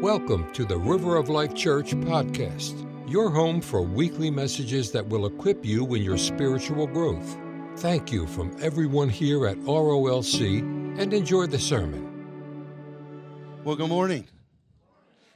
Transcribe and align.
Welcome 0.00 0.50
to 0.54 0.64
the 0.64 0.78
River 0.78 1.16
of 1.16 1.28
Life 1.28 1.54
Church 1.54 1.90
podcast, 1.90 2.86
your 3.06 3.28
home 3.28 3.60
for 3.60 3.82
weekly 3.82 4.30
messages 4.30 4.90
that 4.92 5.06
will 5.06 5.26
equip 5.26 5.62
you 5.62 5.94
in 5.94 6.02
your 6.02 6.16
spiritual 6.16 6.86
growth. 6.86 7.36
Thank 7.76 8.10
you 8.10 8.26
from 8.26 8.56
everyone 8.62 9.10
here 9.10 9.46
at 9.46 9.58
ROLC 9.58 10.60
and 10.98 11.12
enjoy 11.12 11.48
the 11.48 11.58
sermon. 11.58 12.08
Well, 13.62 13.76
good 13.76 13.90
morning. 13.90 14.26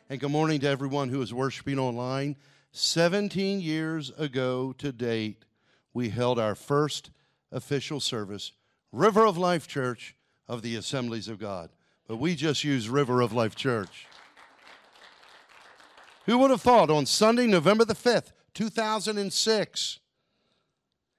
And 0.08 0.18
good 0.18 0.30
morning 0.30 0.61
to 0.61 0.68
everyone 0.68 1.10
who 1.10 1.20
is 1.20 1.34
worshiping 1.34 1.78
online. 1.78 2.36
17 2.72 3.60
years 3.60 4.12
ago 4.16 4.72
to 4.78 4.92
date, 4.92 5.44
we 5.92 6.08
held 6.08 6.38
our 6.38 6.54
first 6.54 7.10
official 7.52 8.00
service, 8.00 8.52
River 8.92 9.26
of 9.26 9.36
Life 9.36 9.68
Church 9.68 10.16
of 10.48 10.62
the 10.62 10.74
Assemblies 10.74 11.28
of 11.28 11.38
God. 11.38 11.68
But 12.08 12.16
we 12.16 12.34
just 12.34 12.64
use 12.64 12.88
River 12.88 13.20
of 13.20 13.34
Life 13.34 13.56
Church. 13.56 14.06
Who 16.27 16.38
would 16.38 16.51
have 16.51 16.62
thought 16.62 16.91
on 16.91 17.06
Sunday, 17.06 17.46
November 17.46 17.84
the 17.84 17.95
5th, 17.95 18.33
2006, 18.55 19.98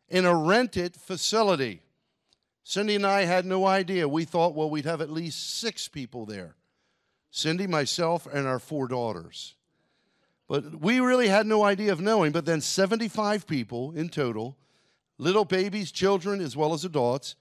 in 0.09 0.26
a 0.26 0.36
rented 0.36 0.95
facility? 0.95 1.81
Cindy 2.64 2.95
and 2.95 3.05
I 3.05 3.26
had 3.26 3.45
no 3.45 3.68
idea. 3.68 4.08
We 4.08 4.26
thought, 4.26 4.55
well, 4.55 4.70
we'd 4.70 4.86
have 4.86 5.02
at 5.02 5.12
least 5.12 5.59
six 5.59 5.88
people 5.88 6.26
there 6.26 6.55
Cindy, 7.30 7.68
myself, 7.68 8.26
and 8.26 8.48
our 8.48 8.59
four 8.59 8.88
daughters. 8.88 9.55
But 10.48 10.80
we 10.80 11.00
really 11.00 11.28
had 11.28 11.45
no 11.45 11.64
idea 11.64 11.92
of 11.92 12.00
knowing. 12.00 12.31
But 12.31 12.45
then 12.45 12.62
75 12.62 13.45
people 13.45 13.92
in 13.92 14.09
total, 14.09 14.58
little 15.17 15.44
babies, 15.44 15.92
children, 15.92 16.40
as 16.40 16.56
well 16.56 16.73
as 16.73 16.86
adults, 16.86 17.36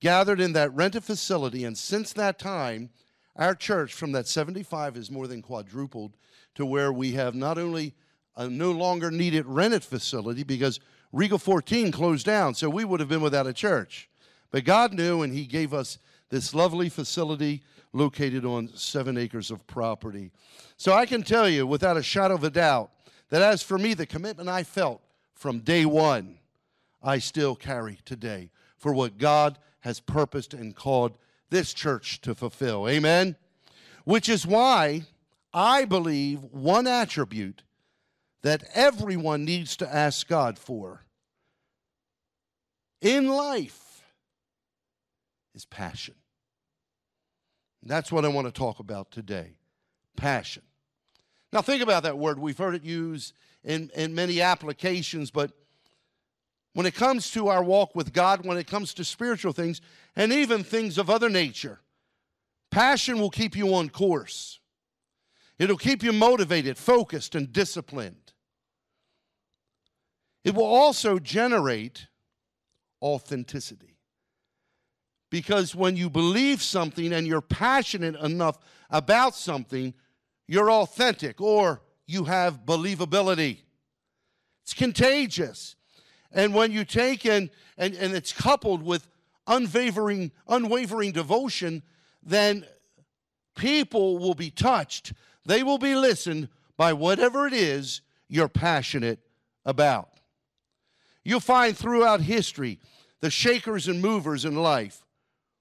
gathered 0.00 0.40
in 0.40 0.54
that 0.54 0.74
rented 0.74 1.04
facility. 1.04 1.64
And 1.64 1.78
since 1.78 2.12
that 2.14 2.38
time, 2.38 2.90
our 3.36 3.54
church 3.54 3.94
from 3.94 4.12
that 4.12 4.26
75 4.26 4.96
has 4.96 5.10
more 5.10 5.28
than 5.28 5.40
quadrupled 5.40 6.16
to 6.54 6.66
where 6.66 6.92
we 6.92 7.12
have 7.12 7.34
not 7.34 7.58
only 7.58 7.94
a 8.36 8.48
no 8.48 8.70
longer 8.70 9.10
needed 9.10 9.46
rented 9.46 9.84
facility 9.84 10.42
because 10.42 10.80
Regal 11.12 11.38
14 11.38 11.92
closed 11.92 12.24
down, 12.24 12.54
so 12.54 12.70
we 12.70 12.84
would 12.84 13.00
have 13.00 13.08
been 13.08 13.20
without 13.20 13.46
a 13.46 13.52
church. 13.52 14.08
But 14.50 14.64
God 14.64 14.94
knew, 14.94 15.22
and 15.22 15.32
He 15.32 15.44
gave 15.44 15.74
us 15.74 15.98
this 16.30 16.54
lovely 16.54 16.88
facility 16.88 17.62
located 17.92 18.46
on 18.46 18.70
seven 18.74 19.18
acres 19.18 19.50
of 19.50 19.66
property. 19.66 20.30
So 20.78 20.94
I 20.94 21.04
can 21.04 21.22
tell 21.22 21.48
you 21.48 21.66
without 21.66 21.98
a 21.98 22.02
shadow 22.02 22.34
of 22.34 22.44
a 22.44 22.50
doubt 22.50 22.90
that 23.28 23.42
as 23.42 23.62
for 23.62 23.78
me, 23.78 23.92
the 23.94 24.06
commitment 24.06 24.48
I 24.48 24.62
felt 24.62 25.02
from 25.34 25.60
day 25.60 25.84
one, 25.84 26.38
I 27.02 27.18
still 27.18 27.54
carry 27.54 27.98
today 28.04 28.50
for 28.78 28.94
what 28.94 29.18
God 29.18 29.58
has 29.80 30.00
purposed 30.00 30.54
and 30.54 30.74
called 30.74 31.18
this 31.50 31.74
church 31.74 32.20
to 32.22 32.34
fulfill. 32.34 32.88
Amen? 32.88 33.36
Which 34.04 34.28
is 34.28 34.46
why 34.46 35.02
I 35.52 35.84
believe 35.84 36.42
one 36.50 36.86
attribute 36.86 37.62
that 38.42 38.64
everyone 38.74 39.44
needs 39.44 39.76
to 39.76 39.94
ask 39.94 40.26
God 40.26 40.58
for 40.58 41.04
in 43.00 43.28
life 43.28 44.02
is 45.54 45.64
passion. 45.64 46.14
That's 47.82 48.12
what 48.12 48.24
I 48.24 48.28
want 48.28 48.46
to 48.46 48.52
talk 48.52 48.78
about 48.78 49.10
today 49.10 49.54
passion. 50.16 50.62
Now, 51.52 51.62
think 51.62 51.82
about 51.82 52.04
that 52.04 52.16
word. 52.16 52.38
We've 52.38 52.56
heard 52.56 52.74
it 52.74 52.84
used 52.84 53.34
in, 53.64 53.90
in 53.94 54.14
many 54.14 54.40
applications, 54.40 55.30
but 55.30 55.52
when 56.74 56.86
it 56.86 56.94
comes 56.94 57.30
to 57.32 57.48
our 57.48 57.62
walk 57.62 57.94
with 57.94 58.12
God, 58.12 58.46
when 58.46 58.56
it 58.56 58.66
comes 58.66 58.94
to 58.94 59.04
spiritual 59.04 59.52
things, 59.52 59.80
and 60.16 60.32
even 60.32 60.64
things 60.64 60.96
of 60.96 61.10
other 61.10 61.28
nature, 61.28 61.80
passion 62.70 63.18
will 63.18 63.30
keep 63.30 63.56
you 63.56 63.74
on 63.74 63.90
course. 63.90 64.60
It'll 65.62 65.76
keep 65.76 66.02
you 66.02 66.12
motivated, 66.12 66.76
focused, 66.76 67.36
and 67.36 67.52
disciplined. 67.52 68.32
It 70.42 70.56
will 70.56 70.64
also 70.64 71.20
generate 71.20 72.08
authenticity. 73.00 73.96
Because 75.30 75.72
when 75.72 75.96
you 75.96 76.10
believe 76.10 76.62
something 76.62 77.12
and 77.12 77.28
you're 77.28 77.40
passionate 77.40 78.16
enough 78.16 78.58
about 78.90 79.36
something, 79.36 79.94
you're 80.48 80.68
authentic 80.68 81.40
or 81.40 81.80
you 82.08 82.24
have 82.24 82.66
believability. 82.66 83.58
It's 84.64 84.74
contagious. 84.74 85.76
And 86.32 86.54
when 86.54 86.72
you 86.72 86.84
take 86.84 87.24
and, 87.24 87.50
and, 87.78 87.94
and 87.94 88.14
it's 88.14 88.32
coupled 88.32 88.82
with 88.82 89.08
unwavering, 89.46 90.32
unwavering 90.48 91.12
devotion, 91.12 91.84
then 92.20 92.66
people 93.54 94.18
will 94.18 94.34
be 94.34 94.50
touched 94.50 95.12
they 95.44 95.62
will 95.62 95.78
be 95.78 95.94
listened 95.94 96.48
by 96.76 96.92
whatever 96.92 97.46
it 97.46 97.52
is 97.52 98.00
you're 98.28 98.48
passionate 98.48 99.20
about. 99.64 100.08
You'll 101.24 101.40
find 101.40 101.76
throughout 101.76 102.20
history 102.20 102.80
the 103.20 103.30
shakers 103.30 103.88
and 103.88 104.02
movers 104.02 104.44
in 104.44 104.56
life 104.56 105.04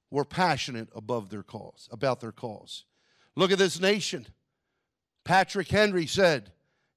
were 0.10 0.26
passionate 0.26 0.90
above 0.96 1.30
their 1.30 1.44
cause, 1.44 1.88
about 1.92 2.20
their 2.20 2.32
cause. 2.32 2.86
Look 3.36 3.52
at 3.52 3.58
this 3.58 3.80
nation. 3.80 4.28
Patrick 5.24 5.70
Henry 5.70 6.08
said, 6.08 6.52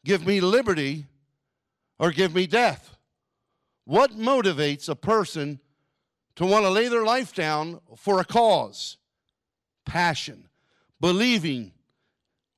Give 0.05 0.27
me 0.27 0.41
liberty 0.41 1.06
or 1.99 2.11
give 2.11 2.34
me 2.34 2.47
death. 2.47 2.97
What 3.84 4.12
motivates 4.12 4.89
a 4.89 4.97
person 4.97 5.61
to 6.37 6.47
want 6.47 6.65
to 6.65 6.71
lay 6.71 6.89
their 6.89 7.05
life 7.05 7.34
down 7.34 7.81
for 7.97 8.19
a 8.19 8.25
cause? 8.25 8.97
Passion, 9.84 10.49
believing 11.01 11.72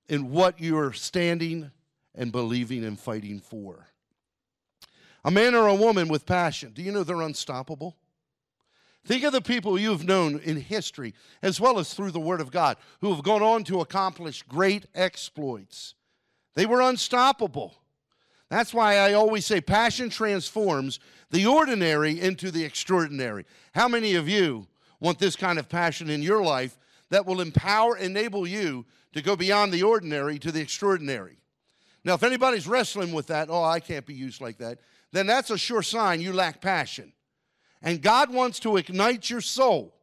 in 0.09 0.31
what 0.31 0.61
you're 0.61 0.93
standing 0.93 1.71
and 2.15 2.33
believing 2.33 2.85
and 2.85 2.99
fighting 2.99 3.41
for. 3.41 3.87
A 5.25 5.31
man 5.31 5.55
or 5.55 5.67
a 5.67 5.75
woman 5.75 6.09
with 6.09 6.25
passion, 6.25 6.73
do 6.73 6.83
you 6.83 6.93
know 6.93 7.03
they're 7.03 7.21
unstoppable? 7.21 7.97
Think 9.05 9.23
of 9.23 9.33
the 9.33 9.41
people 9.41 9.79
you've 9.79 10.07
known 10.07 10.41
in 10.41 10.61
history, 10.61 11.15
as 11.43 11.61
well 11.61 11.79
as 11.79 11.95
through 11.95 12.11
the 12.11 12.21
Word 12.21 12.41
of 12.41 12.51
God, 12.51 12.77
who 13.01 13.15
have 13.15 13.23
gone 13.23 13.43
on 13.43 13.63
to 13.65 13.81
accomplish 13.81 14.43
great 14.43 14.87
exploits. 14.95 15.95
They 16.55 16.67
were 16.67 16.81
unstoppable. 16.81 17.75
That's 18.51 18.75
why 18.75 18.99
I 18.99 19.13
always 19.13 19.47
say 19.47 19.61
passion 19.61 20.11
transforms 20.11 20.99
the 21.31 21.47
ordinary 21.47 22.21
into 22.21 22.51
the 22.51 22.65
extraordinary. 22.65 23.45
How 23.75 23.89
many 23.89 24.15
of 24.15 24.29
you 24.29 24.67
want 25.01 25.19
this 25.19 25.37
kind 25.37 25.59
of 25.59 25.69
passion 25.69 26.09
in 26.11 26.23
your 26.23 26.43
life 26.43 26.79
that 27.11 27.27
will 27.27 27.41
empower, 27.41 27.97
enable 27.97 28.47
you 28.47 28.87
to 29.17 29.23
go 29.23 29.35
beyond 29.35 29.73
the 29.73 29.83
ordinary 29.83 30.39
to 30.39 30.53
the 30.53 30.61
extraordinary. 30.61 31.39
Now, 32.05 32.15
if 32.15 32.23
anybody's 32.23 32.69
wrestling 32.69 33.13
with 33.13 33.29
that, 33.29 33.49
oh, 33.51 33.65
I 33.65 33.81
can't 33.81 34.07
be 34.07 34.15
used 34.15 34.41
like 34.41 34.59
that, 34.59 34.79
then 35.11 35.27
that's 35.27 35.51
a 35.51 35.59
sure 35.59 35.83
sign 35.83 36.21
you 36.21 36.33
lack 36.33 36.61
passion. 36.61 37.13
And 37.83 38.03
God 38.03 38.33
wants 38.33 38.61
to 38.61 38.77
ignite 38.77 39.31
your 39.31 39.41
soul. 39.41 39.95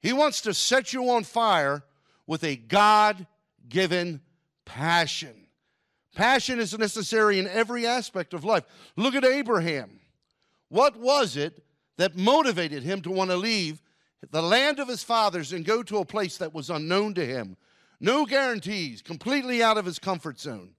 He 0.00 0.12
wants 0.12 0.40
to 0.42 0.54
set 0.54 0.92
you 0.92 1.10
on 1.10 1.24
fire 1.24 1.84
with 2.26 2.42
a 2.42 2.56
God 2.56 3.26
given 3.68 4.22
passion. 4.64 5.46
Passion 6.14 6.58
is 6.58 6.76
necessary 6.76 7.38
in 7.38 7.46
every 7.48 7.86
aspect 7.86 8.32
of 8.32 8.44
life. 8.44 8.64
Look 8.96 9.14
at 9.14 9.24
Abraham. 9.24 10.00
What 10.70 10.96
was 10.96 11.36
it 11.36 11.62
that 11.98 12.16
motivated 12.16 12.82
him 12.82 13.02
to 13.02 13.10
want 13.10 13.30
to 13.30 13.36
leave 13.36 13.82
the 14.30 14.42
land 14.42 14.78
of 14.78 14.88
his 14.88 15.02
fathers 15.02 15.52
and 15.52 15.64
go 15.64 15.82
to 15.82 15.98
a 15.98 16.04
place 16.04 16.38
that 16.38 16.54
was 16.54 16.70
unknown 16.70 17.14
to 17.14 17.26
him? 17.26 17.56
No 18.00 18.26
guarantees, 18.26 19.02
completely 19.02 19.62
out 19.62 19.78
of 19.78 19.84
his 19.84 19.98
comfort 19.98 20.38
zone. 20.38 20.74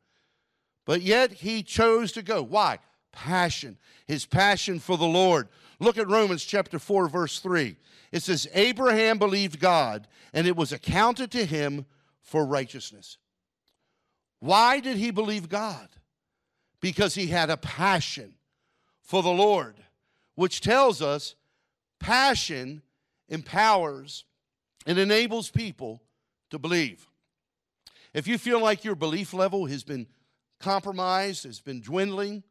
But 0.86 1.02
yet 1.02 1.32
he 1.32 1.64
chose 1.64 2.12
to 2.14 2.22
go. 2.22 2.42
Why? 2.42 2.80
Passion. 3.12 3.78
His 4.08 4.26
passion 4.26 4.80
for 4.80 4.98
the 4.98 5.06
Lord. 5.06 5.50
Look 5.80 5.98
at 5.98 6.10
Romans 6.10 6.44
chapter 6.44 6.80
4, 6.80 7.10
verse 7.10 7.40
3. 7.40 7.76
It 8.12 8.24
says, 8.24 8.48
Abraham 8.54 9.18
believed 9.18 9.60
God, 9.60 10.08
and 10.34 10.48
it 10.48 10.56
was 10.56 10.72
accounted 10.72 11.32
to 11.32 11.46
him 11.46 11.86
for 12.22 12.46
righteousness. 12.46 13.18
Why 14.40 14.80
did 14.80 14.98
he 14.98 15.12
believe 15.12 15.50
God? 15.50 15.90
Because 16.82 17.16
he 17.16 17.28
had 17.28 17.50
a 17.50 17.58
passion 17.58 18.36
for 19.02 19.22
the 19.22 19.30
Lord, 19.30 19.76
which 20.36 20.62
tells 20.62 21.02
us 21.02 21.36
passion 22.00 22.82
empowers 23.28 24.24
and 24.86 24.98
enables 24.98 25.50
people 25.50 26.02
to 26.50 26.58
believe. 26.58 27.09
If 28.14 28.28
you 28.28 28.38
feel 28.38 28.62
like 28.62 28.84
your 28.84 28.96
belief 28.96 29.34
level 29.34 29.66
has 29.68 29.84
been 29.84 30.08
compromised, 30.60 31.44
has 31.44 31.60
been 31.60 31.82
dwindling, 31.82 32.44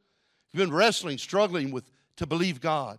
you've 0.53 0.67
been 0.67 0.75
wrestling, 0.75 1.19
struggling 1.19 1.71
with 1.71 1.85
to 2.17 2.27
believe 2.27 2.61
God, 2.61 2.99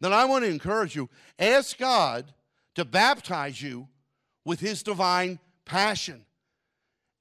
then 0.00 0.12
I 0.12 0.24
want 0.26 0.44
to 0.44 0.50
encourage 0.50 0.94
you 0.94 1.08
ask 1.38 1.76
God 1.78 2.32
to 2.74 2.84
baptize 2.84 3.60
you 3.60 3.88
with 4.44 4.60
his 4.60 4.82
divine 4.82 5.38
passion. 5.64 6.24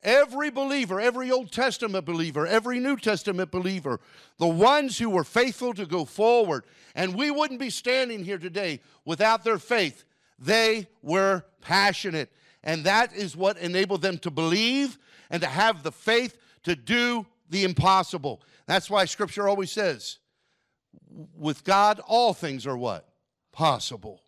Every 0.03 0.51
believer, 0.51 1.01
every 1.01 1.31
Old 1.31 1.51
Testament 1.51 2.05
believer, 2.05 2.45
every 2.45 2.79
New 2.79 2.95
Testament 2.97 3.49
believer, 3.49 3.99
the 4.37 4.47
ones 4.47 4.99
who 4.99 5.09
were 5.09 5.23
faithful 5.23 5.73
to 5.73 5.85
go 5.85 6.05
forward, 6.05 6.63
and 6.93 7.15
we 7.15 7.31
wouldn't 7.31 7.59
be 7.59 7.71
standing 7.71 8.23
here 8.23 8.37
today 8.37 8.81
without 9.03 9.43
their 9.43 9.57
faith, 9.57 10.03
they 10.37 10.87
were 11.01 11.43
passionate 11.61 12.31
And 12.65 12.83
that 12.85 13.13
is 13.13 13.37
what 13.37 13.57
enabled 13.57 14.01
them 14.01 14.17
to 14.19 14.31
believe 14.31 14.97
and 15.29 15.41
to 15.41 15.47
have 15.47 15.83
the 15.83 15.91
faith 15.91 16.37
to 16.63 16.75
do 16.75 17.25
the 17.49 17.63
impossible. 17.63 18.41
That's 18.65 18.89
why 18.89 19.05
scripture 19.05 19.47
always 19.47 19.71
says, 19.71 20.17
with 21.37 21.63
God, 21.63 22.01
all 22.07 22.33
things 22.33 22.65
are 22.65 22.77
what? 22.77 23.07
Possible. 23.51 24.21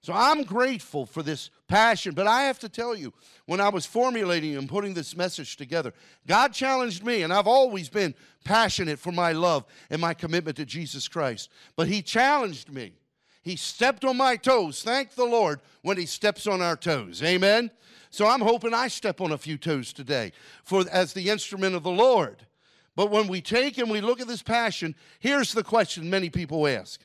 So 0.00 0.12
I'm 0.12 0.44
grateful 0.44 1.04
for 1.04 1.22
this 1.22 1.50
passion, 1.66 2.14
but 2.14 2.28
I 2.28 2.42
have 2.42 2.60
to 2.60 2.68
tell 2.68 2.94
you, 2.94 3.12
when 3.46 3.60
I 3.60 3.68
was 3.68 3.86
formulating 3.86 4.56
and 4.56 4.68
putting 4.68 4.94
this 4.94 5.16
message 5.16 5.56
together, 5.56 5.92
God 6.26 6.52
challenged 6.52 7.04
me, 7.04 7.22
and 7.22 7.32
I've 7.32 7.48
always 7.48 7.88
been 7.88 8.14
passionate 8.44 9.00
for 9.00 9.10
my 9.10 9.32
love 9.32 9.64
and 9.90 10.00
my 10.00 10.14
commitment 10.14 10.56
to 10.58 10.64
Jesus 10.64 11.08
Christ. 11.08 11.50
But 11.74 11.88
He 11.88 12.02
challenged 12.02 12.72
me. 12.72 12.94
He 13.46 13.54
stepped 13.54 14.04
on 14.04 14.16
my 14.16 14.34
toes. 14.34 14.82
Thank 14.82 15.14
the 15.14 15.24
Lord 15.24 15.60
when 15.82 15.96
He 15.96 16.04
steps 16.04 16.48
on 16.48 16.60
our 16.60 16.74
toes. 16.74 17.22
Amen. 17.22 17.70
So 18.10 18.26
I'm 18.26 18.40
hoping 18.40 18.74
I 18.74 18.88
step 18.88 19.20
on 19.20 19.30
a 19.30 19.38
few 19.38 19.56
toes 19.56 19.92
today 19.92 20.32
for 20.64 20.84
as 20.90 21.12
the 21.12 21.30
instrument 21.30 21.76
of 21.76 21.84
the 21.84 21.92
Lord. 21.92 22.44
But 22.96 23.12
when 23.12 23.28
we 23.28 23.40
take 23.40 23.78
and 23.78 23.88
we 23.88 24.00
look 24.00 24.20
at 24.20 24.26
this 24.26 24.42
passion, 24.42 24.96
here's 25.20 25.52
the 25.52 25.62
question 25.62 26.10
many 26.10 26.28
people 26.28 26.66
ask. 26.66 27.00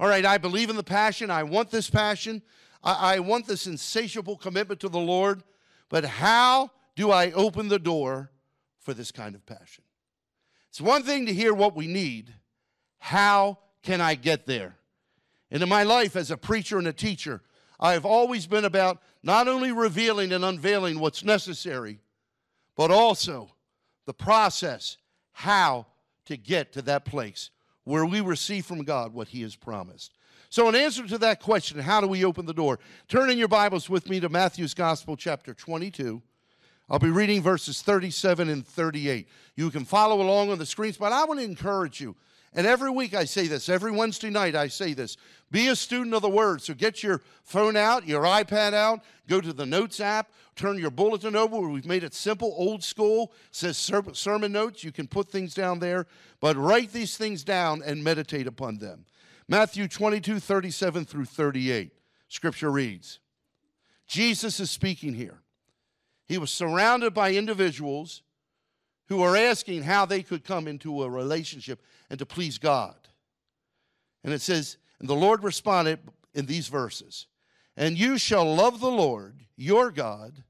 All 0.00 0.08
right, 0.08 0.26
I 0.26 0.38
believe 0.38 0.70
in 0.70 0.76
the 0.76 0.82
passion. 0.82 1.30
I 1.30 1.44
want 1.44 1.70
this 1.70 1.88
passion. 1.88 2.42
I, 2.82 3.14
I 3.14 3.18
want 3.20 3.46
this 3.46 3.68
insatiable 3.68 4.38
commitment 4.38 4.80
to 4.80 4.88
the 4.88 4.98
Lord. 4.98 5.44
But 5.88 6.04
how 6.04 6.72
do 6.96 7.12
I 7.12 7.30
open 7.30 7.68
the 7.68 7.78
door 7.78 8.32
for 8.80 8.92
this 8.92 9.12
kind 9.12 9.36
of 9.36 9.46
passion? 9.46 9.84
It's 10.70 10.80
one 10.80 11.04
thing 11.04 11.26
to 11.26 11.32
hear 11.32 11.54
what 11.54 11.76
we 11.76 11.86
need. 11.86 12.34
How 12.98 13.58
can 13.84 14.00
I 14.00 14.16
get 14.16 14.46
there? 14.46 14.74
And 15.50 15.62
in 15.62 15.68
my 15.68 15.82
life 15.82 16.16
as 16.16 16.30
a 16.30 16.36
preacher 16.36 16.78
and 16.78 16.86
a 16.86 16.92
teacher, 16.92 17.42
I 17.78 17.92
have 17.92 18.04
always 18.04 18.46
been 18.46 18.64
about 18.64 19.02
not 19.22 19.48
only 19.48 19.72
revealing 19.72 20.32
and 20.32 20.44
unveiling 20.44 21.00
what's 21.00 21.24
necessary, 21.24 22.00
but 22.76 22.90
also 22.90 23.50
the 24.06 24.14
process, 24.14 24.96
how 25.32 25.86
to 26.26 26.36
get 26.36 26.72
to 26.72 26.82
that 26.82 27.04
place 27.04 27.50
where 27.84 28.06
we 28.06 28.20
receive 28.20 28.66
from 28.66 28.84
God 28.84 29.12
what 29.12 29.28
He 29.28 29.42
has 29.42 29.56
promised. 29.56 30.14
So, 30.48 30.68
in 30.68 30.74
answer 30.74 31.06
to 31.06 31.18
that 31.18 31.40
question, 31.40 31.78
how 31.78 32.00
do 32.00 32.08
we 32.08 32.24
open 32.24 32.44
the 32.44 32.52
door? 32.52 32.78
Turn 33.08 33.30
in 33.30 33.38
your 33.38 33.48
Bibles 33.48 33.88
with 33.88 34.08
me 34.08 34.20
to 34.20 34.28
Matthew's 34.28 34.74
Gospel, 34.74 35.16
chapter 35.16 35.54
22. 35.54 36.20
I'll 36.88 36.98
be 36.98 37.10
reading 37.10 37.40
verses 37.40 37.82
37 37.82 38.48
and 38.48 38.66
38. 38.66 39.28
You 39.54 39.70
can 39.70 39.84
follow 39.84 40.20
along 40.20 40.50
on 40.50 40.58
the 40.58 40.66
screens, 40.66 40.96
but 40.96 41.12
I 41.12 41.24
want 41.24 41.38
to 41.38 41.44
encourage 41.44 42.00
you 42.00 42.16
and 42.52 42.66
every 42.66 42.90
week 42.90 43.14
I 43.14 43.24
say 43.24 43.46
this, 43.46 43.68
every 43.68 43.92
Wednesday 43.92 44.30
night 44.30 44.56
I 44.56 44.68
say 44.68 44.92
this 44.92 45.16
be 45.50 45.68
a 45.68 45.76
student 45.76 46.14
of 46.14 46.22
the 46.22 46.28
Word. 46.28 46.62
So 46.62 46.74
get 46.74 47.02
your 47.02 47.22
phone 47.42 47.76
out, 47.76 48.06
your 48.06 48.22
iPad 48.22 48.72
out, 48.72 49.00
go 49.28 49.40
to 49.40 49.52
the 49.52 49.66
Notes 49.66 50.00
app, 50.00 50.30
turn 50.56 50.78
your 50.78 50.90
bulletin 50.90 51.36
over. 51.36 51.60
We've 51.68 51.86
made 51.86 52.04
it 52.04 52.14
simple, 52.14 52.52
old 52.56 52.84
school, 52.84 53.32
says 53.50 53.76
sermon 53.78 54.52
notes. 54.52 54.84
You 54.84 54.92
can 54.92 55.06
put 55.06 55.30
things 55.30 55.54
down 55.54 55.78
there, 55.78 56.06
but 56.40 56.56
write 56.56 56.92
these 56.92 57.16
things 57.16 57.44
down 57.44 57.82
and 57.84 58.04
meditate 58.04 58.46
upon 58.46 58.78
them. 58.78 59.06
Matthew 59.48 59.88
22, 59.88 60.38
37 60.38 61.04
through 61.04 61.24
38. 61.24 61.92
Scripture 62.28 62.70
reads 62.70 63.18
Jesus 64.06 64.60
is 64.60 64.70
speaking 64.70 65.14
here. 65.14 65.42
He 66.26 66.38
was 66.38 66.52
surrounded 66.52 67.12
by 67.12 67.32
individuals 67.32 68.22
who 69.10 69.22
are 69.22 69.36
asking 69.36 69.82
how 69.82 70.06
they 70.06 70.22
could 70.22 70.44
come 70.44 70.68
into 70.68 71.02
a 71.02 71.10
relationship 71.10 71.82
and 72.08 72.18
to 72.20 72.24
please 72.24 72.58
God. 72.58 72.94
And 74.22 74.32
it 74.32 74.40
says, 74.40 74.78
and 75.00 75.08
the 75.08 75.14
Lord 75.14 75.42
responded 75.42 75.98
in 76.32 76.46
these 76.46 76.68
verses 76.68 77.26
And 77.76 77.98
you 77.98 78.18
shall 78.18 78.54
love 78.54 78.80
the 78.80 78.90
Lord 78.90 79.40
your 79.56 79.90
God 79.90 80.44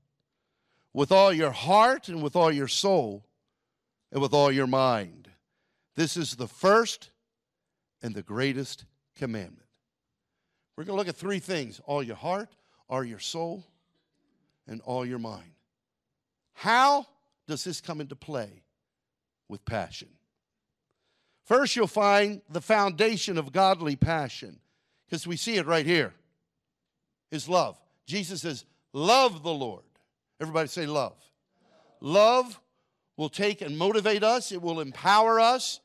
with 0.93 1.11
all 1.11 1.33
your 1.33 1.53
heart 1.53 2.09
and 2.09 2.23
with 2.23 2.37
all 2.37 2.53
your 2.53 2.69
soul 2.69 3.25
and 4.13 4.21
with 4.21 4.35
all 4.35 4.53
your 4.53 4.67
mind. 4.67 5.31
This 5.97 6.19
is 6.19 6.37
the 6.37 6.49
first 6.49 7.11
and 8.03 8.15
the 8.15 8.23
greatest 8.23 8.85
commandment. 9.17 9.67
We're 10.77 10.85
going 10.85 10.97
to 10.97 10.99
look 10.99 11.09
at 11.09 11.17
three 11.17 11.39
things 11.39 11.81
all 11.87 12.03
your 12.03 12.17
heart, 12.17 12.51
all 12.91 13.05
your 13.05 13.21
soul, 13.21 13.65
and 14.67 14.83
all 14.83 15.07
your 15.07 15.19
mind. 15.19 15.53
How 16.53 17.07
does 17.51 17.65
this 17.65 17.81
come 17.81 18.01
into 18.01 18.15
play 18.15 18.63
with 19.49 19.65
passion? 19.65 20.09
First, 21.45 21.75
you'll 21.75 21.89
find 21.89 22.43
the 22.49 22.61
foundation 22.61 23.37
of 23.37 23.53
godly 23.53 23.97
passion, 23.97 24.61
because 25.05 25.27
we 25.27 25.37
see 25.37 25.57
it 25.57 25.67
right 25.67 25.85
here 25.85 26.15
is 27.33 27.49
love. 27.49 27.77
Jesus 28.07 28.43
says, 28.43 28.65
Love 28.93 29.43
the 29.43 29.53
Lord. 29.53 29.83
Everybody 30.41 30.69
say, 30.69 30.87
Love. 30.87 31.17
Love 32.01 32.61
will 33.17 33.29
take 33.29 33.63
and 33.63 33.77
motivate 33.77 34.23
us, 34.23 34.53
it 34.53 34.63
will 34.63 34.81
empower 34.81 35.41
us, 35.41 35.81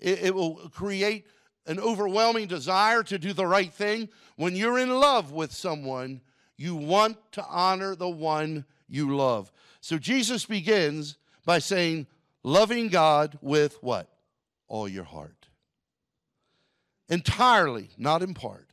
it, 0.00 0.24
it 0.24 0.34
will 0.34 0.54
create 0.70 1.26
an 1.66 1.78
overwhelming 1.78 2.46
desire 2.46 3.02
to 3.02 3.18
do 3.18 3.34
the 3.34 3.46
right 3.46 3.72
thing. 3.72 4.08
When 4.36 4.56
you're 4.56 4.78
in 4.78 4.88
love 4.88 5.32
with 5.32 5.52
someone, 5.52 6.22
you 6.56 6.74
want 6.76 7.18
to 7.32 7.44
honor 7.46 7.94
the 7.94 8.08
one 8.08 8.64
you 8.88 9.16
love. 9.16 9.50
So 9.80 9.98
Jesus 9.98 10.46
begins 10.46 11.16
by 11.44 11.58
saying, 11.58 12.06
loving 12.42 12.88
God 12.88 13.38
with 13.40 13.82
what? 13.82 14.08
All 14.68 14.88
your 14.88 15.04
heart. 15.04 15.48
Entirely, 17.08 17.90
not 17.98 18.22
in 18.22 18.34
part, 18.34 18.70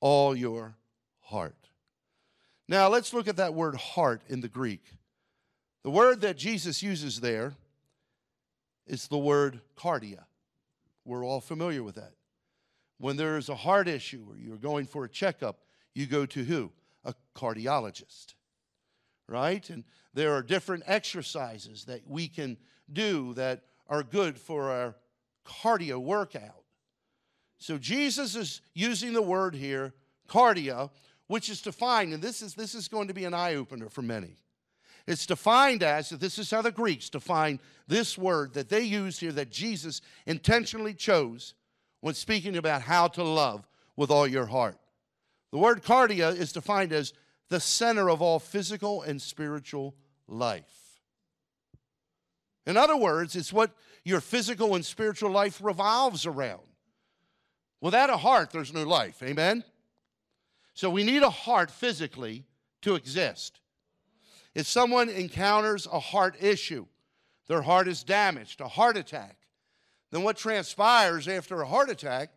all 0.00 0.36
your 0.36 0.76
heart. 1.20 1.56
Now 2.68 2.88
let's 2.88 3.12
look 3.12 3.28
at 3.28 3.36
that 3.36 3.54
word 3.54 3.74
heart 3.74 4.22
in 4.28 4.40
the 4.40 4.48
Greek. 4.48 4.84
The 5.82 5.90
word 5.90 6.20
that 6.20 6.36
Jesus 6.36 6.82
uses 6.82 7.20
there 7.20 7.54
is 8.86 9.08
the 9.08 9.18
word 9.18 9.60
cardia. 9.76 10.24
We're 11.04 11.24
all 11.24 11.40
familiar 11.40 11.82
with 11.82 11.96
that. 11.96 12.12
When 12.98 13.16
there 13.16 13.36
is 13.36 13.48
a 13.48 13.56
heart 13.56 13.88
issue 13.88 14.24
or 14.28 14.36
you're 14.36 14.56
going 14.56 14.86
for 14.86 15.04
a 15.04 15.08
checkup, 15.08 15.58
you 15.92 16.06
go 16.06 16.24
to 16.26 16.44
who? 16.44 16.70
A 17.04 17.14
cardiologist 17.34 18.34
right? 19.32 19.68
And 19.70 19.84
there 20.14 20.34
are 20.34 20.42
different 20.42 20.84
exercises 20.86 21.84
that 21.86 22.06
we 22.06 22.28
can 22.28 22.58
do 22.92 23.34
that 23.34 23.62
are 23.88 24.02
good 24.02 24.38
for 24.38 24.70
our 24.70 24.94
cardio 25.44 25.98
workout. 25.98 26.62
So 27.58 27.78
Jesus 27.78 28.36
is 28.36 28.60
using 28.74 29.12
the 29.12 29.22
word 29.22 29.54
here, 29.54 29.94
cardio, 30.28 30.90
which 31.26 31.48
is 31.48 31.62
defined, 31.62 32.12
and 32.12 32.22
this 32.22 32.42
is, 32.42 32.54
this 32.54 32.74
is 32.74 32.88
going 32.88 33.08
to 33.08 33.14
be 33.14 33.24
an 33.24 33.34
eye 33.34 33.54
opener 33.54 33.88
for 33.88 34.02
many. 34.02 34.36
It's 35.06 35.26
defined 35.26 35.82
as, 35.82 36.10
this 36.10 36.38
is 36.38 36.50
how 36.50 36.62
the 36.62 36.70
Greeks 36.70 37.08
define 37.08 37.58
this 37.88 38.16
word 38.16 38.54
that 38.54 38.68
they 38.68 38.82
use 38.82 39.18
here 39.18 39.32
that 39.32 39.50
Jesus 39.50 40.00
intentionally 40.26 40.94
chose 40.94 41.54
when 42.00 42.14
speaking 42.14 42.56
about 42.56 42.82
how 42.82 43.08
to 43.08 43.24
love 43.24 43.66
with 43.96 44.10
all 44.10 44.26
your 44.26 44.46
heart. 44.46 44.76
The 45.50 45.58
word 45.58 45.82
cardia 45.82 46.34
is 46.34 46.52
defined 46.52 46.92
as 46.92 47.12
the 47.52 47.60
center 47.60 48.08
of 48.08 48.22
all 48.22 48.38
physical 48.38 49.02
and 49.02 49.20
spiritual 49.20 49.94
life. 50.26 51.02
In 52.64 52.78
other 52.78 52.96
words, 52.96 53.36
it's 53.36 53.52
what 53.52 53.72
your 54.04 54.22
physical 54.22 54.74
and 54.74 54.82
spiritual 54.82 55.30
life 55.30 55.60
revolves 55.62 56.24
around. 56.24 56.62
Without 57.82 58.08
a 58.08 58.16
heart, 58.16 58.52
there's 58.52 58.72
no 58.72 58.84
life. 58.84 59.22
Amen? 59.22 59.64
So 60.72 60.88
we 60.88 61.04
need 61.04 61.22
a 61.22 61.28
heart 61.28 61.70
physically 61.70 62.46
to 62.80 62.94
exist. 62.94 63.60
If 64.54 64.66
someone 64.66 65.10
encounters 65.10 65.86
a 65.92 66.00
heart 66.00 66.36
issue, 66.40 66.86
their 67.48 67.60
heart 67.60 67.86
is 67.86 68.02
damaged, 68.02 68.62
a 68.62 68.68
heart 68.68 68.96
attack, 68.96 69.36
then 70.10 70.22
what 70.22 70.38
transpires 70.38 71.28
after 71.28 71.60
a 71.60 71.66
heart 71.66 71.90
attack, 71.90 72.30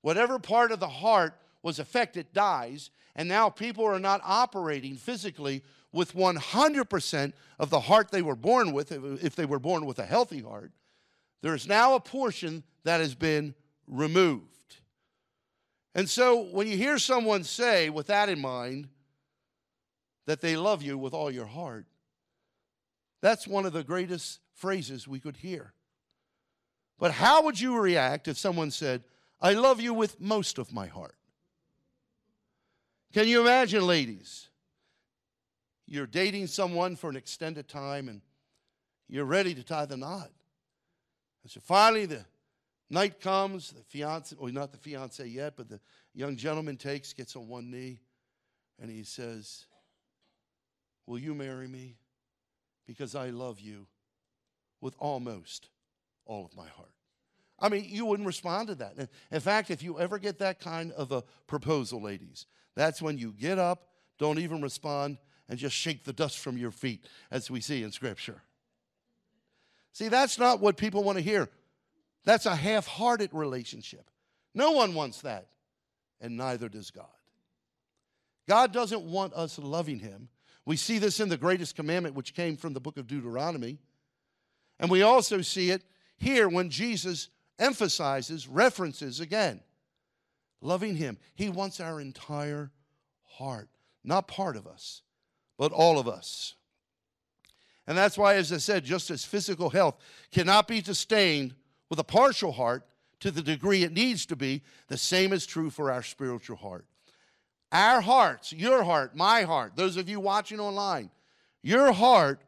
whatever 0.00 0.38
part 0.38 0.70
of 0.70 0.78
the 0.78 0.86
heart 0.86 1.34
was 1.64 1.78
affected 1.78 2.32
dies, 2.34 2.90
and 3.16 3.26
now 3.26 3.48
people 3.48 3.86
are 3.86 3.98
not 3.98 4.20
operating 4.22 4.96
physically 4.96 5.62
with 5.92 6.14
100% 6.14 7.32
of 7.58 7.70
the 7.70 7.80
heart 7.80 8.10
they 8.10 8.20
were 8.20 8.36
born 8.36 8.72
with, 8.72 8.92
if 9.24 9.34
they 9.34 9.46
were 9.46 9.58
born 9.58 9.86
with 9.86 9.98
a 9.98 10.04
healthy 10.04 10.42
heart. 10.42 10.72
There 11.40 11.54
is 11.54 11.66
now 11.66 11.94
a 11.94 12.00
portion 12.00 12.64
that 12.84 13.00
has 13.00 13.14
been 13.14 13.54
removed. 13.88 14.76
And 15.94 16.08
so 16.08 16.42
when 16.42 16.66
you 16.66 16.76
hear 16.76 16.98
someone 16.98 17.44
say, 17.44 17.88
with 17.88 18.08
that 18.08 18.28
in 18.28 18.40
mind, 18.40 18.88
that 20.26 20.42
they 20.42 20.56
love 20.56 20.82
you 20.82 20.98
with 20.98 21.14
all 21.14 21.30
your 21.30 21.46
heart, 21.46 21.86
that's 23.22 23.48
one 23.48 23.64
of 23.64 23.72
the 23.72 23.84
greatest 23.84 24.40
phrases 24.52 25.08
we 25.08 25.18
could 25.18 25.38
hear. 25.38 25.72
But 26.98 27.12
how 27.12 27.44
would 27.44 27.58
you 27.58 27.78
react 27.78 28.28
if 28.28 28.36
someone 28.36 28.70
said, 28.70 29.02
I 29.40 29.54
love 29.54 29.80
you 29.80 29.94
with 29.94 30.20
most 30.20 30.58
of 30.58 30.70
my 30.70 30.88
heart? 30.88 31.14
Can 33.14 33.28
you 33.28 33.40
imagine, 33.40 33.86
ladies? 33.86 34.48
You're 35.86 36.08
dating 36.08 36.48
someone 36.48 36.96
for 36.96 37.08
an 37.08 37.14
extended 37.14 37.68
time 37.68 38.08
and 38.08 38.20
you're 39.08 39.24
ready 39.24 39.54
to 39.54 39.62
tie 39.62 39.86
the 39.86 39.96
knot. 39.96 40.32
And 41.44 41.52
so 41.52 41.60
finally, 41.60 42.06
the 42.06 42.24
night 42.90 43.20
comes, 43.20 43.70
the 43.70 43.84
fiance, 43.84 44.34
well, 44.36 44.52
not 44.52 44.72
the 44.72 44.78
fiance 44.78 45.24
yet, 45.24 45.52
but 45.56 45.68
the 45.68 45.78
young 46.12 46.34
gentleman 46.36 46.76
takes, 46.76 47.12
gets 47.12 47.36
on 47.36 47.46
one 47.46 47.70
knee, 47.70 48.00
and 48.80 48.90
he 48.90 49.04
says, 49.04 49.66
Will 51.06 51.18
you 51.18 51.34
marry 51.34 51.68
me? 51.68 51.94
Because 52.84 53.14
I 53.14 53.30
love 53.30 53.60
you 53.60 53.86
with 54.80 54.96
almost 54.98 55.68
all 56.24 56.44
of 56.44 56.56
my 56.56 56.66
heart. 56.66 56.90
I 57.60 57.68
mean, 57.68 57.84
you 57.86 58.06
wouldn't 58.06 58.26
respond 58.26 58.68
to 58.68 58.74
that. 58.76 59.08
In 59.30 59.40
fact, 59.40 59.70
if 59.70 59.84
you 59.84 60.00
ever 60.00 60.18
get 60.18 60.40
that 60.40 60.58
kind 60.58 60.90
of 60.92 61.12
a 61.12 61.22
proposal, 61.46 62.02
ladies, 62.02 62.46
that's 62.74 63.00
when 63.00 63.18
you 63.18 63.32
get 63.32 63.58
up, 63.58 63.88
don't 64.18 64.38
even 64.38 64.62
respond, 64.62 65.18
and 65.48 65.58
just 65.58 65.76
shake 65.76 66.04
the 66.04 66.12
dust 66.12 66.38
from 66.38 66.56
your 66.56 66.70
feet, 66.70 67.04
as 67.30 67.50
we 67.50 67.60
see 67.60 67.82
in 67.82 67.92
Scripture. 67.92 68.42
See, 69.92 70.08
that's 70.08 70.38
not 70.38 70.60
what 70.60 70.76
people 70.76 71.04
want 71.04 71.18
to 71.18 71.24
hear. 71.24 71.48
That's 72.24 72.46
a 72.46 72.54
half 72.54 72.86
hearted 72.86 73.30
relationship. 73.32 74.10
No 74.54 74.72
one 74.72 74.94
wants 74.94 75.20
that, 75.22 75.48
and 76.20 76.36
neither 76.36 76.68
does 76.68 76.90
God. 76.90 77.06
God 78.48 78.72
doesn't 78.72 79.02
want 79.02 79.34
us 79.34 79.58
loving 79.58 79.98
Him. 79.98 80.28
We 80.66 80.76
see 80.76 80.98
this 80.98 81.20
in 81.20 81.28
the 81.28 81.36
greatest 81.36 81.76
commandment, 81.76 82.14
which 82.14 82.34
came 82.34 82.56
from 82.56 82.72
the 82.72 82.80
book 82.80 82.96
of 82.96 83.06
Deuteronomy. 83.06 83.78
And 84.80 84.90
we 84.90 85.02
also 85.02 85.40
see 85.42 85.70
it 85.70 85.82
here 86.16 86.48
when 86.48 86.70
Jesus 86.70 87.28
emphasizes, 87.58 88.48
references 88.48 89.20
again, 89.20 89.60
loving 90.64 90.96
Him. 90.96 91.18
He 91.34 91.48
wants 91.48 91.78
our 91.78 92.00
entire 92.00 92.72
heart, 93.24 93.68
not 94.02 94.26
part 94.26 94.56
of 94.56 94.66
us, 94.66 95.02
but 95.58 95.72
all 95.72 95.98
of 95.98 96.08
us. 96.08 96.54
And 97.86 97.96
that's 97.96 98.16
why, 98.16 98.36
as 98.36 98.52
I 98.52 98.56
said, 98.56 98.84
just 98.84 99.10
as 99.10 99.24
physical 99.24 99.70
health 99.70 99.98
cannot 100.32 100.66
be 100.66 100.82
sustained 100.82 101.54
with 101.90 101.98
a 101.98 102.04
partial 102.04 102.52
heart 102.52 102.86
to 103.20 103.30
the 103.30 103.42
degree 103.42 103.84
it 103.84 103.92
needs 103.92 104.26
to 104.26 104.36
be, 104.36 104.62
the 104.88 104.96
same 104.96 105.32
is 105.32 105.46
true 105.46 105.70
for 105.70 105.92
our 105.92 106.02
spiritual 106.02 106.56
heart. 106.56 106.86
Our 107.70 108.00
hearts, 108.00 108.52
your 108.52 108.84
heart, 108.84 109.16
my 109.16 109.42
heart, 109.42 109.72
those 109.76 109.96
of 109.96 110.08
you 110.08 110.20
watching 110.20 110.60
online, 110.60 111.10
your 111.62 111.92
heart, 111.92 112.40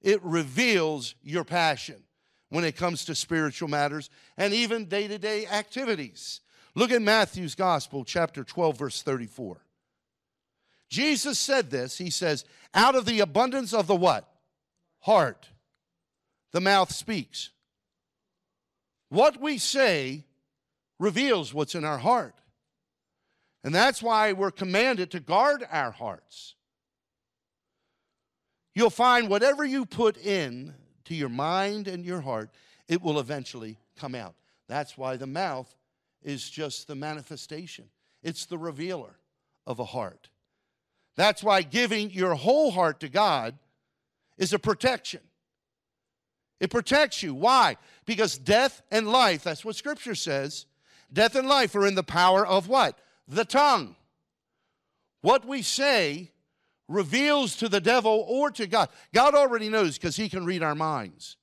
it 0.00 0.22
reveals 0.22 1.14
your 1.22 1.44
passion 1.44 2.02
when 2.48 2.64
it 2.64 2.76
comes 2.76 3.04
to 3.04 3.14
spiritual 3.14 3.68
matters 3.68 4.10
and 4.36 4.52
even 4.54 4.86
day 4.86 5.08
to 5.08 5.18
day 5.18 5.46
activities. 5.46 6.40
Look 6.74 6.90
at 6.90 7.02
Matthew's 7.02 7.54
Gospel, 7.54 8.04
chapter 8.04 8.42
12, 8.42 8.78
verse 8.78 9.02
34. 9.02 9.58
Jesus 10.88 11.38
said 11.38 11.70
this. 11.70 11.98
He 11.98 12.10
says, 12.10 12.44
Out 12.74 12.94
of 12.94 13.06
the 13.06 13.20
abundance 13.20 13.72
of 13.72 13.86
the 13.86 13.96
what? 13.96 14.28
Heart. 15.00 15.48
The 16.52 16.60
mouth 16.60 16.92
speaks. 16.92 17.50
What 19.08 19.40
we 19.40 19.58
say 19.58 20.24
reveals 20.98 21.54
what's 21.54 21.74
in 21.74 21.84
our 21.84 21.98
heart. 21.98 22.34
And 23.62 23.74
that's 23.74 24.02
why 24.02 24.32
we're 24.32 24.50
commanded 24.50 25.10
to 25.12 25.20
guard 25.20 25.66
our 25.70 25.90
hearts. 25.90 26.54
You'll 28.74 28.90
find 28.90 29.28
whatever 29.28 29.64
you 29.64 29.86
put 29.86 30.16
in 30.18 30.74
to 31.04 31.14
your 31.14 31.28
mind 31.28 31.86
and 31.86 32.04
your 32.04 32.20
heart, 32.20 32.50
it 32.88 33.00
will 33.02 33.20
eventually 33.20 33.78
come 33.96 34.14
out. 34.14 34.34
That's 34.68 34.98
why 34.98 35.16
the 35.16 35.26
mouth 35.26 35.74
is 36.24 36.48
just 36.48 36.88
the 36.88 36.94
manifestation, 36.94 37.86
it's 38.22 38.46
the 38.46 38.58
revealer 38.58 39.14
of 39.66 39.78
a 39.78 39.84
heart. 39.84 40.28
That's 41.16 41.42
why 41.42 41.62
giving 41.62 42.10
your 42.10 42.34
whole 42.34 42.72
heart 42.72 43.00
to 43.00 43.08
God 43.08 43.56
is 44.36 44.52
a 44.52 44.58
protection. 44.58 45.20
It 46.58 46.70
protects 46.70 47.22
you. 47.22 47.34
Why? 47.34 47.76
Because 48.04 48.36
death 48.38 48.82
and 48.90 49.06
life, 49.06 49.44
that's 49.44 49.64
what 49.64 49.76
Scripture 49.76 50.14
says, 50.14 50.66
death 51.12 51.36
and 51.36 51.46
life 51.46 51.74
are 51.76 51.86
in 51.86 51.94
the 51.94 52.02
power 52.02 52.44
of 52.44 52.68
what? 52.68 52.98
the 53.28 53.44
tongue. 53.44 53.96
What 55.20 55.46
we 55.46 55.62
say 55.62 56.30
reveals 56.88 57.56
to 57.56 57.68
the 57.68 57.80
devil 57.80 58.24
or 58.28 58.50
to 58.52 58.66
God. 58.66 58.90
God 59.12 59.34
already 59.34 59.68
knows 59.68 59.96
because 59.96 60.16
he 60.16 60.28
can 60.28 60.44
read 60.44 60.62
our 60.62 60.74
minds. 60.74 61.36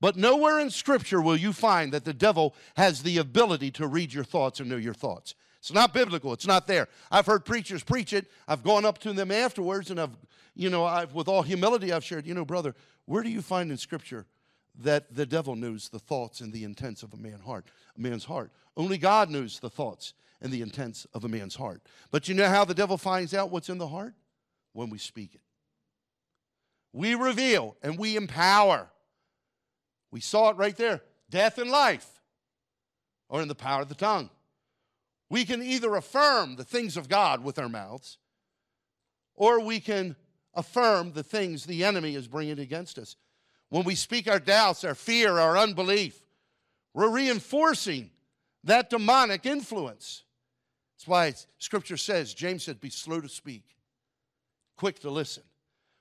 But 0.00 0.16
nowhere 0.16 0.58
in 0.58 0.70
Scripture 0.70 1.22
will 1.22 1.36
you 1.36 1.52
find 1.52 1.92
that 1.92 2.04
the 2.04 2.12
devil 2.12 2.54
has 2.76 3.02
the 3.02 3.18
ability 3.18 3.70
to 3.72 3.86
read 3.86 4.12
your 4.12 4.24
thoughts 4.24 4.60
and 4.60 4.68
know 4.68 4.76
your 4.76 4.94
thoughts. 4.94 5.34
It's 5.58 5.72
not 5.72 5.94
biblical. 5.94 6.32
It's 6.32 6.46
not 6.46 6.66
there. 6.66 6.88
I've 7.10 7.26
heard 7.26 7.44
preachers 7.44 7.82
preach 7.82 8.12
it. 8.12 8.30
I've 8.46 8.62
gone 8.62 8.84
up 8.84 8.98
to 8.98 9.12
them 9.12 9.32
afterwards 9.32 9.90
and 9.90 10.00
I've, 10.00 10.16
you 10.54 10.70
know, 10.70 10.84
I've, 10.84 11.14
with 11.14 11.28
all 11.28 11.42
humility, 11.42 11.92
I've 11.92 12.04
shared, 12.04 12.26
you 12.26 12.34
know, 12.34 12.44
brother, 12.44 12.74
where 13.06 13.22
do 13.22 13.30
you 13.30 13.42
find 13.42 13.70
in 13.70 13.76
Scripture 13.76 14.26
that 14.82 15.14
the 15.14 15.26
devil 15.26 15.56
knows 15.56 15.88
the 15.88 15.98
thoughts 15.98 16.40
and 16.40 16.52
the 16.52 16.64
intents 16.64 17.02
of 17.02 17.14
a 17.14 17.16
man's 17.16 17.42
heart? 17.42 17.64
A 17.96 18.00
man's 18.00 18.26
heart. 18.26 18.52
Only 18.76 18.98
God 18.98 19.30
knows 19.30 19.58
the 19.58 19.70
thoughts 19.70 20.12
and 20.40 20.52
the 20.52 20.60
intents 20.60 21.06
of 21.14 21.24
a 21.24 21.28
man's 21.28 21.56
heart. 21.56 21.82
But 22.10 22.28
you 22.28 22.34
know 22.34 22.48
how 22.48 22.64
the 22.64 22.74
devil 22.74 22.98
finds 22.98 23.32
out 23.32 23.50
what's 23.50 23.70
in 23.70 23.78
the 23.78 23.88
heart? 23.88 24.14
When 24.72 24.90
we 24.90 24.98
speak 24.98 25.34
it. 25.34 25.40
We 26.92 27.14
reveal 27.14 27.76
and 27.82 27.98
we 27.98 28.16
empower. 28.16 28.90
We 30.16 30.20
saw 30.20 30.48
it 30.48 30.56
right 30.56 30.74
there 30.74 31.02
death 31.28 31.58
and 31.58 31.70
life 31.70 32.22
are 33.28 33.42
in 33.42 33.48
the 33.48 33.54
power 33.54 33.82
of 33.82 33.90
the 33.90 33.94
tongue. 33.94 34.30
We 35.28 35.44
can 35.44 35.62
either 35.62 35.94
affirm 35.94 36.56
the 36.56 36.64
things 36.64 36.96
of 36.96 37.10
God 37.10 37.44
with 37.44 37.58
our 37.58 37.68
mouths, 37.68 38.16
or 39.34 39.60
we 39.60 39.78
can 39.78 40.16
affirm 40.54 41.12
the 41.12 41.22
things 41.22 41.66
the 41.66 41.84
enemy 41.84 42.14
is 42.14 42.28
bringing 42.28 42.58
against 42.58 42.96
us. 42.96 43.16
When 43.68 43.84
we 43.84 43.94
speak 43.94 44.26
our 44.26 44.38
doubts, 44.38 44.84
our 44.84 44.94
fear, 44.94 45.38
our 45.38 45.58
unbelief, 45.58 46.18
we're 46.94 47.10
reinforcing 47.10 48.08
that 48.64 48.88
demonic 48.88 49.44
influence. 49.44 50.24
That's 50.96 51.06
why 51.06 51.34
scripture 51.58 51.98
says, 51.98 52.32
James 52.32 52.64
said, 52.64 52.80
be 52.80 52.88
slow 52.88 53.20
to 53.20 53.28
speak, 53.28 53.64
quick 54.78 54.98
to 55.00 55.10
listen. 55.10 55.42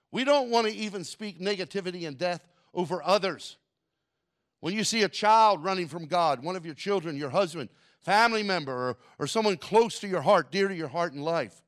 We 0.10 0.24
don't 0.24 0.52
want 0.52 0.68
to 0.68 0.74
even 0.74 1.04
speak 1.04 1.42
negativity 1.42 2.08
and 2.08 2.18
death 2.18 2.48
over 2.74 3.04
others. 3.04 3.58
When 4.60 4.74
you 4.74 4.84
see 4.84 5.04
a 5.04 5.10
child 5.10 5.64
running 5.64 5.88
from 5.88 6.06
God, 6.06 6.44
one 6.44 6.56
of 6.56 6.66
your 6.66 6.76
children, 6.76 7.18
your 7.18 7.30
husband, 7.30 7.70
family 8.02 8.44
member, 8.44 8.72
or, 8.72 8.98
or 9.20 9.28
someone 9.28 9.58
close 9.58 10.00
to 10.00 10.08
your 10.08 10.22
heart, 10.22 10.52
dear 10.52 10.68
to 10.68 10.76
your 10.76 10.88
heart 10.88 11.14
in 11.14 11.22
life, 11.22 11.62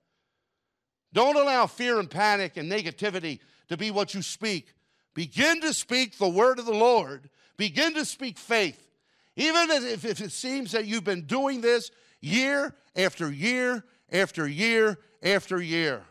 don't 1.13 1.35
allow 1.35 1.67
fear 1.67 1.99
and 1.99 2.09
panic 2.09 2.57
and 2.57 2.71
negativity 2.71 3.39
to 3.69 3.77
be 3.77 3.91
what 3.91 4.13
you 4.13 4.21
speak. 4.21 4.73
Begin 5.13 5.61
to 5.61 5.73
speak 5.73 6.17
the 6.17 6.29
word 6.29 6.59
of 6.59 6.65
the 6.65 6.73
Lord. 6.73 7.29
Begin 7.57 7.93
to 7.95 8.05
speak 8.05 8.37
faith. 8.37 8.87
Even 9.35 9.69
if, 9.71 10.05
if 10.05 10.21
it 10.21 10.31
seems 10.31 10.71
that 10.71 10.85
you've 10.85 11.03
been 11.03 11.25
doing 11.25 11.61
this 11.61 11.91
year 12.21 12.75
after 12.95 13.31
year 13.31 13.83
after 14.11 14.47
year 14.47 14.97
after 15.23 15.61
year. 15.61 16.03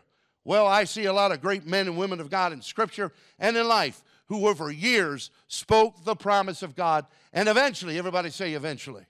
Well, 0.43 0.65
I 0.65 0.85
see 0.85 1.05
a 1.05 1.13
lot 1.13 1.33
of 1.33 1.41
great 1.41 1.65
men 1.65 1.87
and 1.87 1.97
women 1.97 2.21
of 2.21 2.29
God 2.29 2.53
in 2.53 2.61
Scripture 2.61 3.11
and 3.37 3.57
in 3.57 3.67
life 3.67 4.01
who 4.27 4.47
over 4.47 4.71
years 4.71 5.31
spoke 5.47 6.03
the 6.03 6.15
promise 6.15 6.61
of 6.61 6.75
God, 6.75 7.05
and 7.33 7.47
eventually, 7.47 7.97
everybody 7.97 8.29
say 8.29 8.53
eventually, 8.53 9.05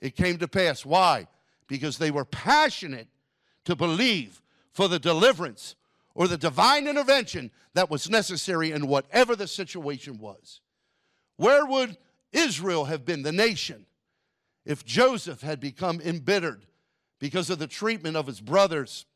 it 0.00 0.16
came 0.16 0.38
to 0.38 0.48
pass. 0.48 0.84
Why? 0.84 1.28
Because 1.68 1.98
they 1.98 2.10
were 2.10 2.24
passionate 2.24 3.08
to 3.64 3.76
believe 3.76 4.42
for 4.72 4.88
the 4.88 4.98
deliverance 4.98 5.76
or 6.14 6.28
the 6.28 6.36
divine 6.36 6.86
intervention 6.86 7.50
that 7.74 7.90
was 7.90 8.10
necessary 8.10 8.72
in 8.72 8.86
whatever 8.86 9.36
the 9.36 9.46
situation 9.46 10.18
was. 10.18 10.60
Where 11.36 11.64
would 11.64 11.96
Israel 12.32 12.86
have 12.86 13.04
been, 13.04 13.22
the 13.22 13.32
nation, 13.32 13.86
if 14.64 14.84
Joseph 14.84 15.40
had 15.42 15.60
become 15.60 16.00
embittered 16.00 16.66
because 17.18 17.50
of 17.50 17.58
the 17.58 17.66
treatment 17.66 18.16
of 18.16 18.26
his 18.26 18.40
brothers, 18.40 19.06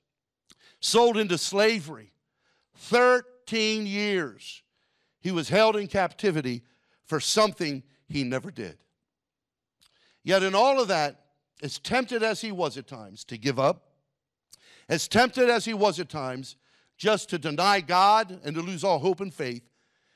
sold 0.80 1.16
into 1.16 1.38
slavery. 1.38 2.12
13 2.74 3.86
years 3.86 4.62
he 5.26 5.32
was 5.32 5.48
held 5.48 5.74
in 5.74 5.88
captivity 5.88 6.62
for 7.04 7.18
something 7.18 7.82
he 8.06 8.22
never 8.22 8.52
did. 8.52 8.78
Yet, 10.22 10.44
in 10.44 10.54
all 10.54 10.80
of 10.80 10.86
that, 10.86 11.20
as 11.64 11.80
tempted 11.80 12.22
as 12.22 12.40
he 12.40 12.52
was 12.52 12.78
at 12.78 12.86
times 12.86 13.24
to 13.24 13.36
give 13.36 13.58
up, 13.58 13.90
as 14.88 15.08
tempted 15.08 15.50
as 15.50 15.64
he 15.64 15.74
was 15.74 15.98
at 15.98 16.08
times 16.08 16.54
just 16.96 17.28
to 17.30 17.38
deny 17.38 17.80
God 17.80 18.38
and 18.44 18.54
to 18.54 18.62
lose 18.62 18.84
all 18.84 19.00
hope 19.00 19.20
and 19.20 19.34
faith, 19.34 19.68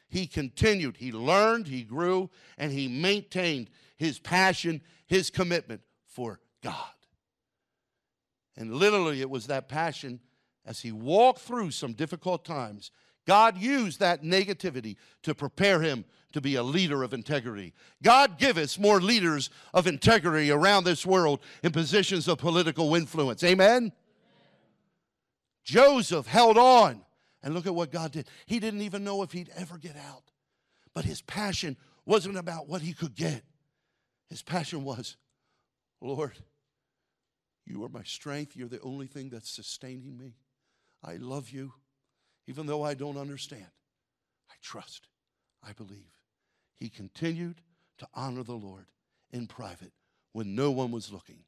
he 0.09 0.29
continued. 0.29 0.97
He 0.97 1.11
learned, 1.11 1.67
he 1.67 1.83
grew, 1.83 2.31
and 2.57 2.71
he 2.71 2.87
maintained 2.87 3.69
his 3.97 4.21
passion, 4.21 4.81
his 5.09 5.29
commitment 5.29 5.81
for 6.07 6.39
God. 6.63 6.95
And 8.57 8.77
literally, 8.77 9.23
it 9.23 9.31
was 9.31 9.49
that 9.49 9.69
passion 9.69 10.21
as 10.65 10.83
he 10.83 10.93
walked 10.93 11.41
through 11.41 11.73
some 11.73 11.95
difficult 11.95 12.45
times. 12.45 12.93
God 13.27 13.59
used 13.59 14.01
that 14.01 14.23
negativity 14.23 14.97
to 15.23 15.35
prepare 15.35 15.81
him 15.81 16.05
to 16.33 16.41
be 16.41 16.55
a 16.55 16.63
leader 16.63 17.03
of 17.03 17.13
integrity. 17.13 17.75
God 18.03 18.39
give 18.39 18.57
us 18.57 18.79
more 18.79 19.01
leaders 19.01 19.51
of 19.75 19.87
integrity 19.87 20.51
around 20.51 20.85
this 20.85 21.05
world 21.05 21.41
in 21.63 21.73
positions 21.73 22.29
of 22.29 22.39
political 22.39 22.95
influence. 22.95 23.43
Amen? 23.43 23.71
Amen? 23.71 23.93
Joseph 25.65 26.27
held 26.27 26.57
on 26.57 27.03
and 27.43 27.55
look 27.55 27.67
at 27.67 27.75
what 27.75 27.91
God 27.91 28.13
did. 28.13 28.29
He 28.47 28.61
didn't 28.61 28.83
even 28.83 29.05
know 29.05 29.23
if 29.23 29.33
he'd 29.33 29.51
ever 29.57 29.79
get 29.79 29.97
out. 29.97 30.23
But 30.95 31.05
his 31.05 31.23
passion 31.23 31.77
wasn't 32.05 32.37
about 32.37 32.69
what 32.69 32.83
he 32.83 32.93
could 32.93 33.15
get. 33.15 33.43
His 34.29 34.43
passion 34.43 34.85
was, 34.85 35.17
Lord, 36.01 36.33
you 37.67 37.85
are 37.85 37.89
my 37.89 38.03
strength. 38.03 38.57
You're 38.57 38.69
the 38.69 38.81
only 38.81 39.07
thing 39.07 39.29
that's 39.31 39.51
sustaining 39.51 40.17
me. 40.17 40.35
I 41.05 41.17
love 41.17 41.51
you. 41.51 41.73
Even 42.51 42.67
though 42.67 42.83
I 42.83 42.95
don't 42.95 43.17
understand. 43.17 43.71
I 44.51 44.55
trust, 44.61 45.07
I 45.65 45.73
believe. 45.73 46.11
He 46.75 46.89
continued 46.89 47.61
to 47.99 48.09
honor 48.13 48.43
the 48.43 48.55
Lord 48.55 48.87
in 49.31 49.47
private 49.47 49.93
when 50.33 50.57
no 50.57 50.73
one 50.73 50.91
was 50.91 51.13
looking. 51.13 51.45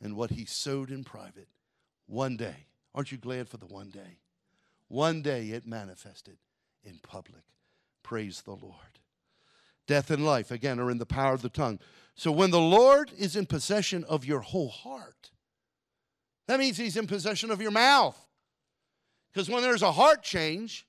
And 0.00 0.14
what 0.14 0.30
he 0.30 0.44
sowed 0.44 0.92
in 0.92 1.02
private, 1.02 1.48
one 2.06 2.36
day, 2.36 2.66
aren't 2.94 3.10
you 3.10 3.18
glad 3.18 3.48
for 3.48 3.56
the 3.56 3.66
one 3.66 3.90
day? 3.90 4.20
One 4.86 5.22
day 5.22 5.48
it 5.48 5.66
manifested 5.66 6.36
in 6.84 7.00
public. 7.02 7.42
Praise 8.04 8.42
the 8.42 8.52
Lord. 8.52 9.00
Death 9.88 10.12
and 10.12 10.24
life, 10.24 10.52
again, 10.52 10.78
are 10.78 10.90
in 10.90 10.98
the 10.98 11.04
power 11.04 11.34
of 11.34 11.42
the 11.42 11.48
tongue. 11.48 11.80
So 12.14 12.30
when 12.30 12.52
the 12.52 12.60
Lord 12.60 13.10
is 13.18 13.34
in 13.34 13.46
possession 13.46 14.04
of 14.04 14.24
your 14.24 14.40
whole 14.40 14.68
heart, 14.68 15.32
that 16.46 16.60
means 16.60 16.76
he's 16.76 16.96
in 16.96 17.08
possession 17.08 17.50
of 17.50 17.60
your 17.60 17.72
mouth. 17.72 18.24
Because 19.34 19.50
when 19.50 19.62
there's 19.62 19.82
a 19.82 19.90
heart 19.90 20.22
change, 20.22 20.86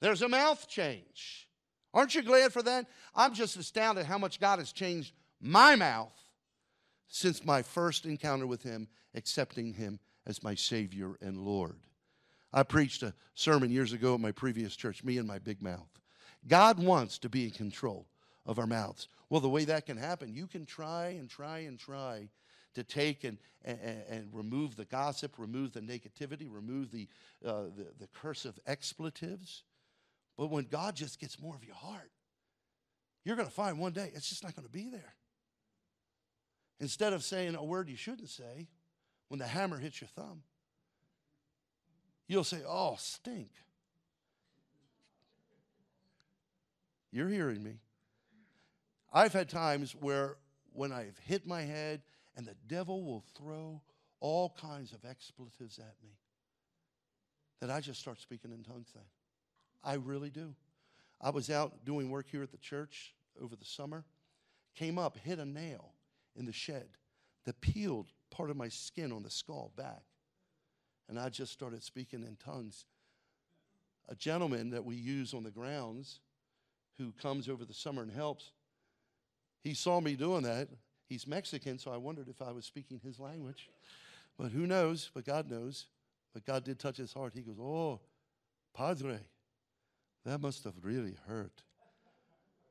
there's 0.00 0.22
a 0.22 0.28
mouth 0.28 0.68
change. 0.68 1.48
Aren't 1.92 2.14
you 2.14 2.22
glad 2.22 2.52
for 2.52 2.62
that? 2.62 2.86
I'm 3.14 3.34
just 3.34 3.56
astounded 3.56 4.06
how 4.06 4.16
much 4.16 4.38
God 4.38 4.60
has 4.60 4.70
changed 4.70 5.12
my 5.40 5.74
mouth 5.74 6.12
since 7.08 7.44
my 7.44 7.62
first 7.62 8.06
encounter 8.06 8.46
with 8.46 8.62
Him, 8.62 8.86
accepting 9.14 9.72
Him 9.72 9.98
as 10.24 10.42
my 10.42 10.54
Savior 10.54 11.16
and 11.20 11.38
Lord. 11.38 11.76
I 12.52 12.62
preached 12.62 13.02
a 13.02 13.12
sermon 13.34 13.72
years 13.72 13.92
ago 13.92 14.14
at 14.14 14.20
my 14.20 14.30
previous 14.30 14.76
church, 14.76 15.02
me 15.02 15.18
and 15.18 15.26
my 15.26 15.40
big 15.40 15.60
mouth. 15.60 15.88
God 16.46 16.78
wants 16.78 17.18
to 17.18 17.28
be 17.28 17.44
in 17.44 17.50
control 17.50 18.06
of 18.46 18.60
our 18.60 18.66
mouths. 18.66 19.08
Well, 19.30 19.40
the 19.40 19.48
way 19.48 19.64
that 19.64 19.86
can 19.86 19.96
happen, 19.96 20.32
you 20.32 20.46
can 20.46 20.64
try 20.64 21.08
and 21.08 21.28
try 21.28 21.60
and 21.60 21.78
try 21.78 22.28
to 22.74 22.82
take 22.82 23.24
and, 23.24 23.38
and, 23.64 23.78
and 24.08 24.28
remove 24.32 24.76
the 24.76 24.84
gossip, 24.84 25.34
remove 25.38 25.72
the 25.72 25.80
negativity, 25.80 26.48
remove 26.50 26.90
the, 26.90 27.08
uh, 27.44 27.64
the, 27.76 27.86
the 27.98 28.08
cursive 28.12 28.58
expletives. 28.66 29.62
But 30.36 30.50
when 30.50 30.64
God 30.64 30.96
just 30.96 31.20
gets 31.20 31.40
more 31.40 31.54
of 31.54 31.64
your 31.64 31.76
heart, 31.76 32.10
you're 33.24 33.36
going 33.36 33.48
to 33.48 33.54
find 33.54 33.78
one 33.78 33.92
day 33.92 34.10
it's 34.14 34.28
just 34.28 34.42
not 34.42 34.54
going 34.54 34.66
to 34.66 34.72
be 34.72 34.88
there. 34.90 35.14
Instead 36.80 37.12
of 37.12 37.22
saying 37.22 37.54
a 37.54 37.64
word 37.64 37.88
you 37.88 37.96
shouldn't 37.96 38.28
say, 38.28 38.68
when 39.28 39.38
the 39.38 39.46
hammer 39.46 39.78
hits 39.78 40.00
your 40.00 40.08
thumb, 40.08 40.42
you'll 42.26 42.44
say, 42.44 42.58
Oh, 42.66 42.96
stink. 42.98 43.50
You're 47.10 47.28
hearing 47.28 47.62
me. 47.62 47.78
I've 49.12 49.32
had 49.32 49.48
times 49.48 49.94
where 49.94 50.36
when 50.72 50.90
I've 50.90 51.16
hit 51.18 51.46
my 51.46 51.62
head 51.62 52.02
and 52.36 52.46
the 52.46 52.56
devil 52.66 53.04
will 53.04 53.24
throw 53.36 53.80
all 54.20 54.54
kinds 54.60 54.92
of 54.92 55.04
expletives 55.04 55.78
at 55.78 55.94
me 56.02 56.16
that 57.60 57.70
I 57.70 57.80
just 57.80 58.00
start 58.00 58.20
speaking 58.20 58.52
in 58.52 58.62
tongues 58.62 58.90
then. 58.94 59.04
I 59.82 59.94
really 59.94 60.30
do. 60.30 60.54
I 61.20 61.30
was 61.30 61.50
out 61.50 61.84
doing 61.84 62.10
work 62.10 62.26
here 62.30 62.42
at 62.42 62.50
the 62.50 62.58
church 62.58 63.14
over 63.40 63.56
the 63.56 63.64
summer, 63.64 64.04
came 64.74 64.98
up, 64.98 65.16
hit 65.18 65.38
a 65.38 65.44
nail 65.44 65.92
in 66.36 66.46
the 66.46 66.52
shed 66.52 66.88
that 67.44 67.60
peeled 67.60 68.12
part 68.30 68.50
of 68.50 68.56
my 68.56 68.68
skin 68.68 69.12
on 69.12 69.22
the 69.22 69.30
skull 69.30 69.72
back. 69.76 70.02
And 71.08 71.18
I 71.18 71.28
just 71.28 71.52
started 71.52 71.82
speaking 71.82 72.22
in 72.22 72.36
tongues. 72.36 72.86
A 74.08 74.14
gentleman 74.14 74.70
that 74.70 74.84
we 74.84 74.96
use 74.96 75.32
on 75.32 75.44
the 75.44 75.50
grounds 75.50 76.20
who 76.98 77.12
comes 77.12 77.48
over 77.48 77.64
the 77.64 77.74
summer 77.74 78.02
and 78.02 78.12
helps, 78.12 78.52
he 79.62 79.74
saw 79.74 80.00
me 80.00 80.14
doing 80.14 80.42
that. 80.42 80.68
He's 81.14 81.28
Mexican, 81.28 81.78
so 81.78 81.92
I 81.92 81.96
wondered 81.96 82.28
if 82.28 82.42
I 82.42 82.50
was 82.50 82.64
speaking 82.64 82.98
his 82.98 83.20
language. 83.20 83.70
But 84.36 84.50
who 84.50 84.66
knows? 84.66 85.12
But 85.14 85.24
God 85.24 85.48
knows. 85.48 85.86
But 86.32 86.44
God 86.44 86.64
did 86.64 86.80
touch 86.80 86.96
his 86.96 87.12
heart. 87.12 87.34
He 87.36 87.42
goes, 87.42 87.54
Oh, 87.60 88.00
Padre, 88.76 89.20
that 90.24 90.40
must 90.40 90.64
have 90.64 90.74
really 90.82 91.16
hurt. 91.28 91.62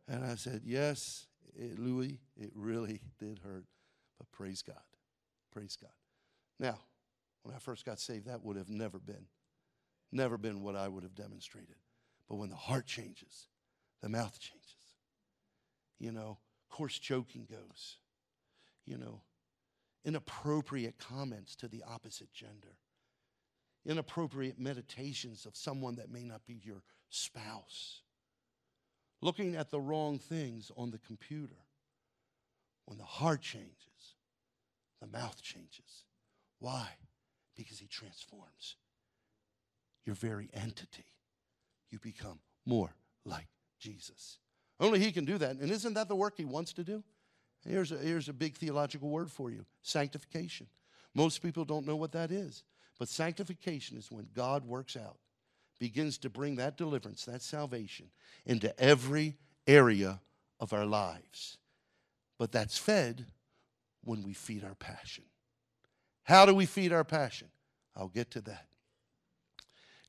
And 0.09 0.25
I 0.25 0.35
said, 0.35 0.63
Yes, 0.65 1.27
it, 1.55 1.79
Louis, 1.79 2.19
it 2.35 2.51
really 2.53 2.99
did 3.17 3.39
hurt. 3.45 3.63
But 4.17 4.29
praise 4.33 4.61
God. 4.61 4.75
Praise 5.53 5.77
God. 5.81 5.93
Now, 6.59 6.79
when 7.43 7.55
I 7.55 7.59
first 7.59 7.85
got 7.85 7.97
saved, 7.97 8.27
that 8.27 8.43
would 8.43 8.57
have 8.57 8.69
never 8.69 8.99
been, 8.99 9.25
never 10.11 10.37
been 10.37 10.63
what 10.63 10.75
I 10.75 10.89
would 10.89 11.03
have 11.03 11.15
demonstrated. 11.15 11.77
But 12.27 12.35
when 12.35 12.49
the 12.49 12.57
heart 12.57 12.87
changes, 12.87 13.47
the 14.01 14.09
mouth 14.09 14.37
changes. 14.37 14.75
You 15.97 16.11
know, 16.11 16.39
coarse 16.69 16.99
joking 16.99 17.47
goes. 17.49 17.99
You 18.85 18.97
know, 18.97 19.21
inappropriate 20.05 20.97
comments 20.97 21.55
to 21.57 21.67
the 21.67 21.83
opposite 21.87 22.33
gender, 22.33 22.77
inappropriate 23.85 24.59
meditations 24.59 25.45
of 25.45 25.55
someone 25.55 25.95
that 25.95 26.11
may 26.11 26.23
not 26.23 26.45
be 26.45 26.59
your 26.63 26.83
spouse, 27.09 28.01
looking 29.21 29.55
at 29.55 29.71
the 29.71 29.79
wrong 29.79 30.19
things 30.19 30.71
on 30.75 30.91
the 30.91 30.99
computer. 30.99 31.55
When 32.85 32.97
the 32.97 33.05
heart 33.05 33.41
changes, 33.41 34.15
the 34.99 35.07
mouth 35.07 35.41
changes. 35.41 36.03
Why? 36.59 36.87
Because 37.55 37.79
he 37.79 37.87
transforms 37.87 38.75
your 40.05 40.15
very 40.15 40.49
entity. 40.53 41.05
You 41.91 41.99
become 41.99 42.39
more 42.65 42.93
like 43.25 43.47
Jesus. 43.79 44.39
Only 44.79 44.99
he 44.99 45.11
can 45.11 45.23
do 45.23 45.37
that. 45.37 45.57
And 45.57 45.71
isn't 45.71 45.93
that 45.93 46.09
the 46.09 46.15
work 46.15 46.33
he 46.35 46.45
wants 46.45 46.73
to 46.73 46.83
do? 46.83 47.03
Here's 47.67 47.91
a, 47.91 47.97
here's 47.97 48.29
a 48.29 48.33
big 48.33 48.55
theological 48.55 49.09
word 49.09 49.31
for 49.31 49.49
you 49.49 49.65
sanctification. 49.81 50.67
Most 51.13 51.41
people 51.41 51.65
don't 51.65 51.85
know 51.85 51.95
what 51.95 52.11
that 52.13 52.31
is. 52.31 52.63
But 52.99 53.09
sanctification 53.09 53.97
is 53.97 54.11
when 54.11 54.27
God 54.35 54.65
works 54.65 54.95
out, 54.95 55.17
begins 55.79 56.17
to 56.19 56.29
bring 56.29 56.55
that 56.55 56.77
deliverance, 56.77 57.25
that 57.25 57.41
salvation 57.41 58.07
into 58.45 58.77
every 58.79 59.35
area 59.67 60.19
of 60.59 60.73
our 60.73 60.85
lives. 60.85 61.57
But 62.37 62.51
that's 62.51 62.77
fed 62.77 63.25
when 64.03 64.23
we 64.23 64.33
feed 64.33 64.63
our 64.63 64.75
passion. 64.75 65.23
How 66.23 66.45
do 66.45 66.53
we 66.53 66.65
feed 66.65 66.93
our 66.93 67.03
passion? 67.03 67.47
I'll 67.95 68.07
get 68.07 68.31
to 68.31 68.41
that. 68.41 68.67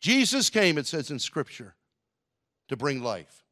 Jesus 0.01 0.51
came, 0.51 0.79
it 0.79 0.87
says 0.87 1.11
in 1.11 1.19
Scripture, 1.19 1.75
to 2.69 2.77
bring 2.77 3.03
life. 3.03 3.44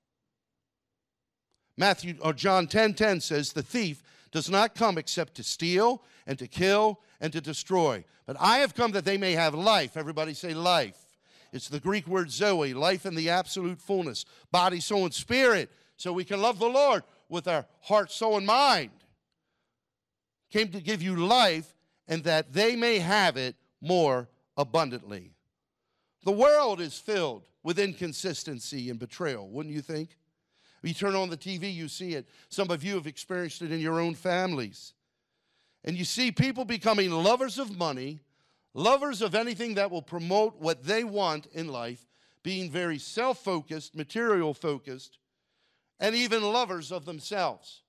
Matthew 1.76 2.16
or 2.20 2.32
John 2.32 2.66
10 2.66 2.94
10 2.94 3.20
says, 3.20 3.52
The 3.52 3.62
thief 3.62 4.02
does 4.30 4.50
not 4.50 4.74
come 4.74 4.98
except 4.98 5.34
to 5.36 5.42
steal 5.42 6.02
and 6.26 6.38
to 6.38 6.46
kill 6.46 7.00
and 7.20 7.32
to 7.32 7.40
destroy. 7.40 8.04
But 8.26 8.36
I 8.40 8.58
have 8.58 8.74
come 8.74 8.92
that 8.92 9.04
they 9.04 9.18
may 9.18 9.32
have 9.32 9.54
life. 9.54 9.96
Everybody 9.96 10.34
say 10.34 10.54
life. 10.54 10.98
It's 11.52 11.68
the 11.68 11.80
Greek 11.80 12.06
word 12.06 12.30
zoe, 12.30 12.72
life 12.72 13.04
in 13.04 13.14
the 13.14 13.28
absolute 13.28 13.80
fullness, 13.80 14.24
body, 14.50 14.80
soul, 14.80 15.04
and 15.04 15.12
spirit, 15.12 15.70
so 15.96 16.12
we 16.12 16.24
can 16.24 16.40
love 16.40 16.58
the 16.58 16.66
Lord 16.66 17.02
with 17.28 17.46
our 17.46 17.66
heart, 17.82 18.10
soul, 18.10 18.38
and 18.38 18.46
mind. 18.46 18.90
Came 20.50 20.68
to 20.68 20.80
give 20.80 21.02
you 21.02 21.16
life 21.16 21.74
and 22.08 22.24
that 22.24 22.52
they 22.52 22.74
may 22.74 22.98
have 22.98 23.36
it 23.36 23.54
more 23.80 24.28
abundantly. 24.56 25.32
The 26.24 26.32
world 26.32 26.80
is 26.80 26.98
filled 26.98 27.48
with 27.62 27.78
inconsistency 27.78 28.90
and 28.90 28.98
betrayal, 28.98 29.48
wouldn't 29.48 29.74
you 29.74 29.82
think? 29.82 30.16
You 30.82 30.94
turn 30.94 31.14
on 31.14 31.30
the 31.30 31.36
TV, 31.36 31.72
you 31.72 31.88
see 31.88 32.14
it. 32.14 32.28
Some 32.48 32.70
of 32.70 32.82
you 32.82 32.94
have 32.94 33.06
experienced 33.06 33.62
it 33.62 33.70
in 33.70 33.80
your 33.80 34.00
own 34.00 34.14
families. 34.14 34.94
And 35.84 35.96
you 35.96 36.04
see 36.04 36.32
people 36.32 36.64
becoming 36.64 37.10
lovers 37.10 37.58
of 37.58 37.76
money, 37.76 38.20
lovers 38.74 39.22
of 39.22 39.34
anything 39.34 39.74
that 39.74 39.90
will 39.90 40.02
promote 40.02 40.60
what 40.60 40.84
they 40.84 41.04
want 41.04 41.46
in 41.52 41.68
life, 41.68 42.06
being 42.42 42.70
very 42.70 42.98
self 42.98 43.42
focused, 43.44 43.94
material 43.94 44.54
focused, 44.54 45.18
and 46.00 46.14
even 46.14 46.42
lovers 46.42 46.90
of 46.90 47.04
themselves. 47.04 47.82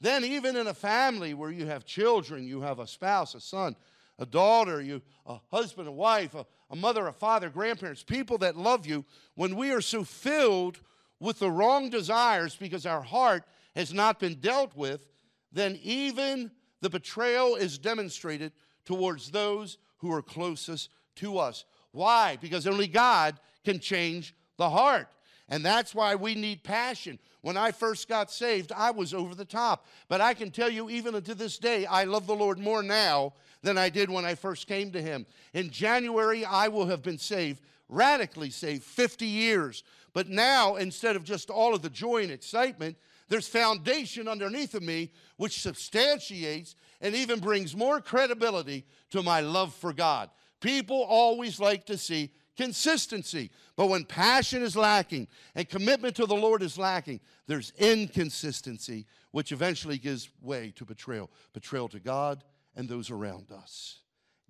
Then, 0.00 0.24
even 0.24 0.56
in 0.56 0.66
a 0.66 0.74
family 0.74 1.34
where 1.34 1.50
you 1.50 1.66
have 1.66 1.84
children, 1.84 2.46
you 2.46 2.60
have 2.60 2.78
a 2.78 2.86
spouse, 2.86 3.34
a 3.34 3.40
son, 3.40 3.74
a 4.18 4.26
daughter, 4.26 4.80
you, 4.80 5.02
a 5.26 5.38
husband, 5.50 5.88
a 5.88 5.92
wife, 5.92 6.34
a, 6.34 6.46
a 6.70 6.76
mother, 6.76 7.06
a 7.06 7.12
father, 7.12 7.48
grandparents, 7.48 8.02
people 8.02 8.38
that 8.38 8.56
love 8.56 8.86
you, 8.86 9.04
when 9.34 9.56
we 9.56 9.72
are 9.72 9.80
so 9.80 10.04
filled 10.04 10.78
with 11.24 11.38
the 11.38 11.50
wrong 11.50 11.88
desires 11.88 12.54
because 12.54 12.84
our 12.84 13.00
heart 13.00 13.44
has 13.74 13.94
not 13.94 14.20
been 14.20 14.34
dealt 14.34 14.76
with, 14.76 15.08
then 15.50 15.78
even 15.82 16.50
the 16.82 16.90
betrayal 16.90 17.56
is 17.56 17.78
demonstrated 17.78 18.52
towards 18.84 19.30
those 19.30 19.78
who 19.98 20.12
are 20.12 20.20
closest 20.20 20.90
to 21.16 21.38
us. 21.38 21.64
Why? 21.92 22.36
Because 22.40 22.66
only 22.66 22.86
God 22.86 23.40
can 23.64 23.80
change 23.80 24.34
the 24.58 24.68
heart. 24.68 25.08
And 25.48 25.64
that's 25.64 25.94
why 25.94 26.14
we 26.14 26.34
need 26.34 26.62
passion. 26.62 27.18
When 27.40 27.56
I 27.56 27.72
first 27.72 28.06
got 28.06 28.30
saved, 28.30 28.70
I 28.72 28.90
was 28.90 29.14
over 29.14 29.34
the 29.34 29.46
top. 29.46 29.86
But 30.08 30.20
I 30.20 30.34
can 30.34 30.50
tell 30.50 30.68
you, 30.68 30.90
even 30.90 31.20
to 31.22 31.34
this 31.34 31.56
day, 31.56 31.86
I 31.86 32.04
love 32.04 32.26
the 32.26 32.34
Lord 32.34 32.58
more 32.58 32.82
now 32.82 33.32
than 33.62 33.78
I 33.78 33.88
did 33.88 34.10
when 34.10 34.26
I 34.26 34.34
first 34.34 34.66
came 34.66 34.90
to 34.92 35.00
Him. 35.00 35.24
In 35.54 35.70
January, 35.70 36.44
I 36.44 36.68
will 36.68 36.86
have 36.86 37.02
been 37.02 37.18
saved, 37.18 37.62
radically 37.88 38.50
saved, 38.50 38.82
50 38.84 39.26
years. 39.26 39.84
But 40.14 40.28
now, 40.28 40.76
instead 40.76 41.16
of 41.16 41.24
just 41.24 41.50
all 41.50 41.74
of 41.74 41.82
the 41.82 41.90
joy 41.90 42.22
and 42.22 42.32
excitement, 42.32 42.96
there's 43.28 43.48
foundation 43.48 44.28
underneath 44.28 44.74
of 44.74 44.82
me 44.82 45.10
which 45.36 45.60
substantiates 45.60 46.76
and 47.00 47.14
even 47.14 47.40
brings 47.40 47.76
more 47.76 48.00
credibility 48.00 48.86
to 49.10 49.22
my 49.22 49.40
love 49.40 49.74
for 49.74 49.92
God. 49.92 50.30
People 50.60 51.02
always 51.02 51.60
like 51.60 51.84
to 51.86 51.98
see 51.98 52.30
consistency. 52.56 53.50
But 53.76 53.88
when 53.88 54.04
passion 54.04 54.62
is 54.62 54.76
lacking 54.76 55.28
and 55.54 55.68
commitment 55.68 56.16
to 56.16 56.26
the 56.26 56.34
Lord 56.34 56.62
is 56.62 56.78
lacking, 56.78 57.20
there's 57.46 57.72
inconsistency, 57.76 59.06
which 59.32 59.52
eventually 59.52 59.98
gives 59.98 60.30
way 60.40 60.72
to 60.76 60.84
betrayal 60.84 61.28
betrayal 61.52 61.88
to 61.88 62.00
God 62.00 62.44
and 62.76 62.88
those 62.88 63.10
around 63.10 63.50
us. 63.50 63.98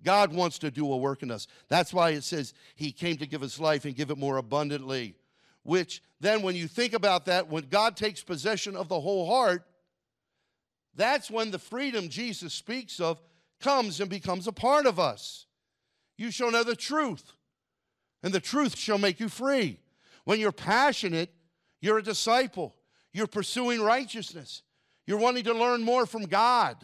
God 0.03 0.31
wants 0.31 0.59
to 0.59 0.69
do 0.69 0.91
a 0.91 0.97
work 0.97 1.23
in 1.23 1.31
us. 1.31 1.47
That's 1.67 1.93
why 1.93 2.11
it 2.11 2.23
says 2.23 2.53
He 2.75 2.91
came 2.91 3.17
to 3.17 3.25
give 3.25 3.41
us 3.41 3.59
life 3.59 3.85
and 3.85 3.95
give 3.95 4.11
it 4.11 4.17
more 4.17 4.37
abundantly. 4.37 5.15
Which 5.65 6.03
then, 6.19 6.43
when 6.43 6.55
you 6.55 6.67
think 6.67 6.93
about 6.93 7.25
that, 7.25 7.49
when 7.49 7.69
God 7.69 7.97
takes 7.97 8.21
possession 8.23 8.75
of 8.75 8.87
the 8.87 8.99
whole 8.99 9.25
heart, 9.25 9.63
that's 10.93 11.31
when 11.31 11.49
the 11.49 11.57
freedom 11.57 12.07
Jesus 12.07 12.53
speaks 12.53 12.99
of 12.99 13.19
comes 13.59 13.99
and 13.99 14.07
becomes 14.07 14.45
a 14.45 14.51
part 14.51 14.85
of 14.85 14.99
us. 14.99 15.47
You 16.17 16.29
shall 16.29 16.51
know 16.51 16.63
the 16.63 16.75
truth, 16.75 17.31
and 18.21 18.31
the 18.31 18.39
truth 18.39 18.77
shall 18.77 18.99
make 18.99 19.19
you 19.19 19.27
free. 19.27 19.79
When 20.23 20.39
you're 20.39 20.51
passionate, 20.51 21.33
you're 21.81 21.97
a 21.97 22.03
disciple. 22.03 22.75
You're 23.11 23.25
pursuing 23.25 23.81
righteousness. 23.81 24.61
You're 25.07 25.17
wanting 25.17 25.45
to 25.45 25.53
learn 25.53 25.81
more 25.81 26.05
from 26.05 26.25
God. 26.25 26.77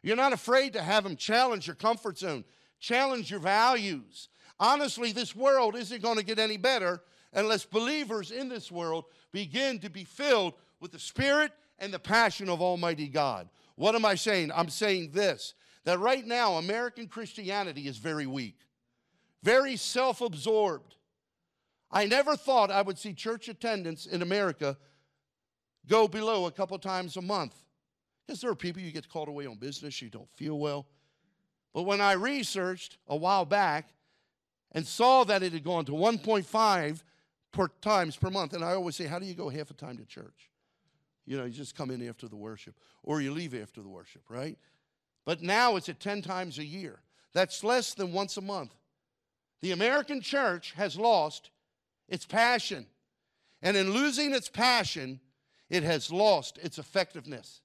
You're 0.00 0.14
not 0.14 0.32
afraid 0.32 0.74
to 0.74 0.82
have 0.82 1.04
Him 1.04 1.16
challenge 1.16 1.66
your 1.66 1.74
comfort 1.74 2.18
zone, 2.18 2.44
challenge 2.78 3.32
your 3.32 3.40
values. 3.40 4.28
Honestly, 4.60 5.10
this 5.10 5.34
world 5.34 5.74
isn't 5.74 6.02
going 6.02 6.18
to 6.18 6.24
get 6.24 6.38
any 6.38 6.56
better 6.56 7.00
unless 7.32 7.64
believers 7.64 8.30
in 8.30 8.48
this 8.48 8.70
world 8.70 9.04
begin 9.32 9.78
to 9.80 9.90
be 9.90 10.04
filled 10.04 10.54
with 10.80 10.92
the 10.92 10.98
Spirit 10.98 11.52
and 11.78 11.92
the 11.92 11.98
passion 11.98 12.48
of 12.48 12.60
Almighty 12.60 13.08
God. 13.08 13.48
What 13.76 13.94
am 13.94 14.04
I 14.04 14.14
saying? 14.14 14.50
I'm 14.54 14.68
saying 14.68 15.10
this 15.12 15.54
that 15.84 16.00
right 16.00 16.26
now, 16.26 16.54
American 16.54 17.06
Christianity 17.06 17.88
is 17.88 17.96
very 17.96 18.26
weak, 18.26 18.58
very 19.42 19.76
self 19.76 20.20
absorbed. 20.20 20.96
I 21.90 22.04
never 22.04 22.36
thought 22.36 22.70
I 22.70 22.82
would 22.82 22.98
see 22.98 23.14
church 23.14 23.48
attendance 23.48 24.04
in 24.04 24.20
America 24.20 24.76
go 25.86 26.06
below 26.06 26.46
a 26.46 26.50
couple 26.50 26.78
times 26.78 27.16
a 27.16 27.22
month. 27.22 27.54
Because 28.26 28.42
there 28.42 28.50
are 28.50 28.54
people 28.54 28.82
you 28.82 28.92
get 28.92 29.08
called 29.08 29.28
away 29.28 29.46
on 29.46 29.56
business, 29.56 30.02
you 30.02 30.10
don't 30.10 30.30
feel 30.34 30.58
well. 30.58 30.86
But 31.72 31.84
when 31.84 32.00
I 32.00 32.12
researched 32.12 32.98
a 33.06 33.16
while 33.16 33.46
back 33.46 33.88
and 34.72 34.86
saw 34.86 35.24
that 35.24 35.42
it 35.42 35.54
had 35.54 35.64
gone 35.64 35.86
to 35.86 35.92
1.5 35.92 37.02
per 37.52 37.68
times 37.80 38.16
per 38.16 38.30
month, 38.30 38.52
and 38.52 38.64
I 38.64 38.74
always 38.74 38.96
say, 38.96 39.06
How 39.06 39.18
do 39.18 39.26
you 39.26 39.34
go 39.34 39.48
half 39.48 39.70
a 39.70 39.74
time 39.74 39.96
to 39.98 40.04
church? 40.04 40.50
You 41.26 41.36
know, 41.36 41.44
you 41.44 41.52
just 41.52 41.76
come 41.76 41.90
in 41.90 42.06
after 42.08 42.26
the 42.26 42.36
worship, 42.36 42.74
or 43.02 43.20
you 43.20 43.32
leave 43.32 43.54
after 43.54 43.82
the 43.82 43.88
worship, 43.88 44.22
right? 44.28 44.56
But 45.26 45.42
now 45.42 45.76
it's 45.76 45.90
at 45.90 46.00
10 46.00 46.22
times 46.22 46.58
a 46.58 46.64
year. 46.64 47.00
That's 47.34 47.62
less 47.62 47.92
than 47.92 48.12
once 48.14 48.38
a 48.38 48.40
month. 48.40 48.74
The 49.60 49.72
American 49.72 50.22
church 50.22 50.72
has 50.72 50.96
lost 50.96 51.50
its 52.08 52.24
passion. 52.24 52.86
And 53.60 53.76
in 53.76 53.92
losing 53.92 54.32
its 54.32 54.48
passion, 54.48 55.20
it 55.68 55.82
has 55.82 56.10
lost 56.10 56.58
its 56.62 56.78
effectiveness. 56.78 57.60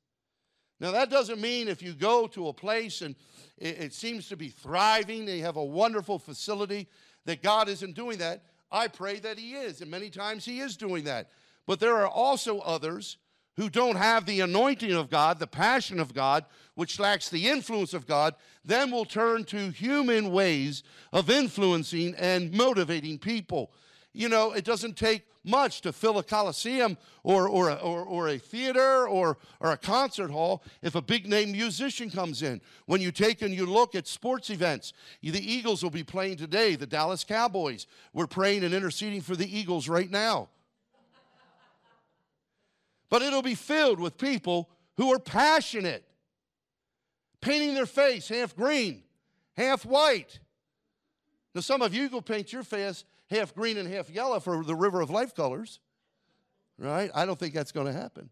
Now, 0.79 0.91
that 0.91 1.09
doesn't 1.09 1.39
mean 1.39 1.67
if 1.67 1.81
you 1.81 1.93
go 1.93 2.27
to 2.27 2.49
a 2.49 2.53
place 2.53 3.01
and 3.01 3.15
it, 3.57 3.79
it, 3.79 3.93
seems 3.93 4.27
to 4.29 4.35
be 4.35 4.49
thriving, 4.49 5.25
they 5.25 5.39
have 5.39 5.55
a 5.55 5.63
wonderful 5.63 6.19
facility, 6.19 6.89
that 7.25 7.41
God 7.41 7.69
isn't 7.69 7.95
doing 7.95 8.17
that. 8.17 8.43
I 8.73 8.87
pray 8.87 9.19
that 9.19 9.37
He 9.37 9.53
is, 9.53 9.81
and 9.81 9.89
many 9.89 10.09
times 10.09 10.43
He 10.43 10.59
is 10.59 10.75
doing 10.75 11.05
that. 11.05 11.29
But 11.65 11.79
there 11.79 11.95
are 11.95 12.07
also 12.07 12.59
others 12.59 13.17
who 13.55 13.69
don't 13.69 13.95
have 13.97 14.25
the 14.25 14.41
anointing 14.41 14.91
of 14.91 15.11
God, 15.11 15.37
the 15.39 15.47
passion 15.47 15.99
of 15.99 16.13
God, 16.13 16.43
which 16.73 16.99
lacks 16.99 17.29
the 17.29 17.47
influence 17.47 17.93
of 17.93 18.07
God, 18.07 18.33
then 18.65 18.89
will 18.89 19.05
turn 19.05 19.43
to 19.45 19.69
human 19.69 20.31
ways 20.31 20.81
of 21.13 21.29
influencing 21.29 22.15
and 22.15 22.51
motivating 22.51 23.19
people. 23.19 23.71
You 24.13 24.29
know, 24.29 24.51
it 24.51 24.63
doesn't 24.63 24.95
take 24.95 25.25
much 25.43 25.81
to 25.81 25.91
fill 25.91 26.19
a 26.19 26.23
coliseum 26.23 26.97
or, 27.23 27.49
or, 27.49 27.69
a, 27.69 27.73
or, 27.75 28.03
or 28.03 28.29
a 28.29 28.37
theater 28.37 29.07
or, 29.07 29.37
or 29.59 29.71
a 29.71 29.77
concert 29.77 30.31
hall 30.31 30.63
if 30.81 30.95
a 30.95 31.01
big 31.01 31.27
name 31.27 31.51
musician 31.51 32.09
comes 32.09 32.41
in. 32.41 32.61
When 32.85 33.01
you 33.01 33.11
take 33.11 33.41
and 33.41 33.53
you 33.53 33.65
look 33.65 33.95
at 33.95 34.07
sports 34.07 34.49
events, 34.49 34.93
the 35.21 35.31
Eagles 35.39 35.83
will 35.83 35.89
be 35.89 36.03
playing 36.03 36.37
today, 36.37 36.75
the 36.75 36.87
Dallas 36.87 37.23
Cowboys. 37.23 37.87
We're 38.13 38.27
praying 38.27 38.63
and 38.63 38.73
interceding 38.73 39.21
for 39.21 39.35
the 39.35 39.57
Eagles 39.59 39.89
right 39.89 40.09
now 40.09 40.49
but 43.13 43.21
it'll 43.21 43.43
be 43.43 43.53
filled 43.53 43.99
with 43.99 44.17
people 44.17 44.71
who 44.97 45.13
are 45.13 45.19
passionate, 45.19 46.03
painting 47.41 47.75
their 47.75 47.85
face 47.85 48.27
half 48.27 48.55
green, 48.55 49.03
half 49.55 49.85
white. 49.85 50.39
Now, 51.53 51.61
some 51.61 51.83
of 51.83 51.93
you 51.93 52.09
go 52.09 52.21
paint 52.21 52.51
your 52.51 52.63
face 52.63 53.03
half 53.29 53.53
green 53.53 53.77
and 53.77 53.87
half 53.87 54.09
yellow 54.09 54.39
for 54.39 54.63
the 54.63 54.75
river 54.75 55.01
of 55.01 55.09
life 55.09 55.35
colors, 55.35 55.79
right? 56.77 57.09
I 57.13 57.25
don't 57.25 57.39
think 57.39 57.53
that's 57.53 57.71
going 57.71 57.87
to 57.87 57.93
happen. 57.93 58.29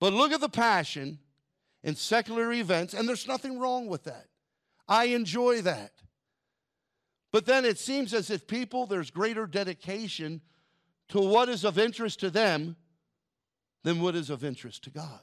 But 0.00 0.12
look 0.12 0.32
at 0.32 0.40
the 0.40 0.48
passion 0.48 1.18
in 1.82 1.94
secular 1.94 2.52
events, 2.52 2.94
and 2.94 3.08
there's 3.08 3.28
nothing 3.28 3.58
wrong 3.58 3.86
with 3.86 4.04
that. 4.04 4.26
I 4.88 5.06
enjoy 5.06 5.62
that. 5.62 5.92
But 7.32 7.46
then 7.46 7.64
it 7.64 7.78
seems 7.78 8.14
as 8.14 8.30
if 8.30 8.46
people, 8.46 8.86
there's 8.86 9.10
greater 9.10 9.46
dedication 9.46 10.40
to 11.08 11.20
what 11.20 11.48
is 11.48 11.64
of 11.64 11.78
interest 11.78 12.20
to 12.20 12.30
them 12.30 12.76
than 13.84 14.00
what 14.00 14.16
is 14.16 14.30
of 14.30 14.44
interest 14.44 14.84
to 14.84 14.90
God. 14.90 15.20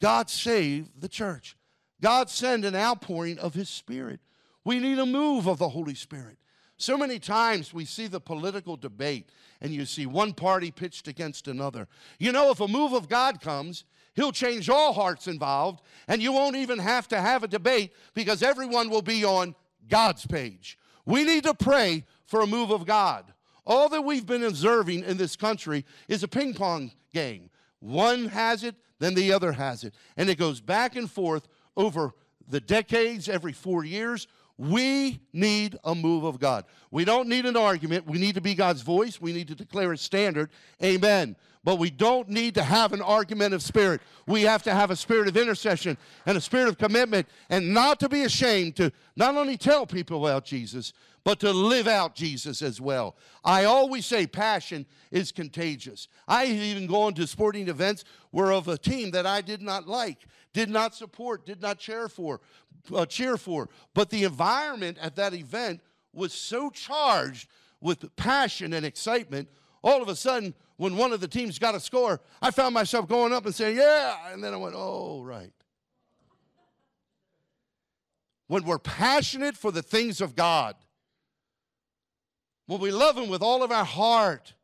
God 0.00 0.28
save 0.30 1.00
the 1.00 1.08
church. 1.08 1.56
God 2.00 2.28
send 2.28 2.64
an 2.64 2.74
outpouring 2.74 3.38
of 3.38 3.54
His 3.54 3.68
Spirit. 3.68 4.20
We 4.64 4.78
need 4.78 4.98
a 4.98 5.06
move 5.06 5.46
of 5.46 5.58
the 5.58 5.68
Holy 5.68 5.94
Spirit. 5.94 6.38
So 6.82 6.98
many 6.98 7.20
times 7.20 7.72
we 7.72 7.84
see 7.84 8.08
the 8.08 8.18
political 8.18 8.76
debate 8.76 9.30
and 9.60 9.72
you 9.72 9.84
see 9.84 10.04
one 10.04 10.32
party 10.32 10.72
pitched 10.72 11.06
against 11.06 11.46
another. 11.46 11.86
You 12.18 12.32
know, 12.32 12.50
if 12.50 12.58
a 12.58 12.66
move 12.66 12.92
of 12.92 13.08
God 13.08 13.40
comes, 13.40 13.84
He'll 14.14 14.32
change 14.32 14.68
all 14.68 14.92
hearts 14.92 15.28
involved, 15.28 15.80
and 16.08 16.20
you 16.20 16.32
won't 16.32 16.56
even 16.56 16.80
have 16.80 17.06
to 17.08 17.20
have 17.20 17.44
a 17.44 17.48
debate 17.48 17.92
because 18.14 18.42
everyone 18.42 18.90
will 18.90 19.00
be 19.00 19.24
on 19.24 19.54
God's 19.88 20.26
page. 20.26 20.76
We 21.06 21.22
need 21.22 21.44
to 21.44 21.54
pray 21.54 22.04
for 22.26 22.40
a 22.40 22.48
move 22.48 22.72
of 22.72 22.84
God. 22.84 23.32
All 23.64 23.88
that 23.88 24.02
we've 24.02 24.26
been 24.26 24.42
observing 24.42 25.04
in 25.04 25.16
this 25.16 25.36
country 25.36 25.84
is 26.08 26.24
a 26.24 26.28
ping 26.28 26.52
pong 26.52 26.90
game. 27.14 27.48
One 27.78 28.26
has 28.26 28.64
it, 28.64 28.74
then 28.98 29.14
the 29.14 29.32
other 29.32 29.52
has 29.52 29.84
it. 29.84 29.94
And 30.16 30.28
it 30.28 30.36
goes 30.36 30.60
back 30.60 30.96
and 30.96 31.08
forth 31.08 31.46
over 31.76 32.12
the 32.48 32.60
decades, 32.60 33.28
every 33.28 33.52
four 33.52 33.84
years. 33.84 34.26
We 34.58 35.20
need 35.32 35.78
a 35.84 35.94
move 35.94 36.24
of 36.24 36.38
God. 36.38 36.64
We 36.90 37.04
don't 37.04 37.28
need 37.28 37.46
an 37.46 37.56
argument. 37.56 38.06
We 38.06 38.18
need 38.18 38.34
to 38.34 38.40
be 38.40 38.54
God's 38.54 38.82
voice. 38.82 39.20
We 39.20 39.32
need 39.32 39.48
to 39.48 39.54
declare 39.54 39.92
a 39.92 39.98
standard. 39.98 40.50
Amen. 40.82 41.36
But 41.64 41.78
we 41.78 41.90
don't 41.90 42.28
need 42.28 42.54
to 42.56 42.62
have 42.62 42.92
an 42.92 43.00
argumentative 43.00 43.62
spirit. 43.62 44.00
We 44.26 44.42
have 44.42 44.64
to 44.64 44.74
have 44.74 44.90
a 44.90 44.96
spirit 44.96 45.28
of 45.28 45.36
intercession 45.36 45.96
and 46.26 46.36
a 46.36 46.40
spirit 46.40 46.68
of 46.68 46.76
commitment 46.76 47.28
and 47.50 47.72
not 47.72 48.00
to 48.00 48.08
be 48.08 48.24
ashamed 48.24 48.76
to 48.76 48.90
not 49.14 49.36
only 49.36 49.56
tell 49.56 49.86
people 49.86 50.26
about 50.26 50.44
Jesus, 50.44 50.92
but 51.24 51.38
to 51.40 51.52
live 51.52 51.86
out 51.86 52.16
Jesus 52.16 52.62
as 52.62 52.80
well. 52.80 53.14
I 53.44 53.64
always 53.64 54.06
say 54.06 54.26
passion 54.26 54.86
is 55.12 55.30
contagious. 55.30 56.08
I 56.26 56.46
even 56.46 56.88
go 56.88 57.06
into 57.06 57.26
sporting 57.28 57.68
events 57.68 58.04
where 58.32 58.52
of 58.52 58.66
a 58.66 58.76
team 58.76 59.12
that 59.12 59.26
I 59.26 59.40
did 59.40 59.62
not 59.62 59.86
like, 59.86 60.26
did 60.52 60.68
not 60.68 60.96
support, 60.96 61.46
did 61.46 61.62
not 61.62 61.78
cheer 61.78 62.08
for, 62.08 62.40
uh, 62.92 63.06
cheer 63.06 63.36
for, 63.36 63.68
but 63.94 64.10
the 64.10 64.24
environment 64.24 64.98
at 65.00 65.14
that 65.16 65.32
event 65.32 65.80
was 66.12 66.32
so 66.32 66.70
charged 66.70 67.48
with 67.80 68.14
passion 68.16 68.72
and 68.72 68.84
excitement. 68.84 69.48
All 69.82 70.00
of 70.00 70.08
a 70.08 70.16
sudden, 70.16 70.54
when 70.76 70.96
one 70.96 71.12
of 71.12 71.20
the 71.20 71.28
teams 71.28 71.58
got 71.58 71.74
a 71.74 71.80
score, 71.80 72.20
I 72.40 72.50
found 72.50 72.74
myself 72.74 73.08
going 73.08 73.32
up 73.32 73.46
and 73.46 73.54
saying, 73.54 73.76
"Yeah," 73.76 74.32
and 74.32 74.42
then 74.42 74.54
I 74.54 74.56
went, 74.56 74.74
"Oh, 74.76 75.22
right." 75.22 75.52
When 78.46 78.64
we're 78.64 78.78
passionate 78.78 79.56
for 79.56 79.72
the 79.72 79.82
things 79.82 80.20
of 80.20 80.36
God, 80.36 80.76
when 82.66 82.80
we 82.80 82.90
love 82.90 83.16
Him 83.16 83.28
with 83.28 83.42
all 83.42 83.62
of 83.62 83.72
our 83.72 83.84
heart, 83.84 84.54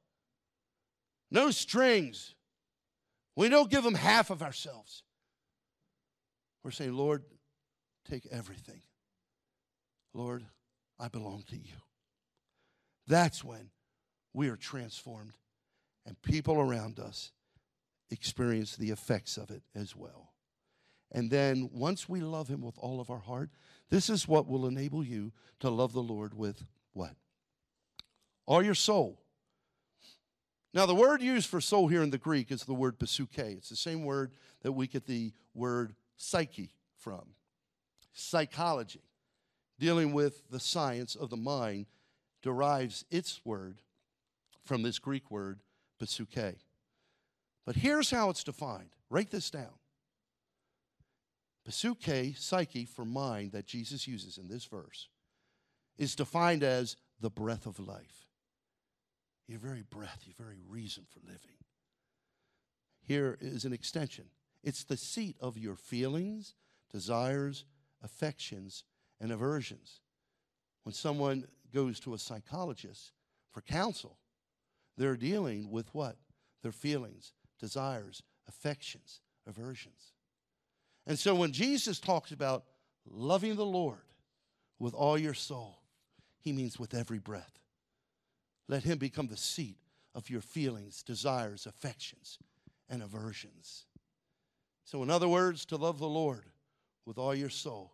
no 1.30 1.50
strings, 1.50 2.34
we 3.34 3.48
don't 3.48 3.70
give 3.70 3.84
Him 3.84 3.94
half 3.94 4.30
of 4.30 4.42
ourselves. 4.42 5.02
We're 6.62 6.70
saying, 6.70 6.94
Lord, 6.94 7.24
take 8.08 8.26
everything. 8.26 8.82
Lord, 10.12 10.44
I 10.98 11.08
belong 11.08 11.44
to 11.48 11.56
you. 11.56 11.76
That's 13.06 13.42
when 13.42 13.70
we 14.38 14.48
are 14.48 14.56
transformed 14.56 15.36
and 16.06 16.22
people 16.22 16.60
around 16.60 17.00
us 17.00 17.32
experience 18.12 18.76
the 18.76 18.90
effects 18.90 19.36
of 19.36 19.50
it 19.50 19.64
as 19.74 19.96
well. 19.96 20.30
And 21.10 21.28
then 21.28 21.68
once 21.72 22.08
we 22.08 22.20
love 22.20 22.46
Him 22.46 22.62
with 22.62 22.78
all 22.78 23.00
of 23.00 23.10
our 23.10 23.18
heart, 23.18 23.50
this 23.90 24.08
is 24.08 24.28
what 24.28 24.46
will 24.46 24.68
enable 24.68 25.02
you 25.02 25.32
to 25.58 25.68
love 25.68 25.92
the 25.92 26.04
Lord 26.04 26.34
with 26.34 26.64
what? 26.92 27.16
All 28.46 28.62
your 28.62 28.76
soul. 28.76 29.20
Now, 30.72 30.86
the 30.86 30.94
word 30.94 31.20
used 31.20 31.48
for 31.48 31.60
soul 31.60 31.88
here 31.88 32.04
in 32.04 32.10
the 32.10 32.16
Greek 32.16 32.52
is 32.52 32.62
the 32.62 32.74
word 32.74 32.96
psuche. 33.00 33.56
It's 33.56 33.70
the 33.70 33.74
same 33.76 34.04
word 34.04 34.30
that 34.62 34.70
we 34.70 34.86
get 34.86 35.06
the 35.06 35.32
word 35.52 35.96
psyche 36.16 36.70
from 36.96 37.22
psychology, 38.12 39.02
dealing 39.80 40.12
with 40.12 40.48
the 40.48 40.60
science 40.60 41.16
of 41.16 41.28
the 41.28 41.36
mind 41.36 41.86
derives 42.40 43.04
its 43.10 43.40
word 43.44 43.80
from 44.68 44.82
this 44.82 44.98
Greek 44.98 45.30
word, 45.30 45.60
psuche. 45.98 46.56
But 47.64 47.74
here's 47.74 48.10
how 48.10 48.28
it's 48.28 48.44
defined. 48.44 48.90
Write 49.08 49.30
this 49.30 49.50
down. 49.50 49.72
Psuche, 51.66 52.38
psyche, 52.38 52.84
for 52.84 53.06
mind, 53.06 53.52
that 53.52 53.66
Jesus 53.66 54.06
uses 54.06 54.36
in 54.36 54.46
this 54.48 54.66
verse, 54.66 55.08
is 55.96 56.14
defined 56.14 56.62
as 56.62 56.96
the 57.18 57.30
breath 57.30 57.64
of 57.64 57.80
life. 57.80 58.28
Your 59.46 59.58
very 59.58 59.82
breath, 59.88 60.24
your 60.26 60.34
very 60.38 60.60
reason 60.68 61.04
for 61.08 61.20
living. 61.20 61.56
Here 63.00 63.38
is 63.40 63.64
an 63.64 63.72
extension 63.72 64.26
it's 64.62 64.84
the 64.84 64.96
seat 64.96 65.36
of 65.40 65.56
your 65.56 65.76
feelings, 65.76 66.54
desires, 66.92 67.64
affections, 68.02 68.84
and 69.18 69.32
aversions. 69.32 70.00
When 70.82 70.92
someone 70.92 71.46
goes 71.72 72.00
to 72.00 72.12
a 72.12 72.18
psychologist 72.18 73.12
for 73.50 73.62
counsel, 73.62 74.18
they're 74.98 75.16
dealing 75.16 75.70
with 75.70 75.94
what? 75.94 76.16
Their 76.62 76.72
feelings, 76.72 77.32
desires, 77.58 78.22
affections, 78.48 79.20
aversions. 79.46 80.12
And 81.06 81.18
so 81.18 81.34
when 81.34 81.52
Jesus 81.52 82.00
talks 82.00 82.32
about 82.32 82.64
loving 83.08 83.54
the 83.56 83.64
Lord 83.64 83.98
with 84.78 84.94
all 84.94 85.16
your 85.16 85.34
soul, 85.34 85.78
he 86.40 86.52
means 86.52 86.78
with 86.78 86.94
every 86.94 87.18
breath. 87.18 87.58
Let 88.68 88.82
him 88.82 88.98
become 88.98 89.28
the 89.28 89.36
seat 89.36 89.78
of 90.14 90.28
your 90.28 90.40
feelings, 90.40 91.02
desires, 91.02 91.64
affections, 91.64 92.38
and 92.90 93.02
aversions. 93.02 93.86
So, 94.84 95.02
in 95.02 95.10
other 95.10 95.28
words, 95.28 95.64
to 95.66 95.76
love 95.76 95.98
the 95.98 96.08
Lord 96.08 96.44
with 97.06 97.18
all 97.18 97.34
your 97.34 97.50
soul 97.50 97.92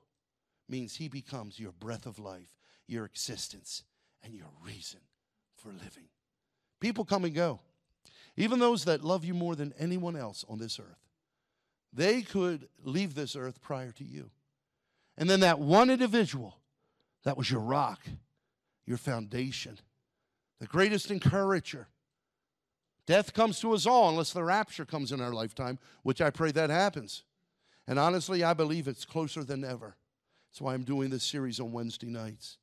means 0.69 0.97
he 0.97 1.09
becomes 1.09 1.61
your 1.61 1.73
breath 1.73 2.07
of 2.07 2.19
life, 2.19 2.57
your 2.87 3.05
existence, 3.05 3.83
and 4.23 4.35
your 4.35 4.51
reason 4.65 5.01
for 5.57 5.69
living. 5.69 6.09
People 6.85 7.07
come 7.07 7.25
and 7.25 7.35
go. 7.35 7.61
Even 8.37 8.59
those 8.59 8.85
that 8.85 9.03
love 9.03 9.25
you 9.25 9.33
more 9.33 9.57
than 9.57 9.73
anyone 9.79 10.17
else 10.17 10.45
on 10.51 10.59
this 10.59 10.79
earth, 10.79 11.09
they 11.95 12.21
could 12.21 12.69
leave 12.83 13.15
this 13.15 13.35
earth 13.37 13.63
prior 13.63 13.91
to 13.93 14.05
you. 14.05 14.29
And 15.17 15.31
then 15.31 15.41
that 15.41 15.59
one 15.59 15.89
individual, 15.89 16.59
that 17.23 17.39
was 17.39 17.51
your 17.51 17.63
rock, 17.63 18.03
your 18.85 18.99
foundation, 18.99 19.79
the 20.61 20.67
greatest 20.67 21.11
encourager. 21.11 21.87
Death 23.07 23.33
comes 23.33 23.61
to 23.61 23.73
us 23.73 23.87
all 23.87 24.11
unless 24.11 24.35
the 24.35 24.45
rapture 24.45 24.85
comes 24.85 25.11
in 25.11 25.23
our 25.23 25.33
lifetime, 25.33 25.79
which 26.03 26.21
I 26.21 26.29
pray 26.29 26.53
that 26.53 26.69
happens. 26.69 27.25
And 27.89 27.99
honestly, 27.99 28.45
I 28.45 28.53
believe 28.53 28.89
it's 28.89 29.07
closer 29.07 29.43
than 29.43 29.65
ever. 29.65 29.97
That's 30.51 30.61
why 30.61 30.75
I'm 30.75 30.85
doing 30.85 31.09
this 31.09 31.25
series 31.25 31.61
on 31.61 31.73
Wednesday 31.73 32.09
nights. 32.09 32.59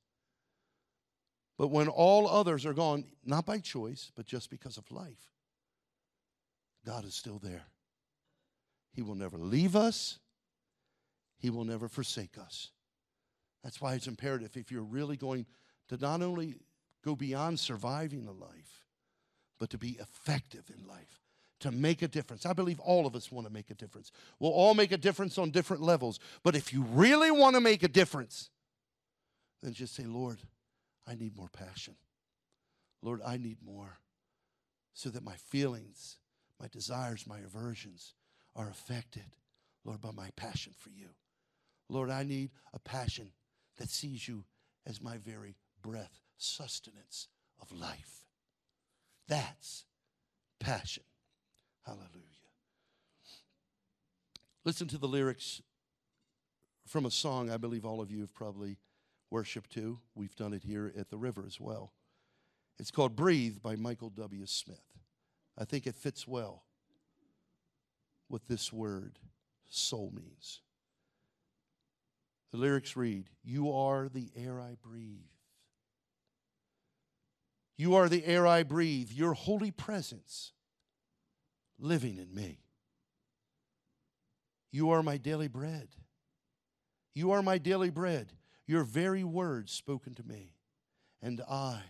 But 1.61 1.67
when 1.67 1.89
all 1.89 2.27
others 2.27 2.65
are 2.65 2.73
gone, 2.73 3.03
not 3.23 3.45
by 3.45 3.59
choice, 3.59 4.11
but 4.15 4.25
just 4.25 4.49
because 4.49 4.77
of 4.77 4.91
life, 4.91 5.29
God 6.83 7.05
is 7.05 7.13
still 7.13 7.37
there. 7.37 7.65
He 8.95 9.03
will 9.03 9.13
never 9.13 9.37
leave 9.37 9.75
us, 9.75 10.17
He 11.37 11.51
will 11.51 11.63
never 11.63 11.87
forsake 11.87 12.39
us. 12.39 12.71
That's 13.63 13.79
why 13.79 13.93
it's 13.93 14.07
imperative 14.07 14.57
if 14.57 14.71
you're 14.71 14.81
really 14.81 15.17
going 15.17 15.45
to 15.89 15.97
not 15.97 16.23
only 16.23 16.55
go 17.05 17.15
beyond 17.15 17.59
surviving 17.59 18.25
a 18.25 18.31
life, 18.31 18.87
but 19.59 19.69
to 19.69 19.77
be 19.77 19.99
effective 20.01 20.63
in 20.75 20.87
life, 20.87 21.21
to 21.59 21.69
make 21.69 22.01
a 22.01 22.07
difference. 22.07 22.47
I 22.47 22.53
believe 22.53 22.79
all 22.79 23.05
of 23.05 23.15
us 23.15 23.31
want 23.31 23.45
to 23.45 23.53
make 23.53 23.69
a 23.69 23.75
difference. 23.75 24.11
We'll 24.39 24.49
all 24.49 24.73
make 24.73 24.91
a 24.91 24.97
difference 24.97 25.37
on 25.37 25.51
different 25.51 25.83
levels. 25.83 26.19
But 26.41 26.55
if 26.55 26.73
you 26.73 26.81
really 26.89 27.29
want 27.29 27.55
to 27.55 27.61
make 27.61 27.83
a 27.83 27.87
difference, 27.87 28.49
then 29.61 29.73
just 29.73 29.93
say, 29.93 30.05
Lord, 30.05 30.39
I 31.11 31.15
need 31.15 31.35
more 31.35 31.49
passion. 31.51 31.95
Lord, 33.01 33.21
I 33.25 33.35
need 33.35 33.57
more 33.65 33.99
so 34.93 35.09
that 35.09 35.23
my 35.23 35.35
feelings, 35.35 36.17
my 36.59 36.67
desires, 36.71 37.25
my 37.27 37.39
aversions 37.39 38.13
are 38.55 38.69
affected, 38.69 39.35
Lord, 39.83 39.99
by 39.99 40.11
my 40.11 40.29
passion 40.37 40.73
for 40.77 40.89
you. 40.89 41.09
Lord, 41.89 42.09
I 42.09 42.23
need 42.23 42.51
a 42.73 42.79
passion 42.79 43.31
that 43.77 43.89
sees 43.89 44.27
you 44.27 44.45
as 44.85 45.01
my 45.01 45.17
very 45.17 45.55
breath, 45.81 46.21
sustenance 46.37 47.27
of 47.61 47.77
life. 47.77 48.25
That's 49.27 49.83
passion. 50.59 51.03
Hallelujah. 51.85 52.07
Listen 54.63 54.87
to 54.87 54.97
the 54.97 55.07
lyrics 55.07 55.61
from 56.87 57.05
a 57.05 57.11
song 57.11 57.49
I 57.49 57.57
believe 57.57 57.85
all 57.85 57.99
of 57.99 58.11
you 58.11 58.21
have 58.21 58.33
probably 58.33 58.77
worshiped 59.31 59.71
to. 59.71 59.99
We've 60.13 60.35
done 60.35 60.53
it 60.53 60.63
here 60.63 60.93
at 60.95 61.09
the 61.09 61.17
river 61.17 61.43
as 61.47 61.59
well. 61.59 61.93
It's 62.77 62.91
called 62.91 63.15
Breathe 63.15 63.61
by 63.61 63.75
Michael 63.75 64.09
W. 64.09 64.45
Smith. 64.45 64.83
I 65.57 65.65
think 65.65 65.87
it 65.87 65.95
fits 65.95 66.27
well 66.27 66.63
what 68.27 68.47
this 68.47 68.71
word 68.71 69.19
soul 69.69 70.11
means. 70.13 70.61
The 72.51 72.57
lyrics 72.57 72.95
read 72.95 73.29
You 73.43 73.71
are 73.71 74.09
the 74.09 74.29
air 74.35 74.59
I 74.59 74.75
breathe. 74.81 75.19
You 77.77 77.95
are 77.95 78.09
the 78.09 78.25
air 78.25 78.45
I 78.45 78.63
breathe, 78.63 79.09
your 79.11 79.33
holy 79.33 79.71
presence 79.71 80.51
living 81.79 82.17
in 82.17 82.33
me. 82.33 82.59
You 84.71 84.91
are 84.91 85.01
my 85.01 85.17
daily 85.17 85.47
bread. 85.47 85.89
You 87.13 87.31
are 87.31 87.41
my 87.41 87.57
daily 87.57 87.89
bread, 87.89 88.31
your 88.71 88.83
very 88.85 89.25
words 89.25 89.69
spoken 89.73 90.15
to 90.15 90.23
me. 90.23 90.53
And 91.21 91.41
I, 91.41 91.81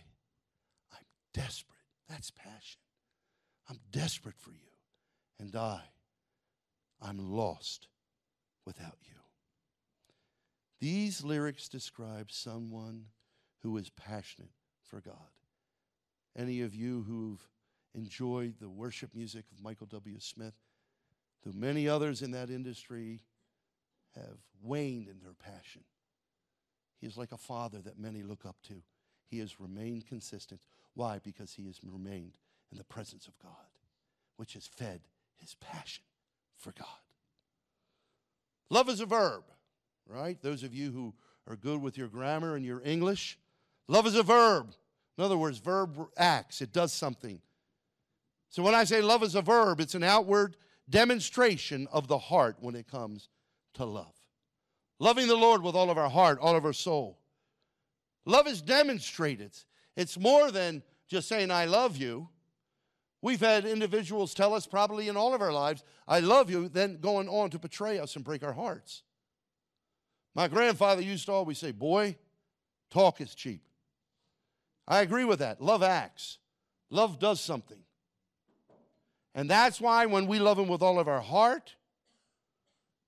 I'm 0.92 1.06
desperate. 1.32 1.78
That's 2.08 2.32
passion. 2.32 2.80
I'm 3.70 3.78
desperate 3.92 4.34
for 4.36 4.50
you. 4.50 4.58
And 5.38 5.54
I, 5.54 5.80
I'm 7.00 7.18
lost 7.18 7.86
without 8.66 8.96
you. 9.04 9.14
These 10.80 11.22
lyrics 11.22 11.68
describe 11.68 12.32
someone 12.32 13.04
who 13.62 13.76
is 13.76 13.88
passionate 13.90 14.50
for 14.82 15.00
God. 15.00 15.14
Any 16.36 16.62
of 16.62 16.74
you 16.74 17.04
who've 17.06 17.48
enjoyed 17.94 18.54
the 18.60 18.68
worship 18.68 19.14
music 19.14 19.44
of 19.52 19.62
Michael 19.62 19.86
W. 19.86 20.16
Smith, 20.18 20.54
though 21.44 21.52
many 21.54 21.88
others 21.88 22.22
in 22.22 22.32
that 22.32 22.50
industry 22.50 23.20
have 24.16 24.38
waned 24.60 25.06
in 25.06 25.20
their 25.20 25.34
passion, 25.34 25.82
he 27.02 27.08
is 27.08 27.16
like 27.18 27.32
a 27.32 27.36
father 27.36 27.80
that 27.80 27.98
many 27.98 28.22
look 28.22 28.46
up 28.46 28.54
to. 28.68 28.74
He 29.26 29.40
has 29.40 29.58
remained 29.58 30.06
consistent. 30.06 30.60
Why? 30.94 31.18
Because 31.22 31.52
he 31.52 31.66
has 31.66 31.80
remained 31.82 32.36
in 32.70 32.78
the 32.78 32.84
presence 32.84 33.26
of 33.26 33.36
God, 33.40 33.50
which 34.36 34.54
has 34.54 34.68
fed 34.68 35.00
his 35.36 35.56
passion 35.56 36.04
for 36.56 36.72
God. 36.78 36.86
Love 38.70 38.88
is 38.88 39.00
a 39.00 39.06
verb, 39.06 39.42
right? 40.06 40.40
Those 40.40 40.62
of 40.62 40.72
you 40.72 40.92
who 40.92 41.12
are 41.48 41.56
good 41.56 41.82
with 41.82 41.98
your 41.98 42.06
grammar 42.06 42.54
and 42.54 42.64
your 42.64 42.80
English, 42.84 43.36
love 43.88 44.06
is 44.06 44.14
a 44.14 44.22
verb. 44.22 44.72
In 45.18 45.24
other 45.24 45.36
words, 45.36 45.58
verb 45.58 45.98
acts, 46.16 46.62
it 46.62 46.72
does 46.72 46.92
something. 46.92 47.40
So 48.48 48.62
when 48.62 48.76
I 48.76 48.84
say 48.84 49.02
love 49.02 49.24
is 49.24 49.34
a 49.34 49.42
verb, 49.42 49.80
it's 49.80 49.96
an 49.96 50.04
outward 50.04 50.56
demonstration 50.88 51.88
of 51.90 52.06
the 52.06 52.18
heart 52.18 52.58
when 52.60 52.76
it 52.76 52.86
comes 52.86 53.28
to 53.74 53.84
love. 53.84 54.21
Loving 55.02 55.26
the 55.26 55.34
Lord 55.34 55.64
with 55.64 55.74
all 55.74 55.90
of 55.90 55.98
our 55.98 56.08
heart, 56.08 56.38
all 56.40 56.54
of 56.54 56.64
our 56.64 56.72
soul. 56.72 57.18
Love 58.24 58.46
is 58.46 58.62
demonstrated. 58.62 59.50
It's 59.96 60.16
more 60.16 60.52
than 60.52 60.80
just 61.08 61.26
saying, 61.26 61.50
I 61.50 61.64
love 61.64 61.96
you. 61.96 62.28
We've 63.20 63.40
had 63.40 63.64
individuals 63.64 64.32
tell 64.32 64.54
us, 64.54 64.64
probably 64.64 65.08
in 65.08 65.16
all 65.16 65.34
of 65.34 65.40
our 65.42 65.52
lives, 65.52 65.82
I 66.06 66.20
love 66.20 66.50
you, 66.50 66.68
then 66.68 66.98
going 67.00 67.28
on 67.28 67.50
to 67.50 67.58
betray 67.58 67.98
us 67.98 68.14
and 68.14 68.24
break 68.24 68.44
our 68.44 68.52
hearts. 68.52 69.02
My 70.36 70.46
grandfather 70.46 71.02
used 71.02 71.26
to 71.26 71.32
always 71.32 71.58
say, 71.58 71.72
Boy, 71.72 72.16
talk 72.88 73.20
is 73.20 73.34
cheap. 73.34 73.64
I 74.86 75.00
agree 75.00 75.24
with 75.24 75.40
that. 75.40 75.60
Love 75.60 75.82
acts, 75.82 76.38
love 76.90 77.18
does 77.18 77.40
something. 77.40 77.80
And 79.34 79.50
that's 79.50 79.80
why 79.80 80.06
when 80.06 80.28
we 80.28 80.38
love 80.38 80.60
Him 80.60 80.68
with 80.68 80.80
all 80.80 81.00
of 81.00 81.08
our 81.08 81.22
heart 81.22 81.74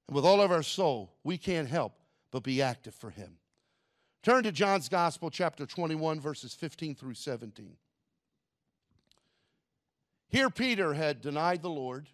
and 0.07 0.15
with 0.15 0.25
all 0.25 0.41
of 0.41 0.51
our 0.51 0.63
soul, 0.63 1.15
we 1.25 1.39
can't 1.39 1.69
help 1.69 1.95
but 2.31 2.43
be 2.43 2.61
active 2.61 2.95
for 2.95 3.11
Him. 3.11 3.39
Turn 4.23 4.43
to 4.45 4.53
John's 4.53 4.89
Gospel, 4.89 5.31
chapter 5.31 5.67
21, 5.67 6.21
verses 6.21 6.55
15 6.55 6.95
through 6.95 7.15
17. 7.15 7.77
Here, 10.29 10.51
Peter 10.51 10.95
had 10.95 11.21
denied 11.21 11.63
the 11.63 11.71
Lord. 11.71 12.09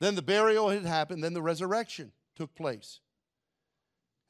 Then 0.00 0.14
the 0.14 0.22
burial 0.22 0.70
had 0.70 0.84
happened. 0.84 1.22
Then 1.22 1.34
the 1.34 1.42
resurrection 1.42 2.10
took 2.34 2.54
place. 2.54 3.00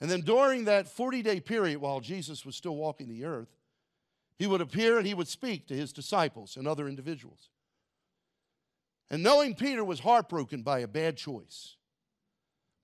And 0.00 0.10
then 0.10 0.20
during 0.22 0.64
that 0.64 0.88
40 0.88 1.22
day 1.22 1.40
period 1.40 1.80
while 1.80 2.00
Jesus 2.00 2.44
was 2.44 2.56
still 2.56 2.76
walking 2.76 3.08
the 3.08 3.24
earth, 3.24 3.56
he 4.38 4.46
would 4.46 4.60
appear 4.60 4.98
and 4.98 5.06
he 5.06 5.14
would 5.14 5.28
speak 5.28 5.66
to 5.68 5.74
his 5.74 5.92
disciples 5.92 6.56
and 6.56 6.66
other 6.66 6.88
individuals. 6.88 7.50
And 9.10 9.22
knowing 9.22 9.54
Peter 9.54 9.84
was 9.84 10.00
heartbroken 10.00 10.62
by 10.62 10.80
a 10.80 10.88
bad 10.88 11.16
choice, 11.16 11.76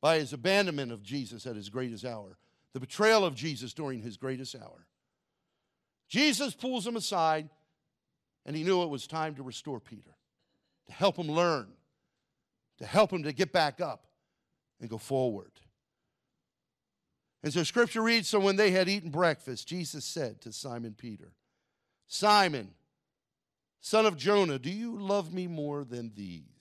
by 0.00 0.18
his 0.18 0.32
abandonment 0.32 0.92
of 0.92 1.02
Jesus 1.02 1.46
at 1.46 1.56
his 1.56 1.68
greatest 1.68 2.04
hour, 2.04 2.38
the 2.72 2.80
betrayal 2.80 3.24
of 3.24 3.34
Jesus 3.34 3.72
during 3.72 4.00
his 4.00 4.16
greatest 4.16 4.54
hour, 4.54 4.86
Jesus 6.08 6.54
pulls 6.54 6.86
him 6.86 6.96
aside, 6.96 7.48
and 8.44 8.54
he 8.54 8.62
knew 8.62 8.82
it 8.82 8.90
was 8.90 9.06
time 9.06 9.34
to 9.36 9.42
restore 9.42 9.80
Peter, 9.80 10.14
to 10.86 10.92
help 10.92 11.16
him 11.16 11.30
learn, 11.30 11.68
to 12.78 12.86
help 12.86 13.12
him 13.12 13.24
to 13.24 13.32
get 13.32 13.52
back 13.52 13.80
up 13.80 14.06
and 14.80 14.88
go 14.88 14.98
forward. 14.98 15.50
And 17.42 17.52
so 17.52 17.62
scripture 17.62 18.02
reads 18.02 18.28
So 18.28 18.40
when 18.40 18.56
they 18.56 18.70
had 18.70 18.88
eaten 18.88 19.10
breakfast, 19.10 19.68
Jesus 19.68 20.04
said 20.04 20.40
to 20.42 20.52
Simon 20.52 20.94
Peter, 20.96 21.32
Simon, 22.06 22.70
son 23.80 24.06
of 24.06 24.16
Jonah, 24.16 24.58
do 24.58 24.70
you 24.70 24.98
love 24.98 25.32
me 25.32 25.46
more 25.46 25.84
than 25.84 26.12
these? 26.14 26.55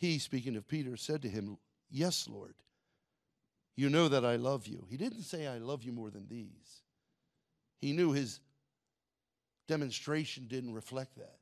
He, 0.00 0.18
speaking 0.18 0.56
of 0.56 0.66
Peter, 0.66 0.96
said 0.96 1.20
to 1.22 1.28
him, 1.28 1.58
Yes, 1.90 2.26
Lord. 2.26 2.54
You 3.76 3.90
know 3.90 4.08
that 4.08 4.24
I 4.24 4.36
love 4.36 4.66
you. 4.66 4.86
He 4.90 4.96
didn't 4.96 5.22
say, 5.22 5.46
I 5.46 5.58
love 5.58 5.84
you 5.84 5.92
more 5.92 6.10
than 6.10 6.26
these. 6.26 6.82
He 7.80 7.92
knew 7.92 8.12
his 8.12 8.40
demonstration 9.68 10.46
didn't 10.48 10.74
reflect 10.74 11.16
that. 11.16 11.36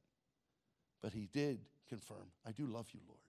But 1.01 1.13
he 1.13 1.29
did 1.33 1.61
confirm, 1.89 2.27
I 2.47 2.53
do 2.53 2.67
love 2.67 2.89
you, 2.93 3.01
Lord. 3.07 3.21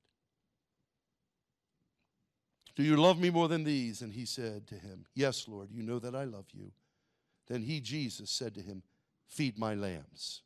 Do 2.76 2.84
you 2.84 2.98
love 2.98 3.20
me 3.20 3.30
more 3.30 3.48
than 3.48 3.64
these? 3.64 4.02
And 4.02 4.12
he 4.12 4.26
said 4.26 4.68
to 4.68 4.76
him, 4.76 5.06
Yes, 5.14 5.48
Lord, 5.48 5.70
you 5.72 5.84
know 5.84 6.00
that 6.00 6.16
I 6.16 6.24
love 6.24 6.46
you. 6.54 6.72
Then 7.48 7.62
he, 7.62 7.82
Jesus, 7.82 8.32
said 8.32 8.56
to 8.56 8.62
him, 8.62 8.84
Feed 9.28 9.60
my 9.60 9.76
lambs. 9.76 10.42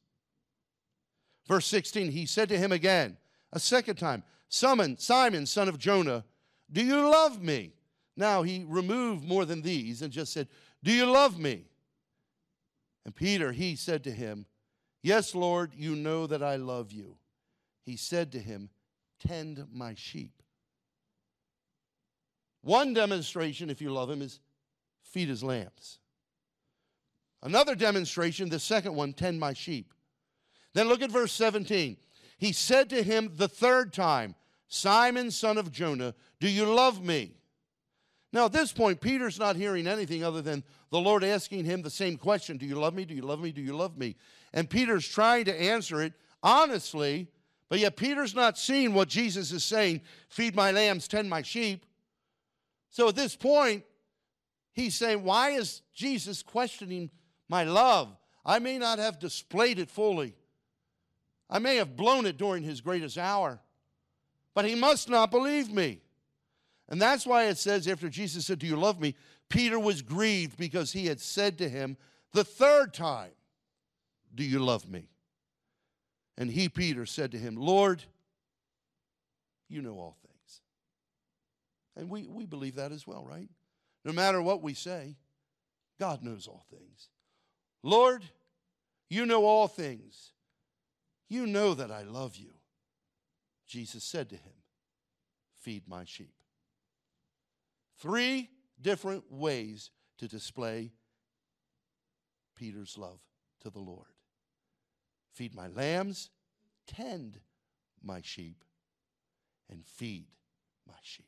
Verse 1.47 1.65
16, 1.67 2.11
he 2.11 2.25
said 2.25 2.49
to 2.49 2.57
him 2.57 2.71
again, 2.71 3.17
a 3.53 3.59
second 3.59 3.95
time, 3.95 4.23
Summon, 4.49 4.97
Simon, 4.97 5.45
son 5.45 5.69
of 5.69 5.77
Jonah, 5.77 6.25
do 6.71 6.83
you 6.83 7.09
love 7.09 7.41
me? 7.41 7.73
Now 8.17 8.43
he 8.43 8.65
removed 8.67 9.23
more 9.23 9.45
than 9.45 9.61
these 9.61 10.01
and 10.01 10.11
just 10.11 10.33
said, 10.33 10.47
Do 10.83 10.91
you 10.91 11.05
love 11.05 11.39
me? 11.39 11.65
And 13.05 13.15
Peter, 13.15 13.51
he 13.51 13.75
said 13.75 14.03
to 14.03 14.11
him, 14.11 14.45
Yes, 15.01 15.35
Lord, 15.35 15.73
you 15.75 15.95
know 15.95 16.27
that 16.27 16.43
I 16.43 16.55
love 16.55 16.91
you. 16.91 17.17
He 17.83 17.95
said 17.95 18.31
to 18.33 18.39
him, 18.39 18.69
Tend 19.25 19.65
my 19.71 19.93
sheep. 19.95 20.41
One 22.61 22.93
demonstration, 22.93 23.69
if 23.69 23.81
you 23.81 23.91
love 23.91 24.09
him, 24.09 24.21
is 24.21 24.39
feed 25.03 25.29
his 25.29 25.43
lambs. 25.43 25.99
Another 27.41 27.75
demonstration, 27.75 28.49
the 28.49 28.59
second 28.59 28.95
one, 28.95 29.13
tend 29.13 29.39
my 29.39 29.53
sheep. 29.53 29.93
Then 30.73 30.87
look 30.87 31.01
at 31.01 31.11
verse 31.11 31.33
17. 31.33 31.97
He 32.37 32.51
said 32.51 32.89
to 32.89 33.03
him 33.03 33.31
the 33.35 33.47
third 33.47 33.93
time, 33.93 34.35
Simon, 34.67 35.31
son 35.31 35.57
of 35.57 35.71
Jonah, 35.71 36.15
do 36.39 36.49
you 36.49 36.65
love 36.65 37.03
me? 37.03 37.35
Now, 38.33 38.45
at 38.45 38.51
this 38.51 38.73
point, 38.73 38.99
Peter's 38.99 39.37
not 39.37 39.55
hearing 39.55 39.85
anything 39.85 40.23
other 40.23 40.41
than 40.41 40.63
the 40.89 40.99
Lord 40.99 41.23
asking 41.23 41.65
him 41.65 41.83
the 41.83 41.91
same 41.91 42.17
question 42.17 42.57
Do 42.57 42.65
you 42.65 42.75
love 42.75 42.95
me? 42.95 43.05
Do 43.05 43.13
you 43.13 43.21
love 43.21 43.39
me? 43.39 43.51
Do 43.51 43.61
you 43.61 43.75
love 43.75 43.95
me? 43.95 44.15
And 44.53 44.67
Peter's 44.67 45.07
trying 45.07 45.45
to 45.45 45.61
answer 45.61 46.01
it 46.01 46.13
honestly, 46.41 47.27
but 47.69 47.77
yet 47.79 47.95
Peter's 47.95 48.33
not 48.33 48.57
seeing 48.57 48.93
what 48.93 49.07
Jesus 49.07 49.51
is 49.51 49.63
saying 49.63 50.01
feed 50.29 50.55
my 50.55 50.71
lambs, 50.71 51.07
tend 51.07 51.29
my 51.29 51.43
sheep. 51.43 51.85
So 52.89 53.07
at 53.07 53.15
this 53.15 53.35
point, 53.35 53.83
he's 54.73 54.95
saying, 54.95 55.23
Why 55.23 55.51
is 55.51 55.83
Jesus 55.93 56.41
questioning 56.41 57.11
my 57.47 57.63
love? 57.63 58.17
I 58.43 58.57
may 58.57 58.79
not 58.79 58.97
have 58.97 59.19
displayed 59.19 59.77
it 59.77 59.91
fully, 59.91 60.35
I 61.49 61.59
may 61.59 61.75
have 61.77 61.95
blown 61.95 62.25
it 62.25 62.37
during 62.37 62.63
his 62.63 62.81
greatest 62.81 63.17
hour, 63.17 63.59
but 64.53 64.65
he 64.65 64.75
must 64.75 65.09
not 65.09 65.31
believe 65.31 65.71
me. 65.71 66.01
And 66.89 67.01
that's 67.01 67.25
why 67.25 67.45
it 67.45 67.57
says, 67.57 67.87
after 67.87 68.09
Jesus 68.09 68.45
said, 68.45 68.59
Do 68.59 68.67
you 68.67 68.75
love 68.75 68.99
me? 68.99 69.15
Peter 69.49 69.79
was 69.79 70.01
grieved 70.01 70.57
because 70.57 70.91
he 70.91 71.05
had 71.05 71.19
said 71.19 71.57
to 71.59 71.69
him 71.69 71.97
the 72.33 72.43
third 72.43 72.93
time, 72.93 73.31
Do 74.33 74.43
you 74.43 74.59
love 74.59 74.89
me? 74.89 75.07
And 76.37 76.49
he, 76.49 76.69
Peter, 76.69 77.05
said 77.05 77.31
to 77.31 77.37
him, 77.37 77.55
Lord, 77.55 78.03
you 79.69 79.81
know 79.81 79.93
all 79.93 80.17
things. 80.21 80.61
And 81.95 82.09
we, 82.09 82.27
we 82.27 82.45
believe 82.45 82.75
that 82.75 82.91
as 82.91 83.05
well, 83.05 83.23
right? 83.23 83.49
No 84.03 84.11
matter 84.11 84.41
what 84.41 84.61
we 84.61 84.73
say, 84.73 85.15
God 85.99 86.23
knows 86.23 86.47
all 86.47 86.65
things. 86.69 87.09
Lord, 87.83 88.23
you 89.09 89.25
know 89.25 89.45
all 89.45 89.67
things. 89.67 90.31
You 91.33 91.47
know 91.47 91.73
that 91.73 91.89
I 91.89 92.03
love 92.03 92.35
you. 92.35 92.51
Jesus 93.65 94.03
said 94.03 94.29
to 94.29 94.35
him, 94.35 94.53
Feed 95.55 95.87
my 95.87 96.03
sheep. 96.05 96.35
Three 97.97 98.49
different 98.79 99.31
ways 99.31 99.89
to 100.19 100.27
display 100.27 100.91
Peter's 102.55 102.97
love 102.97 103.19
to 103.61 103.71
the 103.71 103.79
Lord 103.79 104.13
feed 105.33 105.55
my 105.55 105.67
lambs, 105.67 106.29
tend 106.85 107.39
my 108.03 108.21
sheep, 108.21 108.63
and 109.67 109.83
feed 109.83 110.27
my 110.87 110.93
sheep. 111.01 111.25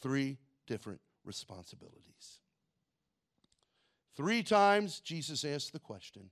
Three 0.00 0.38
different 0.68 1.00
responsibilities. 1.24 2.38
Three 4.16 4.44
times 4.44 5.00
Jesus 5.00 5.44
asked 5.44 5.72
the 5.72 5.80
question, 5.80 6.30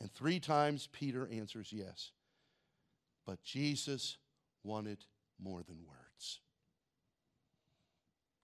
and 0.00 0.12
three 0.12 0.40
times 0.40 0.88
Peter 0.92 1.28
answers 1.30 1.72
yes. 1.72 2.12
But 3.26 3.42
Jesus 3.42 4.16
wanted 4.62 5.04
more 5.38 5.62
than 5.62 5.78
words 5.86 6.40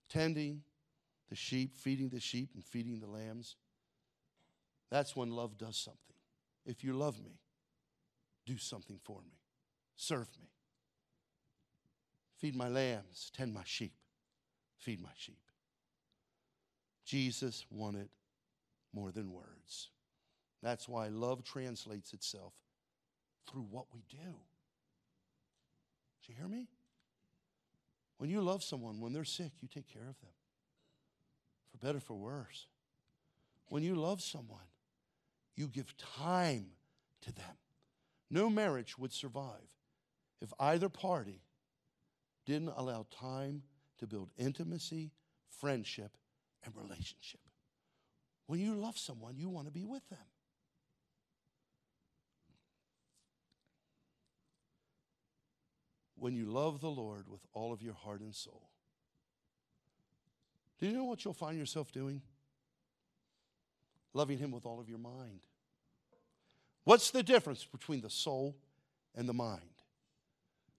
tending 0.09 0.61
the 1.29 1.35
sheep, 1.35 1.75
feeding 1.75 2.09
the 2.09 2.19
sheep, 2.19 2.49
and 2.53 2.63
feeding 2.63 2.99
the 2.99 3.07
lambs, 3.07 3.55
that's 4.89 5.15
when 5.15 5.29
love 5.31 5.57
does 5.57 5.75
something. 5.75 6.15
If 6.65 6.83
you 6.83 6.93
love 6.93 7.19
me, 7.19 7.39
do 8.45 8.57
something 8.57 8.99
for 9.03 9.19
me, 9.21 9.37
serve 9.95 10.29
me. 10.39 10.49
Feed 12.37 12.55
my 12.55 12.69
lambs, 12.69 13.31
tend 13.35 13.53
my 13.53 13.63
sheep, 13.65 13.93
feed 14.77 15.01
my 15.01 15.09
sheep. 15.17 15.39
Jesus 17.05 17.65
wanted 17.69 18.09
more 18.93 19.11
than 19.11 19.31
words. 19.31 19.89
That's 20.65 20.89
why 20.89 21.09
love 21.09 21.43
translates 21.43 22.11
itself 22.11 22.53
through 23.47 23.67
what 23.69 23.85
we 23.93 24.03
do. 24.09 24.33
Did 26.25 26.29
you 26.29 26.35
hear 26.39 26.47
me? 26.47 26.69
When 28.17 28.31
you 28.31 28.41
love 28.41 28.63
someone, 28.63 28.99
when 28.99 29.13
they're 29.13 29.25
sick, 29.25 29.51
you 29.61 29.67
take 29.67 29.87
care 29.87 30.09
of 30.09 30.19
them. 30.21 30.31
For 31.69 31.77
better, 31.77 31.99
for 31.99 32.15
worse. 32.15 32.65
When 33.67 33.83
you 33.83 33.93
love 33.93 34.23
someone, 34.23 34.65
you 35.55 35.67
give 35.67 35.95
time 35.97 36.65
to 37.21 37.31
them. 37.31 37.57
No 38.31 38.49
marriage 38.49 38.97
would 38.97 39.13
survive 39.13 39.69
if 40.41 40.51
either 40.59 40.89
party 40.89 41.43
didn't 42.47 42.73
allow 42.75 43.05
time 43.11 43.61
to 43.99 44.07
build 44.07 44.31
intimacy, 44.35 45.11
friendship, 45.47 46.17
and 46.63 46.73
relationship. 46.75 47.41
When 48.47 48.59
you 48.59 48.73
love 48.73 48.97
someone, 48.97 49.37
you 49.37 49.47
want 49.47 49.67
to 49.67 49.71
be 49.71 49.85
with 49.85 50.09
them. 50.09 50.17
When 56.17 56.35
you 56.35 56.45
love 56.45 56.81
the 56.81 56.89
Lord 56.89 57.27
with 57.27 57.41
all 57.53 57.73
of 57.73 57.81
your 57.81 57.93
heart 57.93 58.21
and 58.21 58.33
soul. 58.33 58.69
Do 60.79 60.87
you 60.87 60.93
know 60.93 61.05
what 61.05 61.23
you'll 61.23 61.33
find 61.33 61.57
yourself 61.57 61.91
doing? 61.91 62.21
Loving 64.13 64.37
Him 64.37 64.51
with 64.51 64.65
all 64.65 64.79
of 64.79 64.89
your 64.89 64.97
mind. 64.97 65.41
What's 66.83 67.11
the 67.11 67.23
difference 67.23 67.65
between 67.65 68.01
the 68.01 68.09
soul 68.09 68.55
and 69.15 69.27
the 69.27 69.33
mind? 69.33 69.61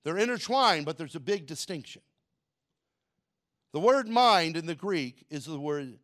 They're 0.04 0.18
intertwined, 0.18 0.86
but 0.86 0.96
there's 0.98 1.16
a 1.16 1.20
big 1.20 1.46
distinction. 1.46 2.02
The 3.72 3.80
word 3.80 4.08
mind 4.08 4.56
in 4.56 4.66
the 4.66 4.74
Greek 4.74 5.26
is 5.28 5.44
the 5.44 5.58
word 5.58 5.98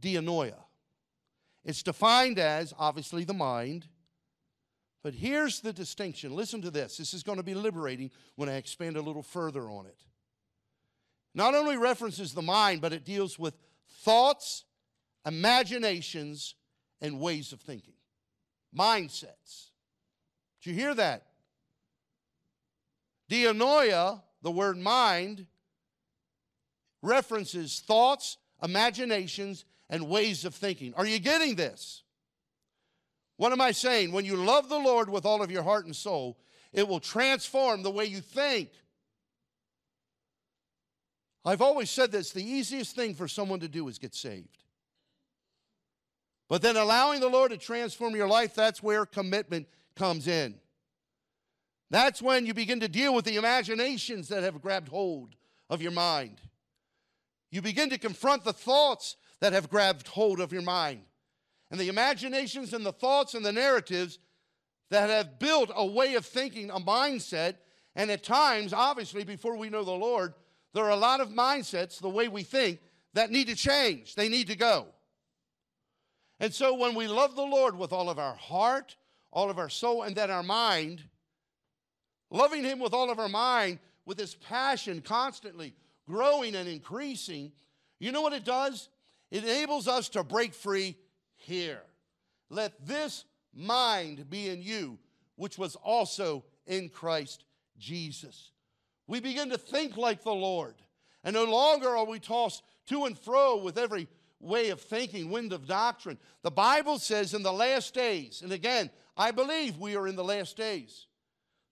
dianoia. 0.00 0.64
It's 1.64 1.82
defined 1.82 2.38
as, 2.38 2.74
obviously, 2.78 3.24
the 3.24 3.34
mind 3.34 3.86
but 5.02 5.14
here's 5.14 5.60
the 5.60 5.72
distinction. 5.72 6.34
Listen 6.34 6.60
to 6.62 6.70
this. 6.70 6.96
This 6.96 7.14
is 7.14 7.22
going 7.22 7.38
to 7.38 7.44
be 7.44 7.54
liberating 7.54 8.10
when 8.36 8.48
I 8.48 8.56
expand 8.56 8.96
a 8.96 9.02
little 9.02 9.22
further 9.22 9.70
on 9.70 9.86
it. 9.86 10.04
Not 11.34 11.54
only 11.54 11.76
references 11.76 12.32
the 12.32 12.42
mind, 12.42 12.80
but 12.80 12.92
it 12.92 13.04
deals 13.04 13.38
with 13.38 13.54
thoughts, 14.02 14.64
imaginations, 15.24 16.54
and 17.00 17.20
ways 17.20 17.52
of 17.52 17.60
thinking. 17.60 17.94
Mindsets. 18.76 19.70
Did 20.62 20.70
you 20.70 20.74
hear 20.74 20.94
that? 20.94 21.26
Dianoia, 23.30 24.20
the 24.42 24.50
word 24.50 24.76
mind, 24.76 25.46
references 27.02 27.80
thoughts, 27.80 28.36
imaginations, 28.62 29.64
and 29.88 30.08
ways 30.08 30.44
of 30.44 30.54
thinking. 30.54 30.92
Are 30.94 31.06
you 31.06 31.18
getting 31.18 31.54
this? 31.54 32.02
What 33.40 33.52
am 33.52 33.60
I 33.62 33.72
saying? 33.72 34.12
When 34.12 34.26
you 34.26 34.36
love 34.36 34.68
the 34.68 34.78
Lord 34.78 35.08
with 35.08 35.24
all 35.24 35.42
of 35.42 35.50
your 35.50 35.62
heart 35.62 35.86
and 35.86 35.96
soul, 35.96 36.36
it 36.74 36.86
will 36.86 37.00
transform 37.00 37.82
the 37.82 37.90
way 37.90 38.04
you 38.04 38.20
think. 38.20 38.68
I've 41.42 41.62
always 41.62 41.88
said 41.88 42.12
this 42.12 42.32
the 42.32 42.44
easiest 42.44 42.94
thing 42.94 43.14
for 43.14 43.26
someone 43.26 43.60
to 43.60 43.66
do 43.66 43.88
is 43.88 43.98
get 43.98 44.14
saved. 44.14 44.62
But 46.50 46.60
then 46.60 46.76
allowing 46.76 47.20
the 47.20 47.30
Lord 47.30 47.52
to 47.52 47.56
transform 47.56 48.14
your 48.14 48.28
life, 48.28 48.54
that's 48.54 48.82
where 48.82 49.06
commitment 49.06 49.68
comes 49.96 50.28
in. 50.28 50.56
That's 51.88 52.20
when 52.20 52.44
you 52.44 52.52
begin 52.52 52.80
to 52.80 52.88
deal 52.88 53.14
with 53.14 53.24
the 53.24 53.36
imaginations 53.36 54.28
that 54.28 54.42
have 54.42 54.60
grabbed 54.60 54.88
hold 54.88 55.34
of 55.70 55.80
your 55.80 55.92
mind. 55.92 56.42
You 57.50 57.62
begin 57.62 57.88
to 57.88 57.96
confront 57.96 58.44
the 58.44 58.52
thoughts 58.52 59.16
that 59.40 59.54
have 59.54 59.70
grabbed 59.70 60.08
hold 60.08 60.40
of 60.40 60.52
your 60.52 60.60
mind. 60.60 61.04
And 61.70 61.80
the 61.80 61.88
imaginations 61.88 62.72
and 62.72 62.84
the 62.84 62.92
thoughts 62.92 63.34
and 63.34 63.44
the 63.44 63.52
narratives 63.52 64.18
that 64.90 65.08
have 65.08 65.38
built 65.38 65.70
a 65.74 65.86
way 65.86 66.14
of 66.14 66.26
thinking, 66.26 66.70
a 66.70 66.80
mindset. 66.80 67.56
And 67.94 68.10
at 68.10 68.24
times, 68.24 68.72
obviously, 68.72 69.24
before 69.24 69.56
we 69.56 69.70
know 69.70 69.84
the 69.84 69.92
Lord, 69.92 70.34
there 70.74 70.84
are 70.84 70.90
a 70.90 70.96
lot 70.96 71.20
of 71.20 71.30
mindsets, 71.30 72.00
the 72.00 72.08
way 72.08 72.28
we 72.28 72.42
think, 72.42 72.80
that 73.14 73.30
need 73.30 73.48
to 73.48 73.56
change. 73.56 74.14
They 74.14 74.28
need 74.28 74.48
to 74.48 74.56
go. 74.56 74.86
And 76.38 76.54
so 76.54 76.74
when 76.74 76.94
we 76.94 77.06
love 77.06 77.36
the 77.36 77.42
Lord 77.42 77.76
with 77.76 77.92
all 77.92 78.08
of 78.08 78.18
our 78.18 78.34
heart, 78.34 78.96
all 79.32 79.50
of 79.50 79.58
our 79.58 79.68
soul, 79.68 80.02
and 80.02 80.16
then 80.16 80.30
our 80.30 80.42
mind, 80.42 81.02
loving 82.30 82.64
Him 82.64 82.78
with 82.78 82.94
all 82.94 83.10
of 83.10 83.18
our 83.18 83.28
mind, 83.28 83.78
with 84.06 84.18
His 84.18 84.34
passion 84.34 85.02
constantly 85.02 85.74
growing 86.08 86.54
and 86.54 86.68
increasing, 86.68 87.52
you 87.98 88.10
know 88.10 88.22
what 88.22 88.32
it 88.32 88.44
does? 88.44 88.88
It 89.30 89.44
enables 89.44 89.86
us 89.86 90.08
to 90.10 90.24
break 90.24 90.54
free 90.54 90.96
here. 91.40 91.82
Let 92.48 92.86
this 92.86 93.24
mind 93.54 94.28
be 94.30 94.48
in 94.48 94.62
you, 94.62 94.98
which 95.36 95.58
was 95.58 95.76
also 95.76 96.44
in 96.66 96.88
Christ 96.88 97.44
Jesus. 97.78 98.50
We 99.06 99.20
begin 99.20 99.50
to 99.50 99.58
think 99.58 99.96
like 99.96 100.22
the 100.22 100.32
Lord, 100.34 100.74
and 101.24 101.34
no 101.34 101.44
longer 101.44 101.88
are 101.88 102.06
we 102.06 102.20
tossed 102.20 102.62
to 102.86 103.04
and 103.04 103.18
fro 103.18 103.56
with 103.56 103.78
every 103.78 104.08
way 104.40 104.70
of 104.70 104.80
thinking, 104.80 105.30
wind 105.30 105.52
of 105.52 105.66
doctrine. 105.66 106.18
The 106.42 106.50
Bible 106.50 106.98
says 106.98 107.34
in 107.34 107.42
the 107.42 107.52
last 107.52 107.94
days, 107.94 108.42
and 108.42 108.52
again, 108.52 108.90
I 109.16 109.30
believe 109.32 109.78
we 109.78 109.96
are 109.96 110.08
in 110.08 110.16
the 110.16 110.24
last 110.24 110.56
days. 110.56 111.06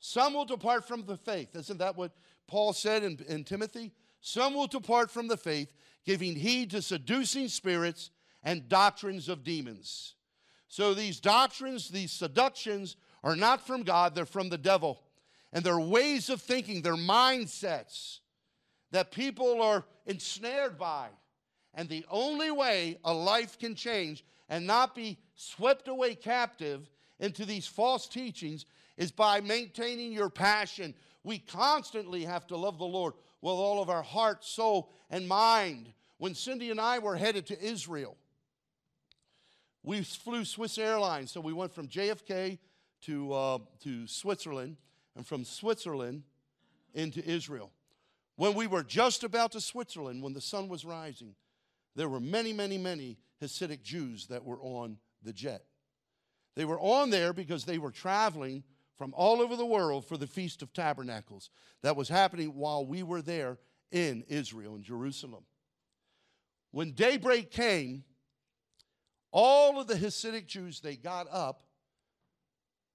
Some 0.01 0.35
will 0.35 0.45
depart 0.45 0.87
from 0.87 1.05
the 1.05 1.17
faith. 1.17 1.57
Isn't 1.57 1.79
that 1.79 1.97
what 1.97 2.13
Paul 2.47 2.73
said 2.73 3.03
in, 3.03 3.19
in 3.29 3.45
Timothy? 3.45 3.93
Some 4.21 4.55
will 4.55 4.67
depart 4.67 5.11
from 5.11 5.29
the 5.29 5.37
faith, 5.37 5.73
giving 6.05 6.37
heed 6.37 6.71
to 6.73 6.83
seducing 6.83 7.49
spirits 7.49 8.11
and 8.43 8.69
doctrines 8.69 9.29
of 9.29 9.45
demons. 9.45 10.15
So 10.69 10.95
these 10.95 11.21
doctrines, 11.21 11.89
these 11.89 12.13
seductions, 12.13 12.97
are 13.25 13.37
not 13.37 13.67
from 13.67 13.83
God, 13.83 14.15
they're 14.15 14.27
from 14.27 14.49
the 14.49 14.59
devil. 14.59 15.03
And 15.53 15.65
their 15.65 15.81
ways 15.81 16.29
of 16.29 16.43
thinking, 16.43 16.83
their 16.83 16.95
mindsets 16.95 18.19
that 18.91 19.11
people 19.11 19.63
are 19.63 19.85
ensnared 20.07 20.79
by. 20.79 21.09
And 21.75 21.89
the 21.89 22.05
only 22.11 22.51
way 22.51 22.99
a 23.05 23.13
life 23.13 23.59
can 23.59 23.75
change 23.75 24.25
and 24.49 24.67
not 24.67 24.95
be 24.95 25.19
swept 25.35 25.89
away 25.89 26.15
captive 26.15 26.89
into 27.19 27.45
these 27.45 27.67
false 27.67 28.07
teachings 28.07 28.67
is 28.97 29.11
by 29.11 29.41
maintaining 29.41 30.13
your 30.13 30.31
passion. 30.31 30.95
We 31.25 31.39
constantly 31.39 32.25
have 32.25 32.47
to 32.49 32.57
love 32.57 32.79
the 32.79 32.85
Lord 32.85 33.15
with 33.41 33.53
all 33.53 33.81
of 33.83 33.91
our 33.91 34.03
heart, 34.03 34.45
soul, 34.45 34.91
and 35.11 35.29
mind. 35.29 35.93
When 36.19 36.35
Cindy 36.35 36.71
and 36.71 36.81
I 36.81 36.99
were 36.99 37.17
headed 37.17 37.47
to 37.47 37.63
Israel, 37.63 38.17
we 39.83 40.03
flew 40.03 40.45
Swiss 40.45 40.79
Airlines, 40.79 41.31
so 41.33 41.41
we 41.41 41.53
went 41.53 41.73
from 41.73 41.89
JFK 41.89 42.59
to, 43.03 43.33
uh, 43.33 43.59
to 43.83 44.07
Switzerland, 44.07 44.77
and 45.17 45.27
from 45.27 45.45
Switzerland 45.45 46.23
into 46.95 47.25
Israel. 47.25 47.73
When 48.37 48.55
we 48.55 48.67
were 48.67 48.83
just 48.83 49.25
about 49.25 49.53
to 49.53 49.61
Switzerland, 49.61 50.23
when 50.23 50.33
the 50.33 50.41
sun 50.41 50.69
was 50.69 50.85
rising, 50.85 51.35
there 51.97 52.09
were 52.09 52.21
many, 52.21 52.53
many, 52.53 52.79
many 52.79 53.19
Hasidic 53.43 53.83
Jews 53.83 54.27
that 54.29 54.45
were 54.45 54.61
on 54.61 54.99
the 55.23 55.33
jet. 55.33 55.65
They 56.55 56.65
were 56.65 56.81
on 56.81 57.11
there 57.11 57.33
because 57.33 57.65
they 57.65 57.79
were 57.79 57.91
traveling 57.91 58.65
from 58.97 59.15
all 59.17 59.41
over 59.41 59.55
the 59.57 59.67
world 59.67 60.05
for 60.07 60.17
the 60.17 60.27
Feast 60.27 60.61
of 60.61 60.73
Tabernacles 60.73 61.51
that 61.83 61.97
was 61.97 62.09
happening 62.09 62.55
while 62.55 62.85
we 62.85 63.03
were 63.03 63.23
there 63.23 63.59
in 63.93 64.25
Israel, 64.29 64.75
in 64.75 64.83
Jerusalem. 64.83 65.45
When 66.73 66.93
daybreak 66.93 67.51
came, 67.51 68.05
all 69.31 69.81
of 69.81 69.87
the 69.87 69.95
Hasidic 69.95 70.47
Jews, 70.47 70.81
they 70.81 70.97
got 70.97 71.27
up 71.31 71.63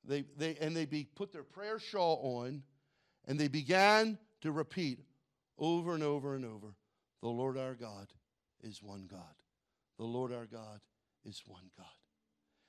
they, 0.06 0.26
they, 0.38 0.56
and 0.60 0.76
they 0.76 0.86
be, 0.86 1.08
put 1.16 1.32
their 1.32 1.44
prayer 1.44 1.80
shawl 1.80 2.20
on 2.42 2.64
and 3.26 3.40
they 3.40 3.48
began 3.48 4.18
to 4.42 4.52
repeat 4.52 5.00
over 5.58 5.94
and 5.94 6.04
over 6.04 6.36
and 6.36 6.46
over 6.46 6.76
the 7.22 7.30
Lord 7.30 7.58
our 7.58 7.74
God 7.74 8.08
is 8.62 8.84
one 8.84 9.08
God. 9.10 9.22
The 9.98 10.04
Lord 10.04 10.34
our 10.34 10.46
God 10.46 10.82
is 11.24 11.42
one 11.46 11.70
God. 11.78 11.86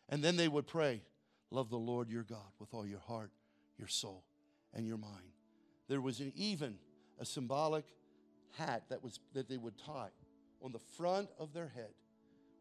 And 0.08 0.22
then 0.22 0.36
they 0.36 0.48
would 0.48 0.66
pray, 0.66 1.02
Love 1.50 1.70
the 1.70 1.76
Lord 1.76 2.08
your 2.10 2.24
God 2.24 2.50
with 2.58 2.74
all 2.74 2.86
your 2.86 3.00
heart, 3.00 3.30
your 3.78 3.86
soul, 3.86 4.24
and 4.72 4.86
your 4.86 4.96
mind. 4.96 5.32
There 5.88 6.00
was 6.00 6.18
an, 6.18 6.32
even 6.34 6.76
a 7.20 7.24
symbolic 7.24 7.84
hat 8.56 8.84
that, 8.88 9.04
was, 9.04 9.20
that 9.34 9.48
they 9.48 9.56
would 9.56 9.78
tie 9.78 10.08
on 10.62 10.72
the 10.72 10.80
front 10.96 11.28
of 11.38 11.52
their 11.52 11.68
head 11.68 11.92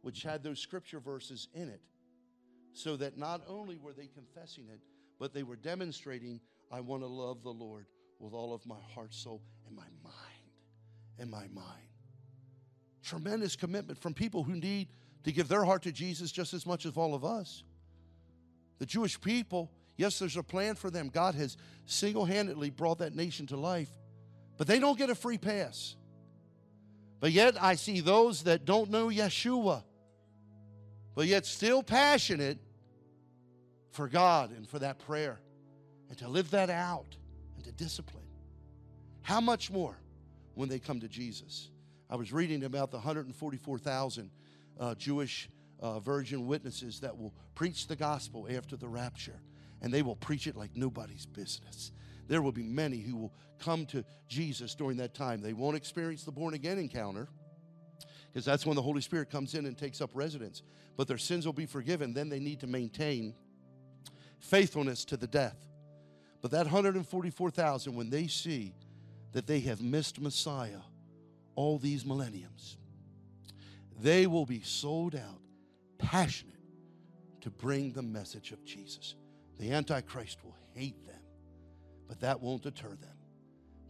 which 0.03 0.21
had 0.21 0.43
those 0.43 0.59
scripture 0.59 0.99
verses 0.99 1.47
in 1.55 1.69
it, 1.69 1.81
so 2.73 2.97
that 2.97 3.17
not 3.17 3.41
only 3.47 3.77
were 3.77 3.93
they 3.93 4.07
confessing 4.07 4.65
it, 4.71 4.81
but 5.17 5.33
they 5.33 5.43
were 5.43 5.55
demonstrating, 5.55 6.41
I 6.69 6.81
want 6.81 7.03
to 7.03 7.07
love 7.07 7.41
the 7.41 7.53
Lord 7.53 7.85
with 8.19 8.33
all 8.33 8.53
of 8.53 8.65
my 8.65 8.79
heart, 8.93 9.13
soul, 9.13 9.41
and 9.65 9.75
my 9.75 9.87
mind. 10.03 10.15
And 11.17 11.31
my 11.31 11.47
mind. 11.53 11.87
Tremendous 13.01 13.55
commitment 13.55 13.97
from 13.97 14.13
people 14.13 14.43
who 14.43 14.55
need 14.55 14.89
to 15.23 15.31
give 15.31 15.47
their 15.47 15.63
heart 15.63 15.83
to 15.83 15.91
Jesus 15.91 16.31
just 16.31 16.53
as 16.53 16.65
much 16.65 16.85
as 16.85 16.97
all 16.97 17.15
of 17.15 17.23
us. 17.23 17.63
The 18.79 18.85
Jewish 18.85 19.21
people, 19.21 19.71
yes, 19.95 20.19
there's 20.19 20.35
a 20.35 20.43
plan 20.43 20.75
for 20.75 20.89
them. 20.89 21.09
God 21.09 21.35
has 21.35 21.55
single 21.85 22.25
handedly 22.25 22.71
brought 22.71 22.97
that 22.97 23.15
nation 23.15 23.47
to 23.47 23.57
life, 23.57 23.89
but 24.57 24.67
they 24.67 24.79
don't 24.79 24.97
get 24.97 25.09
a 25.09 25.15
free 25.15 25.37
pass. 25.37 25.95
But 27.21 27.31
yet, 27.31 27.61
I 27.61 27.75
see 27.75 28.01
those 28.01 28.43
that 28.43 28.65
don't 28.65 28.89
know 28.89 29.07
Yeshua 29.07 29.83
but 31.15 31.27
yet 31.27 31.45
still 31.45 31.83
passionate 31.83 32.57
for 33.91 34.07
God 34.07 34.51
and 34.51 34.67
for 34.67 34.79
that 34.79 34.99
prayer 34.99 35.39
and 36.09 36.17
to 36.17 36.27
live 36.27 36.51
that 36.51 36.69
out 36.69 37.15
and 37.55 37.63
to 37.65 37.71
discipline. 37.71 38.23
How 39.21 39.39
much 39.39 39.71
more 39.71 39.95
when 40.55 40.69
they 40.69 40.79
come 40.79 40.99
to 40.99 41.07
Jesus? 41.07 41.69
I 42.09 42.15
was 42.15 42.33
reading 42.33 42.63
about 42.63 42.91
the 42.91 42.97
144,000 42.97 44.29
uh, 44.79 44.95
Jewish 44.95 45.49
uh, 45.79 45.99
virgin 45.99 46.47
witnesses 46.47 46.99
that 47.01 47.17
will 47.17 47.33
preach 47.55 47.87
the 47.87 47.95
gospel 47.95 48.47
after 48.49 48.75
the 48.75 48.87
rapture, 48.87 49.39
and 49.81 49.93
they 49.93 50.01
will 50.01 50.15
preach 50.15 50.47
it 50.47 50.55
like 50.55 50.71
nobody's 50.75 51.25
business. 51.25 51.91
There 52.27 52.41
will 52.41 52.51
be 52.51 52.63
many 52.63 52.99
who 52.99 53.15
will 53.15 53.33
come 53.59 53.85
to 53.87 54.03
Jesus 54.27 54.75
during 54.75 54.97
that 54.97 55.13
time. 55.13 55.41
They 55.41 55.53
won't 55.53 55.75
experience 55.75 56.23
the 56.23 56.31
born 56.31 56.53
again 56.53 56.77
encounter 56.77 57.27
because 58.33 58.45
that's 58.45 58.65
when 58.65 58.75
the 58.75 58.81
Holy 58.81 59.01
Spirit 59.01 59.29
comes 59.29 59.53
in 59.53 59.67
and 59.67 59.77
takes 59.77 60.01
up 60.01 60.09
residence. 60.15 60.63
But 60.97 61.07
their 61.07 61.19
sins 61.19 61.45
will 61.45 61.53
be 61.53 61.67
forgiven. 61.67 62.13
Then 62.13 62.29
they 62.29 62.39
need 62.39 62.61
to 62.61 62.67
maintain 62.67 63.35
faithfulness 64.39 65.05
to 65.05 65.17
the 65.17 65.27
death. 65.27 65.55
But 66.41 66.49
that 66.51 66.65
144,000, 66.65 67.95
when 67.95 68.09
they 68.09 68.27
see 68.27 68.73
that 69.33 69.45
they 69.45 69.59
have 69.61 69.81
missed 69.81 70.19
Messiah 70.19 70.79
all 71.55 71.77
these 71.77 72.05
millenniums, 72.05 72.77
they 74.01 74.25
will 74.25 74.47
be 74.47 74.61
sold 74.61 75.15
out, 75.15 75.39
passionate 75.99 76.53
to 77.41 77.51
bring 77.51 77.91
the 77.91 78.01
message 78.01 78.51
of 78.51 78.65
Jesus. 78.65 79.13
The 79.59 79.71
Antichrist 79.71 80.43
will 80.43 80.57
hate 80.73 81.05
them, 81.05 81.21
but 82.07 82.19
that 82.21 82.41
won't 82.41 82.63
deter 82.63 82.89
them 82.89 83.17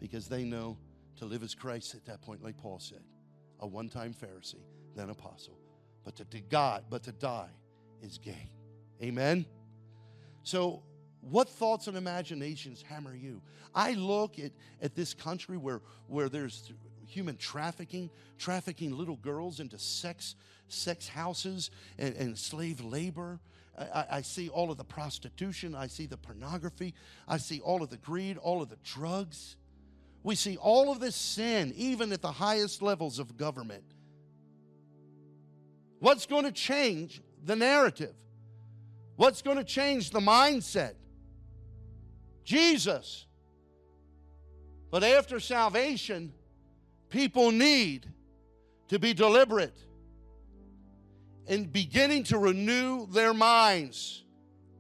because 0.02 0.28
they 0.28 0.44
know 0.44 0.78
to 1.16 1.26
live 1.26 1.44
as 1.44 1.56
Christ 1.56 1.96
at 1.96 2.06
that 2.06 2.22
point, 2.22 2.44
like 2.44 2.58
Paul 2.58 2.80
said 2.80 3.04
a 3.64 3.68
one 3.68 3.90
time 3.90 4.14
Pharisee, 4.14 4.62
then 4.96 5.10
apostle. 5.10 5.58
But 6.04 6.18
to, 6.18 6.26
to 6.26 6.42
God, 6.42 6.84
but 6.90 7.04
to 7.04 7.12
die 7.14 7.50
is 8.02 8.18
gain. 8.18 8.50
Amen? 9.02 9.46
So, 10.44 10.84
what 11.22 11.48
thoughts 11.48 11.88
and 11.88 11.96
imaginations 11.96 12.84
hammer 12.84 13.16
you? 13.16 13.42
I 13.74 13.94
look 13.94 14.38
at, 14.38 14.52
at 14.82 14.94
this 14.94 15.14
country 15.14 15.58
where, 15.58 15.82
where 16.08 16.28
there's 16.28 16.74
human 17.08 17.38
trafficking, 17.38 18.10
trafficking 18.38 18.98
little 18.98 19.16
girls 19.16 19.62
into 19.62 19.80
sex, 19.80 20.36
sex 20.68 21.08
houses 21.08 21.72
and, 21.98 22.14
and 22.16 22.38
slave 22.38 22.82
labor. 22.82 23.40
I, 23.78 24.06
I, 24.12 24.22
see 24.22 24.50
all 24.50 24.70
of 24.70 24.78
the 24.78 24.84
prostitution. 24.84 25.74
I 25.74 25.88
see 25.88 26.06
the 26.06 26.18
pornography. 26.18 26.94
I 27.26 27.38
see 27.38 27.62
all 27.62 27.82
of 27.82 27.90
the 27.90 27.98
greed, 27.98 28.38
all 28.38 28.62
of 28.62 28.70
the 28.70 28.78
drugs. 28.84 29.56
We 30.24 30.36
see 30.36 30.58
all 30.58 30.92
of 30.92 31.00
this 31.00 31.16
sin, 31.16 31.74
even 31.76 32.12
at 32.14 32.22
the 32.22 32.32
highest 32.32 32.82
levels 32.82 33.20
of 33.20 33.38
government. 33.38 33.84
What's 36.00 36.26
going 36.26 36.46
to 36.46 36.52
change 36.52 37.22
the 37.44 37.56
narrative? 37.56 38.16
What's 39.16 39.42
going 39.42 39.58
to 39.58 39.64
change 39.64 40.10
the 40.10 40.20
mindset? 40.20 40.94
Jesus. 42.44 43.26
But 44.90 45.04
after 45.04 45.40
salvation, 45.40 46.34
people 47.10 47.52
need 47.52 48.08
to 48.90 49.00
be 49.00 49.14
deliberate 49.14 49.78
and 51.48 51.72
beginning 51.72 52.24
to 52.26 52.38
renew 52.38 53.08
their 53.08 53.34
minds. 53.34 54.24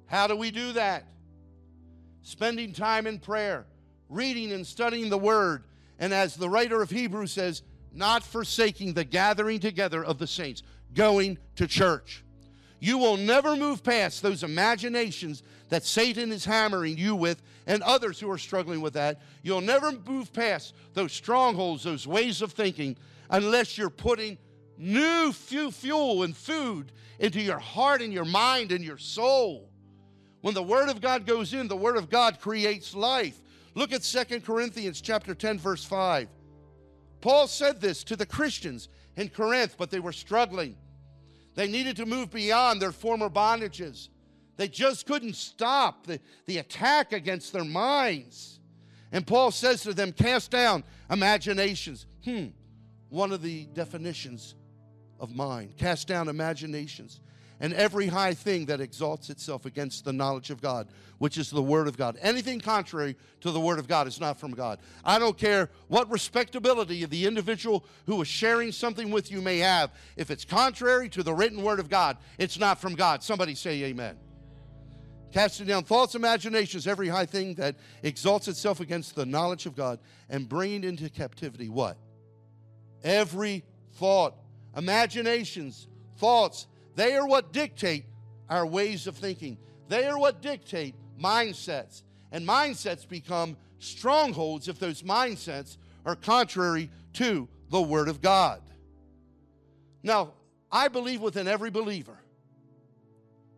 How 0.06 0.28
do 0.28 0.36
we 0.36 0.52
do 0.52 0.74
that? 0.74 1.06
Spending 2.22 2.74
time 2.74 3.08
in 3.08 3.20
prayer, 3.20 3.66
reading 4.14 4.52
and 4.52 4.66
studying 4.66 5.10
the 5.10 5.18
Word, 5.18 5.64
and 6.00 6.14
as 6.14 6.36
the 6.36 6.50
writer 6.50 6.82
of 6.82 6.90
Hebrews 6.90 7.32
says, 7.32 7.64
not 7.94 8.24
forsaking 8.24 8.94
the 8.94 9.04
gathering 9.04 9.60
together 9.60 10.04
of 10.04 10.18
the 10.18 10.28
saints, 10.28 10.64
going 10.94 11.38
to 11.56 11.68
church. 11.68 12.24
You 12.80 12.98
will 12.98 13.18
never 13.18 13.56
move 13.56 13.84
past 13.84 14.22
those 14.22 14.44
imaginations 14.44 15.44
that 15.70 15.86
Satan 15.86 16.32
is 16.32 16.44
hammering 16.44 16.98
you 16.98 17.16
with 17.16 17.42
and 17.66 17.82
others 17.84 18.20
who 18.20 18.30
are 18.30 18.38
struggling 18.38 18.82
with 18.82 18.94
that. 18.94 19.22
You'll 19.42 19.62
never 19.62 19.92
move 19.92 20.34
past 20.34 20.74
those 20.94 21.14
strongholds, 21.14 21.84
those 21.84 22.06
ways 22.06 22.42
of 22.42 22.52
thinking, 22.52 22.98
unless 23.30 23.78
you're 23.78 23.90
putting 23.90 24.38
new 24.78 25.32
fuel 25.32 26.24
and 26.24 26.36
food 26.36 26.92
into 27.20 27.42
your 27.42 27.60
heart 27.60 28.02
and 28.02 28.12
your 28.12 28.26
mind 28.26 28.72
and 28.72 28.84
your 28.84 28.98
soul. 28.98 29.70
When 30.42 30.54
the 30.54 30.62
word 30.62 30.90
of 30.90 31.00
God 31.00 31.26
goes 31.26 31.54
in, 31.54 31.70
the 31.70 31.78
word 31.78 31.96
of 31.96 32.10
God 32.10 32.42
creates 32.42 32.94
life. 32.94 33.40
Look 33.76 33.92
at 33.92 34.04
Second 34.04 34.46
Corinthians 34.46 35.02
chapter 35.02 35.34
10 35.34 35.60
verse 35.60 35.84
5. 35.84 36.28
Paul 37.22 37.48
said 37.48 37.82
this 37.82 38.04
to 38.06 38.16
the 38.16 38.26
Christians 38.26 38.90
in 39.16 39.30
Corinth, 39.30 39.76
but 39.78 39.90
they 39.90 40.00
were 40.00 40.12
struggling. 40.12 40.76
They 41.56 41.68
needed 41.68 41.96
to 41.98 42.06
move 42.06 42.32
beyond 42.32 42.82
their 42.82 42.92
former 42.92 43.30
bondages. 43.30 44.10
They 44.58 44.68
just 44.68 45.06
couldn't 45.06 45.36
stop 45.36 46.06
the, 46.06 46.20
the 46.46 46.58
attack 46.58 47.14
against 47.14 47.54
their 47.54 47.64
minds. 47.64 48.60
And 49.12 49.26
Paul 49.26 49.52
says 49.52 49.82
to 49.84 49.94
them, 49.94 50.12
Cast 50.12 50.52
down 50.52 50.84
imaginations. 51.10 52.06
Hmm, 52.24 52.48
one 53.10 53.32
of 53.32 53.42
the 53.42 53.66
definitions 53.68 54.56
of 55.20 55.34
mind. 55.34 55.78
Cast 55.78 56.08
down 56.08 56.28
imaginations 56.28 57.22
and 57.64 57.74
every 57.76 58.08
high 58.08 58.34
thing 58.34 58.66
that 58.66 58.82
exalts 58.82 59.30
itself 59.30 59.66
against 59.66 60.04
the 60.04 60.12
knowledge 60.12 60.50
of 60.50 60.62
God, 60.62 60.90
which 61.20 61.38
is 61.38 61.50
the 61.50 61.64
Word 61.64 61.88
of 61.88 61.96
God. 61.96 62.18
Anything 62.22 62.60
contrary 62.60 63.16
to 63.40 63.52
the 63.52 63.60
Word 63.60 63.80
of 63.80 63.88
God 63.88 64.06
is 64.06 64.20
not 64.20 64.38
from 64.38 64.52
God. 64.52 64.80
I 65.06 65.18
don't 65.18 65.38
care 65.38 65.70
what 65.88 66.12
respectability 66.12 67.06
the 67.06 67.26
individual 67.26 67.86
who 68.06 68.22
is 68.22 68.28
sharing 68.28 68.74
something 68.74 69.12
with 69.12 69.32
you 69.32 69.42
may 69.42 69.60
have. 69.60 69.92
If 70.18 70.30
it's 70.30 70.44
contrary 70.44 71.08
to 71.08 71.24
the 71.24 71.34
written 71.34 71.64
Word 71.64 71.80
of 71.80 71.90
God, 71.90 72.18
it's 72.38 72.60
not 72.60 72.82
from 72.82 72.96
God. 72.96 73.24
Somebody 73.24 73.56
say 73.56 73.82
amen. 73.86 74.18
Casting 75.32 75.66
down 75.66 75.86
thoughts, 75.86 76.16
imaginations, 76.16 76.86
every 76.86 77.08
high 77.08 77.26
thing 77.26 77.54
that 77.54 77.78
exalts 78.04 78.50
itself 78.50 78.82
against 78.82 79.16
the 79.16 79.26
knowledge 79.26 79.66
of 79.68 79.74
God, 79.74 80.00
and 80.30 80.50
bringing 80.50 80.84
into 80.84 81.10
captivity 81.10 81.70
what? 81.70 81.96
Every 83.06 83.64
thought, 83.94 84.36
imaginations, 84.76 85.88
thoughts, 86.18 86.68
they 86.96 87.16
are 87.16 87.28
what 87.28 87.54
dictate 87.54 88.06
our 88.50 88.66
ways 88.66 89.08
of 89.08 89.16
thinking. 89.16 89.58
They 89.88 90.06
are 90.06 90.18
what 90.18 90.42
dictate 90.42 90.96
mindsets. 91.20 92.04
And 92.32 92.48
mindsets 92.48 93.08
become 93.08 93.58
strongholds 93.80 94.68
if 94.68 94.80
those 94.80 95.02
mindsets 95.02 95.78
are 96.06 96.16
contrary 96.16 96.90
to 97.14 97.48
the 97.70 97.82
Word 97.82 98.08
of 98.08 98.22
God. 98.22 98.62
Now, 100.02 100.34
I 100.72 100.88
believe 100.88 101.22
within 101.22 101.48
every 101.48 101.70
believer 101.70 102.18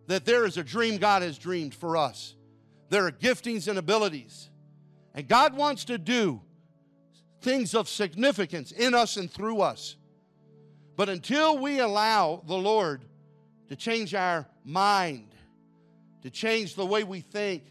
that 0.07 0.25
there 0.25 0.45
is 0.45 0.57
a 0.57 0.63
dream 0.63 0.97
God 0.97 1.21
has 1.21 1.37
dreamed 1.37 1.73
for 1.73 1.97
us. 1.97 2.35
There 2.89 3.05
are 3.05 3.11
giftings 3.11 3.67
and 3.67 3.79
abilities. 3.79 4.49
And 5.13 5.27
God 5.27 5.55
wants 5.55 5.85
to 5.85 5.97
do 5.97 6.41
things 7.41 7.73
of 7.73 7.89
significance 7.89 8.71
in 8.71 8.93
us 8.93 9.17
and 9.17 9.31
through 9.31 9.61
us. 9.61 9.95
But 10.95 11.09
until 11.09 11.57
we 11.57 11.79
allow 11.79 12.43
the 12.45 12.57
Lord 12.57 13.05
to 13.69 13.75
change 13.75 14.13
our 14.13 14.47
mind, 14.63 15.33
to 16.21 16.29
change 16.29 16.75
the 16.75 16.85
way 16.85 17.03
we 17.03 17.21
think, 17.21 17.63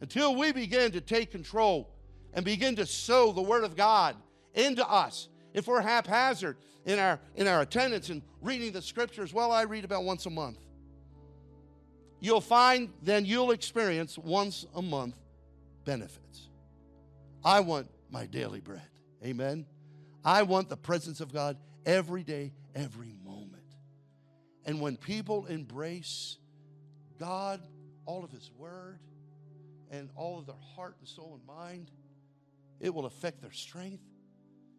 until 0.00 0.34
we 0.36 0.52
begin 0.52 0.92
to 0.92 1.00
take 1.00 1.30
control 1.30 1.88
and 2.34 2.44
begin 2.44 2.76
to 2.76 2.86
sow 2.86 3.32
the 3.32 3.42
Word 3.42 3.64
of 3.64 3.76
God 3.76 4.16
into 4.54 4.86
us. 4.88 5.28
If 5.54 5.66
we're 5.66 5.80
haphazard 5.80 6.56
in 6.84 6.98
our, 6.98 7.20
in 7.36 7.46
our 7.46 7.60
attendance 7.60 8.08
and 8.08 8.22
reading 8.40 8.72
the 8.72 8.82
scriptures, 8.82 9.32
well, 9.32 9.52
I 9.52 9.62
read 9.62 9.84
about 9.84 10.04
once 10.04 10.26
a 10.26 10.30
month. 10.30 10.58
You'll 12.20 12.40
find 12.40 12.90
then 13.02 13.24
you'll 13.26 13.50
experience 13.50 14.16
once 14.16 14.64
a 14.74 14.82
month 14.82 15.16
benefits. 15.84 16.48
I 17.44 17.60
want 17.60 17.88
my 18.10 18.26
daily 18.26 18.60
bread. 18.60 18.82
Amen. 19.24 19.66
I 20.24 20.44
want 20.44 20.68
the 20.68 20.76
presence 20.76 21.20
of 21.20 21.32
God 21.32 21.56
every 21.84 22.22
day, 22.22 22.52
every 22.74 23.14
and 24.64 24.80
when 24.80 24.96
people 24.96 25.46
embrace 25.46 26.36
God, 27.18 27.60
all 28.06 28.24
of 28.24 28.30
His 28.30 28.50
Word, 28.56 28.98
and 29.90 30.08
all 30.16 30.38
of 30.38 30.46
their 30.46 30.54
heart 30.74 30.96
and 30.98 31.08
soul 31.08 31.38
and 31.38 31.46
mind, 31.46 31.90
it 32.80 32.94
will 32.94 33.06
affect 33.06 33.40
their 33.42 33.52
strength. 33.52 34.02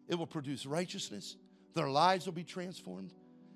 It 0.08 0.16
will 0.16 0.26
produce 0.26 0.66
righteousness. 0.66 1.36
Their 1.74 1.88
lives 1.88 2.26
will 2.26 2.32
be 2.32 2.44
transformed. 2.44 3.14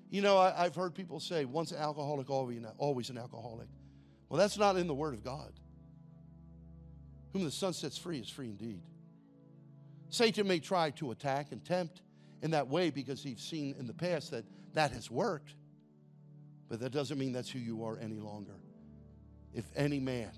You 0.09 0.21
know, 0.21 0.37
I, 0.37 0.63
have 0.63 0.75
heard 0.75 0.95
people 0.95 1.19
say, 1.19 1.45
once 1.45 1.71
an 1.71 1.77
alcoholic, 1.77 2.29
always 2.29 3.09
an 3.09 3.17
alcoholic. 3.17 3.67
Well, 4.27 4.39
that's 4.39 4.57
not 4.57 4.75
in 4.77 4.87
the 4.87 4.93
Word 4.93 5.13
of 5.13 5.23
God. 5.23 5.51
Whom 7.33 7.43
the 7.43 7.51
Son 7.51 7.73
sets 7.73 7.97
free 7.97 8.19
is 8.19 8.29
free 8.29 8.47
indeed. 8.47 8.81
Satan 10.09 10.47
may 10.47 10.59
try 10.59 10.89
to 10.91 11.11
attack 11.11 11.51
and 11.51 11.63
tempt 11.63 12.01
in 12.41 12.51
that 12.51 12.67
way 12.67 12.89
because 12.89 13.21
he's 13.21 13.41
seen 13.41 13.75
in 13.77 13.85
the 13.85 13.93
past 13.93 14.31
that 14.31 14.45
that 14.73 14.91
has 14.91 15.11
worked. 15.11 15.53
But 16.69 16.79
that 16.81 16.91
doesn't 16.91 17.17
mean 17.17 17.33
that's 17.33 17.49
who 17.49 17.59
you 17.59 17.83
are 17.83 17.97
any 17.97 18.19
longer. 18.19 18.55
If 19.53 19.65
any 19.75 19.99
man, 19.99 20.31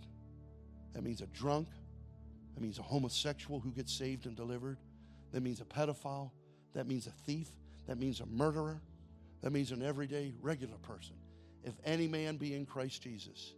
that 0.93 1.03
means 1.03 1.21
a 1.21 1.27
drunk, 1.27 1.67
that 2.55 2.61
means 2.61 2.79
a 2.79 2.83
homosexual 2.83 3.59
who 3.59 3.71
gets 3.71 3.93
saved 3.93 4.25
and 4.25 4.35
delivered, 4.35 4.77
that 5.33 5.43
means 5.43 5.59
a 5.61 5.65
pedophile, 5.65 6.31
that 6.73 6.87
means 6.87 7.07
a 7.07 7.11
thief, 7.11 7.49
that 7.87 7.99
means 7.99 8.21
a 8.21 8.25
murderer, 8.25 8.81
that 9.41 9.51
means 9.51 9.71
an 9.71 9.83
everyday 9.83 10.33
regular 10.41 10.77
person. 10.77 11.15
If 11.63 11.73
any 11.83 12.07
man 12.07 12.37
be 12.37 12.55
in 12.55 12.65
Christ 12.65 13.01
Jesus, 13.01 13.53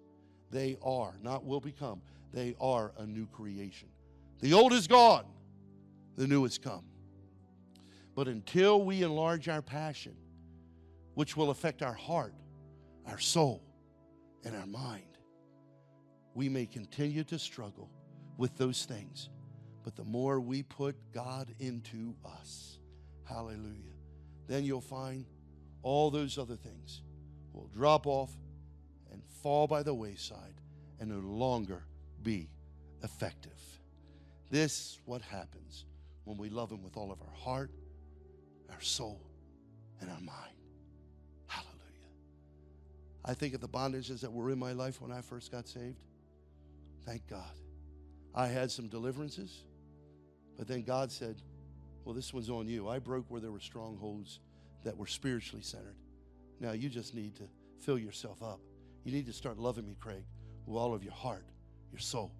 they 0.51 0.77
are, 0.83 1.15
not 1.21 1.45
will 1.45 1.61
become, 1.61 2.01
they 2.33 2.55
are 2.59 2.91
a 2.97 3.05
new 3.05 3.27
creation. 3.27 3.87
The 4.39 4.53
old 4.53 4.73
is 4.73 4.87
gone, 4.87 5.25
the 6.15 6.27
new 6.27 6.43
has 6.43 6.57
come. 6.57 6.85
But 8.15 8.27
until 8.27 8.83
we 8.83 9.03
enlarge 9.03 9.47
our 9.47 9.61
passion, 9.61 10.15
which 11.13 11.37
will 11.37 11.49
affect 11.49 11.81
our 11.81 11.93
heart, 11.93 12.33
our 13.07 13.19
soul, 13.19 13.61
and 14.43 14.55
our 14.55 14.65
mind, 14.65 15.17
we 16.33 16.49
may 16.49 16.65
continue 16.65 17.23
to 17.25 17.39
struggle 17.39 17.89
with 18.37 18.57
those 18.57 18.85
things. 18.85 19.29
But 19.83 19.95
the 19.95 20.03
more 20.03 20.39
we 20.39 20.63
put 20.63 20.95
God 21.13 21.53
into 21.59 22.15
us, 22.25 22.79
hallelujah, 23.25 23.97
then 24.47 24.63
you'll 24.63 24.81
find 24.81 25.25
all 25.81 26.09
those 26.09 26.37
other 26.37 26.55
things 26.55 27.01
will 27.51 27.67
drop 27.67 28.07
off 28.07 28.31
and 29.11 29.21
fall 29.41 29.67
by 29.67 29.83
the 29.83 29.93
wayside 29.93 30.55
and 30.99 31.09
no 31.09 31.19
longer 31.19 31.83
be 32.23 32.49
effective. 33.03 33.59
This 34.49 34.99
what 35.05 35.21
happens 35.21 35.85
when 36.23 36.37
we 36.37 36.49
love 36.49 36.71
him 36.71 36.83
with 36.83 36.97
all 36.97 37.11
of 37.11 37.21
our 37.21 37.35
heart, 37.35 37.71
our 38.71 38.81
soul, 38.81 39.21
and 39.99 40.09
our 40.09 40.21
mind. 40.21 40.53
I 43.25 43.33
think 43.33 43.53
of 43.53 43.61
the 43.61 43.69
bondages 43.69 44.21
that 44.21 44.31
were 44.31 44.51
in 44.51 44.59
my 44.59 44.73
life 44.73 45.01
when 45.01 45.11
I 45.11 45.21
first 45.21 45.51
got 45.51 45.67
saved. 45.67 45.99
Thank 47.05 47.27
God. 47.27 47.55
I 48.35 48.47
had 48.47 48.69
some 48.69 48.87
deliverances, 48.87 49.63
but 50.57 50.67
then 50.67 50.83
God 50.83 51.11
said, 51.11 51.41
Well, 52.03 52.15
this 52.15 52.33
one's 52.33 52.49
on 52.49 52.67
you. 52.67 52.89
I 52.89 52.99
broke 52.99 53.29
where 53.29 53.39
there 53.39 53.51
were 53.51 53.59
strongholds 53.59 54.39
that 54.83 54.97
were 54.97 55.07
spiritually 55.07 55.63
centered. 55.63 55.95
Now 56.59 56.71
you 56.71 56.89
just 56.89 57.13
need 57.13 57.35
to 57.37 57.43
fill 57.79 57.97
yourself 57.97 58.41
up. 58.41 58.59
You 59.05 59.11
need 59.11 59.25
to 59.27 59.33
start 59.33 59.57
loving 59.57 59.85
me, 59.85 59.95
Craig, 59.99 60.25
with 60.65 60.77
all 60.77 60.93
of 60.93 61.03
your 61.03 61.13
heart, 61.13 61.45
your 61.91 61.99
soul, 61.99 62.33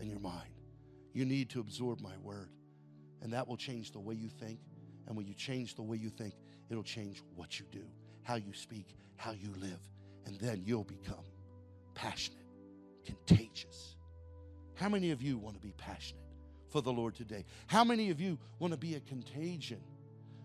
and 0.00 0.08
your 0.08 0.20
mind. 0.20 0.50
You 1.12 1.24
need 1.24 1.50
to 1.50 1.60
absorb 1.60 2.00
my 2.00 2.16
word, 2.22 2.50
and 3.22 3.32
that 3.32 3.46
will 3.46 3.56
change 3.56 3.92
the 3.92 4.00
way 4.00 4.14
you 4.14 4.28
think. 4.28 4.58
And 5.06 5.16
when 5.16 5.26
you 5.26 5.34
change 5.34 5.74
the 5.74 5.82
way 5.82 5.96
you 5.96 6.08
think, 6.08 6.34
it'll 6.70 6.82
change 6.82 7.22
what 7.36 7.60
you 7.60 7.66
do, 7.70 7.84
how 8.22 8.36
you 8.36 8.54
speak, 8.54 8.96
how 9.16 9.32
you 9.32 9.50
live 9.60 9.80
and 10.26 10.38
then 10.38 10.62
you'll 10.64 10.84
become 10.84 11.24
passionate, 11.94 12.46
contagious. 13.04 13.96
How 14.74 14.88
many 14.88 15.10
of 15.10 15.22
you 15.22 15.38
want 15.38 15.56
to 15.56 15.60
be 15.60 15.72
passionate 15.76 16.24
for 16.68 16.82
the 16.82 16.92
Lord 16.92 17.14
today? 17.14 17.44
How 17.66 17.84
many 17.84 18.10
of 18.10 18.20
you 18.20 18.38
want 18.58 18.72
to 18.72 18.78
be 18.78 18.94
a 18.94 19.00
contagion? 19.00 19.80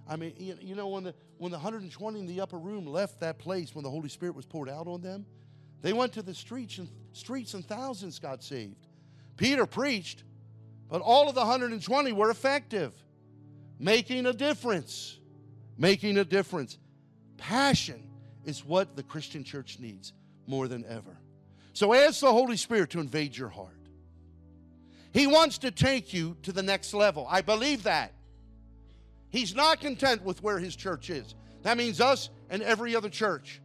I 0.08 0.16
mean, 0.16 0.34
you 0.38 0.76
know, 0.76 0.88
when 0.88 1.04
the, 1.04 1.14
when 1.38 1.52
the 1.52 1.58
120 1.58 2.20
in 2.20 2.26
the 2.26 2.42
upper 2.42 2.58
room 2.58 2.86
left 2.86 3.20
that 3.20 3.38
place 3.38 3.76
when 3.76 3.84
the 3.84 3.90
Holy 3.90 4.10
Spirit 4.10 4.36
was 4.36 4.46
poured 4.46 4.70
out 4.70 4.88
on 4.88 5.02
them, 5.02 5.26
they 5.82 5.94
went 5.94 6.14
to 6.14 6.22
the 6.22 6.34
streets 6.34 6.78
and 6.78 6.90
streets 7.14 7.54
and 7.54 7.66
thousands 7.66 8.20
got 8.20 8.44
saved. 8.44 8.88
Peter 9.38 9.66
preached, 9.66 10.24
but 10.90 11.02
all 11.02 11.30
of 11.30 11.36
the 11.36 11.42
120 11.42 12.12
were 12.12 12.30
effective, 12.30 12.92
making 13.80 14.26
a 14.26 14.34
difference. 14.34 15.16
Making 15.78 16.18
a 16.18 16.26
difference. 16.26 16.78
Passion 17.38 18.09
is 18.46 18.66
what 18.66 18.96
the 18.96 19.04
Christian 19.04 19.44
church 19.44 19.78
needs 19.80 20.14
more 20.48 20.68
than 20.68 20.86
ever. 20.86 21.18
So 21.74 21.94
ask 21.94 22.22
the 22.22 22.32
Holy 22.32 22.58
Spirit 22.58 22.90
to 22.92 23.00
invade 23.00 23.38
your 23.38 23.50
heart. 23.50 23.70
He 25.12 25.28
wants 25.28 25.58
to 25.60 25.72
take 25.72 26.14
you 26.14 26.38
to 26.44 26.52
the 26.52 26.64
next 26.64 26.94
level. 26.94 27.28
I 27.30 27.42
believe 27.42 27.84
that. 27.84 28.14
He's 29.30 29.56
not 29.56 29.80
content 29.80 30.24
with 30.24 30.42
where 30.42 30.60
his 30.60 30.76
church 30.76 31.10
is. 31.10 31.36
That 31.64 31.78
means 31.78 32.02
us 32.02 32.30
and 32.50 32.62
every 32.62 32.96
other 32.96 33.10
church. 33.10 33.62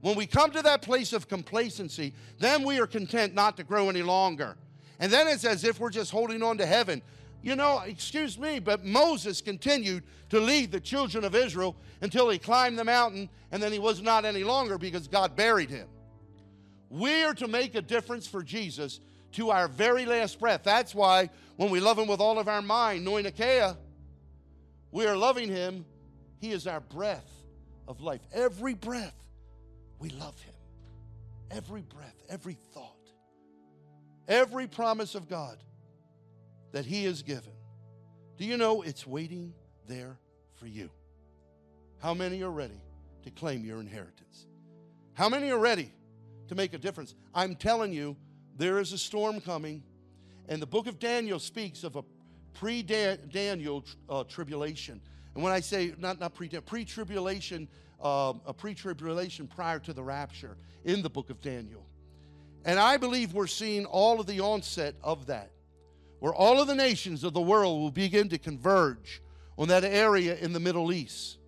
When 0.00 0.16
we 0.16 0.26
come 0.26 0.50
to 0.52 0.62
that 0.62 0.82
place 0.82 1.12
of 1.12 1.28
complacency, 1.28 2.14
then 2.38 2.64
we 2.64 2.80
are 2.80 2.86
content 2.86 3.34
not 3.34 3.56
to 3.56 3.64
grow 3.64 3.88
any 3.88 4.02
longer. 4.02 4.56
And 5.00 5.12
then 5.12 5.26
it's 5.28 5.44
as 5.44 5.64
if 5.64 5.80
we're 5.80 5.90
just 5.90 6.10
holding 6.10 6.42
on 6.42 6.58
to 6.58 6.66
heaven. 6.66 7.02
You 7.48 7.56
know, 7.56 7.80
excuse 7.86 8.38
me, 8.38 8.58
but 8.58 8.84
Moses 8.84 9.40
continued 9.40 10.02
to 10.28 10.38
lead 10.38 10.70
the 10.70 10.80
children 10.80 11.24
of 11.24 11.34
Israel 11.34 11.76
until 12.02 12.28
he 12.28 12.38
climbed 12.38 12.78
the 12.78 12.84
mountain, 12.84 13.30
and 13.50 13.62
then 13.62 13.72
he 13.72 13.78
was 13.78 14.02
not 14.02 14.26
any 14.26 14.44
longer 14.44 14.76
because 14.76 15.08
God 15.08 15.34
buried 15.34 15.70
him. 15.70 15.88
We 16.90 17.22
are 17.24 17.32
to 17.32 17.48
make 17.48 17.74
a 17.74 17.80
difference 17.80 18.26
for 18.26 18.42
Jesus 18.42 19.00
to 19.32 19.48
our 19.48 19.66
very 19.66 20.04
last 20.04 20.38
breath. 20.38 20.60
That's 20.62 20.94
why 20.94 21.30
when 21.56 21.70
we 21.70 21.80
love 21.80 21.98
him 21.98 22.06
with 22.06 22.20
all 22.20 22.38
of 22.38 22.48
our 22.48 22.60
mind, 22.60 23.06
noinikeia, 23.06 23.78
we 24.90 25.06
are 25.06 25.16
loving 25.16 25.48
him. 25.48 25.86
He 26.42 26.50
is 26.50 26.66
our 26.66 26.80
breath 26.80 27.32
of 27.88 28.02
life. 28.02 28.20
Every 28.30 28.74
breath, 28.74 29.16
we 29.98 30.10
love 30.10 30.38
him. 30.42 30.54
Every 31.50 31.80
breath, 31.80 32.22
every 32.28 32.58
thought, 32.74 33.08
every 34.28 34.66
promise 34.66 35.14
of 35.14 35.30
God 35.30 35.56
that 36.72 36.84
he 36.84 37.04
has 37.04 37.22
given. 37.22 37.52
Do 38.36 38.44
you 38.44 38.56
know 38.56 38.82
it's 38.82 39.06
waiting 39.06 39.52
there 39.86 40.18
for 40.54 40.66
you? 40.66 40.90
How 41.98 42.14
many 42.14 42.42
are 42.42 42.50
ready 42.50 42.80
to 43.24 43.30
claim 43.30 43.64
your 43.64 43.80
inheritance? 43.80 44.46
How 45.14 45.28
many 45.28 45.50
are 45.50 45.58
ready 45.58 45.90
to 46.48 46.54
make 46.54 46.74
a 46.74 46.78
difference? 46.78 47.14
I'm 47.34 47.56
telling 47.56 47.92
you, 47.92 48.16
there 48.56 48.78
is 48.78 48.92
a 48.92 48.98
storm 48.98 49.40
coming, 49.40 49.82
and 50.48 50.62
the 50.62 50.66
book 50.66 50.86
of 50.86 50.98
Daniel 50.98 51.38
speaks 51.38 51.82
of 51.82 51.96
a 51.96 52.04
pre 52.54 52.82
Daniel 52.82 53.84
uh, 54.08 54.24
tribulation. 54.24 55.00
And 55.34 55.42
when 55.42 55.52
I 55.52 55.60
say 55.60 55.94
not, 55.98 56.20
not 56.20 56.34
pre 56.34 56.48
pre 56.48 56.84
tribulation, 56.84 57.68
uh, 58.00 58.34
a 58.46 58.52
pre 58.52 58.74
tribulation 58.74 59.46
prior 59.46 59.78
to 59.80 59.92
the 59.92 60.02
rapture 60.02 60.56
in 60.84 61.02
the 61.02 61.10
book 61.10 61.30
of 61.30 61.40
Daniel. 61.40 61.84
And 62.64 62.78
I 62.78 62.96
believe 62.96 63.32
we're 63.32 63.46
seeing 63.46 63.86
all 63.86 64.20
of 64.20 64.26
the 64.26 64.40
onset 64.40 64.94
of 65.02 65.26
that, 65.26 65.50
where 66.20 66.34
all 66.34 66.60
of 66.60 66.66
the 66.66 66.74
nations 66.74 67.24
of 67.24 67.32
the 67.32 67.40
world 67.40 67.80
will 67.80 67.90
begin 67.90 68.28
to 68.28 68.38
converge 68.38 69.22
on 69.56 69.68
that 69.68 69.84
area 69.84 70.36
in 70.36 70.52
the 70.52 70.60
Middle 70.60 70.92
East. 70.92 71.38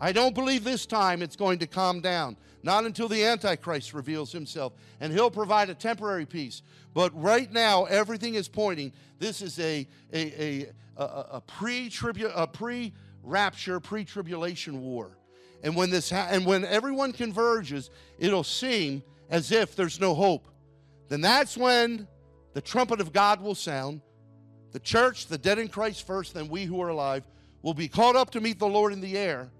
I 0.00 0.12
don't 0.12 0.34
believe 0.34 0.64
this 0.64 0.86
time 0.86 1.22
it's 1.22 1.36
going 1.36 1.58
to 1.58 1.66
calm 1.66 2.00
down. 2.00 2.36
Not 2.62 2.84
until 2.84 3.08
the 3.08 3.24
Antichrist 3.24 3.94
reveals 3.94 4.32
himself. 4.32 4.72
And 5.00 5.12
he'll 5.12 5.30
provide 5.30 5.70
a 5.70 5.74
temporary 5.74 6.26
peace. 6.26 6.62
But 6.94 7.18
right 7.20 7.50
now, 7.52 7.84
everything 7.84 8.34
is 8.34 8.48
pointing 8.48 8.92
this 9.18 9.42
is 9.42 9.58
a, 9.58 9.86
a, 10.12 10.42
a, 10.42 10.66
a, 10.96 11.26
a 11.32 11.40
pre 11.40 12.92
rapture, 13.22 13.80
pre 13.80 14.04
tribulation 14.04 14.80
war. 14.82 15.18
And 15.62 15.74
when, 15.74 15.90
this 15.90 16.10
ha- 16.10 16.28
and 16.30 16.46
when 16.46 16.64
everyone 16.64 17.12
converges, 17.12 17.90
it'll 18.18 18.44
seem 18.44 19.02
as 19.28 19.50
if 19.50 19.74
there's 19.74 19.98
no 19.98 20.14
hope. 20.14 20.46
Then 21.08 21.20
that's 21.20 21.56
when 21.56 22.06
the 22.54 22.60
trumpet 22.60 23.00
of 23.00 23.12
God 23.12 23.40
will 23.40 23.54
sound. 23.54 24.00
The 24.72 24.80
church, 24.80 25.26
the 25.26 25.38
dead 25.38 25.58
in 25.58 25.68
Christ 25.68 26.06
first, 26.06 26.34
then 26.34 26.48
we 26.48 26.64
who 26.64 26.80
are 26.82 26.88
alive, 26.88 27.26
will 27.62 27.74
be 27.74 27.88
caught 27.88 28.16
up 28.16 28.30
to 28.30 28.40
meet 28.40 28.58
the 28.58 28.66
Lord 28.66 28.92
in 28.92 29.00
the 29.00 29.16
air. 29.16 29.50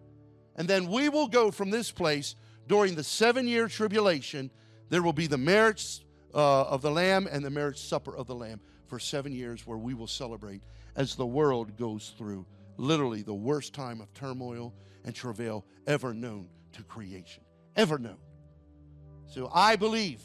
And 0.56 0.68
then 0.68 0.88
we 0.88 1.09
will 1.09 1.28
go 1.28 1.50
from 1.50 1.70
this 1.70 1.90
place 1.90 2.34
during 2.66 2.94
the 2.94 3.04
seven 3.04 3.46
year 3.46 3.68
tribulation. 3.68 4.50
There 4.90 5.02
will 5.02 5.12
be 5.12 5.26
the 5.26 5.38
marriage 5.38 6.04
uh, 6.34 6.62
of 6.62 6.82
the 6.82 6.90
Lamb 6.90 7.28
and 7.30 7.44
the 7.44 7.50
marriage 7.50 7.78
supper 7.78 8.16
of 8.16 8.26
the 8.26 8.34
Lamb 8.34 8.61
for 8.86 8.98
seven 8.98 9.32
years, 9.32 9.66
where 9.66 9.78
we 9.78 9.94
will 9.94 10.06
celebrate 10.06 10.62
as 10.96 11.14
the 11.14 11.26
world 11.26 11.76
goes 11.76 12.14
through 12.16 12.46
literally 12.76 13.22
the 13.22 13.34
worst 13.34 13.74
time 13.74 14.00
of 14.00 14.12
turmoil 14.14 14.74
and 15.04 15.14
travail 15.14 15.64
ever 15.86 16.14
known 16.14 16.48
to 16.72 16.82
creation. 16.82 17.42
Ever 17.76 17.98
known. 17.98 18.18
So 19.26 19.50
I 19.52 19.76
believe 19.76 20.20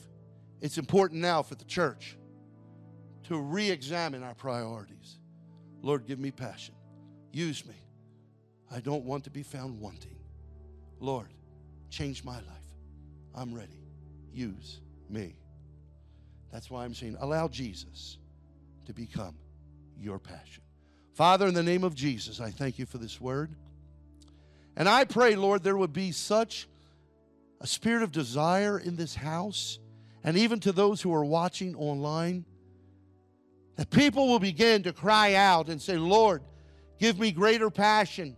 it's 0.62 0.78
important 0.78 1.22
now 1.22 1.44
for 1.44 1.56
the 1.56 1.66
church 1.66 2.18
to 3.24 3.40
re 3.40 3.70
examine 3.70 4.24
our 4.24 4.34
priorities. 4.34 5.18
Lord, 5.82 6.06
give 6.06 6.20
me 6.20 6.32
passion. 6.32 6.76
Use 7.32 7.66
me. 7.66 7.76
I 8.72 8.80
don't 8.80 9.04
want 9.04 9.24
to 9.26 9.30
be 9.30 9.44
found 9.44 9.80
wanting. 9.80 10.18
Lord, 11.00 11.28
change 11.90 12.24
my 12.24 12.36
life. 12.36 12.46
I'm 13.36 13.54
ready. 13.54 13.82
Use 14.32 14.80
me. 15.10 15.36
That's 16.52 16.70
why 16.70 16.86
I'm 16.86 16.94
saying 16.94 17.18
allow 17.20 17.48
Jesus 17.48 18.18
to 18.86 18.94
become 18.94 19.36
your 20.00 20.20
passion. 20.20 20.64
Father, 21.14 21.48
in 21.48 21.54
the 21.54 21.64
name 21.64 21.84
of 21.84 21.96
Jesus, 21.96 22.40
I 22.40 22.50
thank 22.50 22.80
you 22.80 22.86
for 22.86 22.98
this 22.98 23.22
word. 23.22 23.56
And 24.76 24.90
I 24.90 25.04
pray, 25.04 25.36
Lord, 25.36 25.64
there 25.64 25.78
would 25.78 25.94
be 25.94 26.12
such 26.12 26.68
a 27.62 27.68
spirit 27.68 28.04
of 28.04 28.12
desire 28.12 28.80
in 28.80 28.96
this 28.96 29.16
house, 29.16 29.80
and 30.24 30.38
even 30.38 30.60
to 30.62 30.72
those 30.72 31.02
who 31.02 31.14
are 31.14 31.24
watching 31.24 31.76
online, 31.76 32.46
that 33.76 33.90
people 33.90 34.28
will 34.28 34.40
begin 34.40 34.84
to 34.84 34.94
cry 34.94 35.34
out 35.34 35.70
and 35.70 35.82
say, 35.82 35.98
Lord, 35.98 36.42
give 37.00 37.20
me 37.20 37.32
greater 37.32 37.70
passion. 37.70 38.38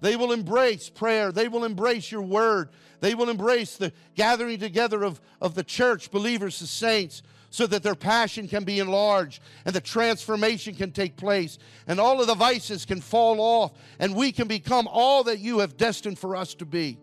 They 0.00 0.16
will 0.16 0.32
embrace 0.32 0.90
prayer. 0.90 1.32
They 1.32 1.48
will 1.48 1.64
embrace 1.64 2.10
your 2.10 2.22
word. 2.22 2.70
They 3.00 3.14
will 3.14 3.30
embrace 3.30 3.76
the 3.76 3.92
gathering 4.14 4.58
together 4.58 5.02
of, 5.02 5.20
of 5.40 5.54
the 5.54 5.64
church, 5.64 6.10
believers, 6.10 6.58
the 6.58 6.66
saints, 6.66 7.22
so 7.50 7.66
that 7.66 7.82
their 7.82 7.94
passion 7.94 8.48
can 8.48 8.64
be 8.64 8.80
enlarged 8.80 9.40
and 9.64 9.74
the 9.74 9.80
transformation 9.80 10.74
can 10.74 10.92
take 10.92 11.16
place 11.16 11.58
and 11.86 11.98
all 11.98 12.20
of 12.20 12.26
the 12.26 12.34
vices 12.34 12.84
can 12.84 13.00
fall 13.00 13.40
off 13.40 13.72
and 13.98 14.14
we 14.14 14.30
can 14.30 14.46
become 14.46 14.86
all 14.90 15.24
that 15.24 15.38
you 15.38 15.60
have 15.60 15.76
destined 15.76 16.18
for 16.18 16.36
us 16.36 16.54
to 16.54 16.66
be. 16.66 16.98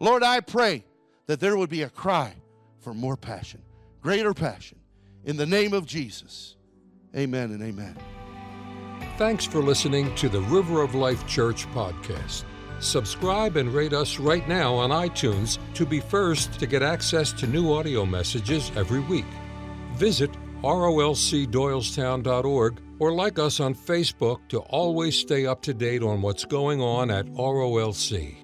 Lord, 0.00 0.24
I 0.24 0.40
pray 0.40 0.84
that 1.26 1.38
there 1.38 1.56
would 1.56 1.70
be 1.70 1.82
a 1.82 1.88
cry 1.88 2.34
for 2.80 2.94
more 2.94 3.16
passion, 3.16 3.62
greater 4.00 4.34
passion. 4.34 4.78
In 5.24 5.36
the 5.36 5.46
name 5.46 5.72
of 5.72 5.86
Jesus, 5.86 6.56
amen 7.16 7.52
and 7.52 7.62
amen. 7.62 7.96
Thanks 9.18 9.44
for 9.44 9.62
listening 9.62 10.14
to 10.16 10.28
the 10.28 10.40
River 10.42 10.82
of 10.82 10.94
Life 10.94 11.26
Church 11.26 11.66
podcast. 11.68 12.44
Subscribe 12.80 13.56
and 13.56 13.72
rate 13.72 13.92
us 13.92 14.18
right 14.18 14.46
now 14.48 14.74
on 14.74 14.90
iTunes 14.90 15.58
to 15.74 15.86
be 15.86 16.00
first 16.00 16.58
to 16.58 16.66
get 16.66 16.82
access 16.82 17.32
to 17.34 17.46
new 17.46 17.72
audio 17.72 18.04
messages 18.04 18.72
every 18.74 19.00
week. 19.00 19.26
Visit 19.94 20.30
rolcdoylestown.org 20.62 22.80
or 22.98 23.12
like 23.12 23.38
us 23.38 23.60
on 23.60 23.74
Facebook 23.74 24.48
to 24.48 24.60
always 24.60 25.18
stay 25.18 25.46
up 25.46 25.60
to 25.62 25.74
date 25.74 26.02
on 26.02 26.22
what's 26.22 26.44
going 26.44 26.80
on 26.80 27.10
at 27.10 27.26
ROLC. 27.26 28.36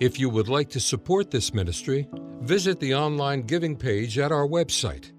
If 0.00 0.18
you 0.18 0.28
would 0.28 0.48
like 0.48 0.68
to 0.70 0.80
support 0.80 1.30
this 1.30 1.54
ministry, 1.54 2.08
visit 2.40 2.80
the 2.80 2.94
online 2.94 3.42
giving 3.42 3.76
page 3.76 4.18
at 4.18 4.32
our 4.32 4.46
website. 4.46 5.12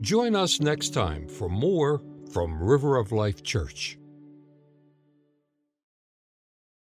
Join 0.00 0.36
us 0.36 0.60
next 0.60 0.94
time 0.94 1.26
for 1.26 1.48
more 1.48 2.00
from 2.38 2.62
River 2.62 2.96
of 2.96 3.10
Life 3.10 3.42
Church. 3.42 3.97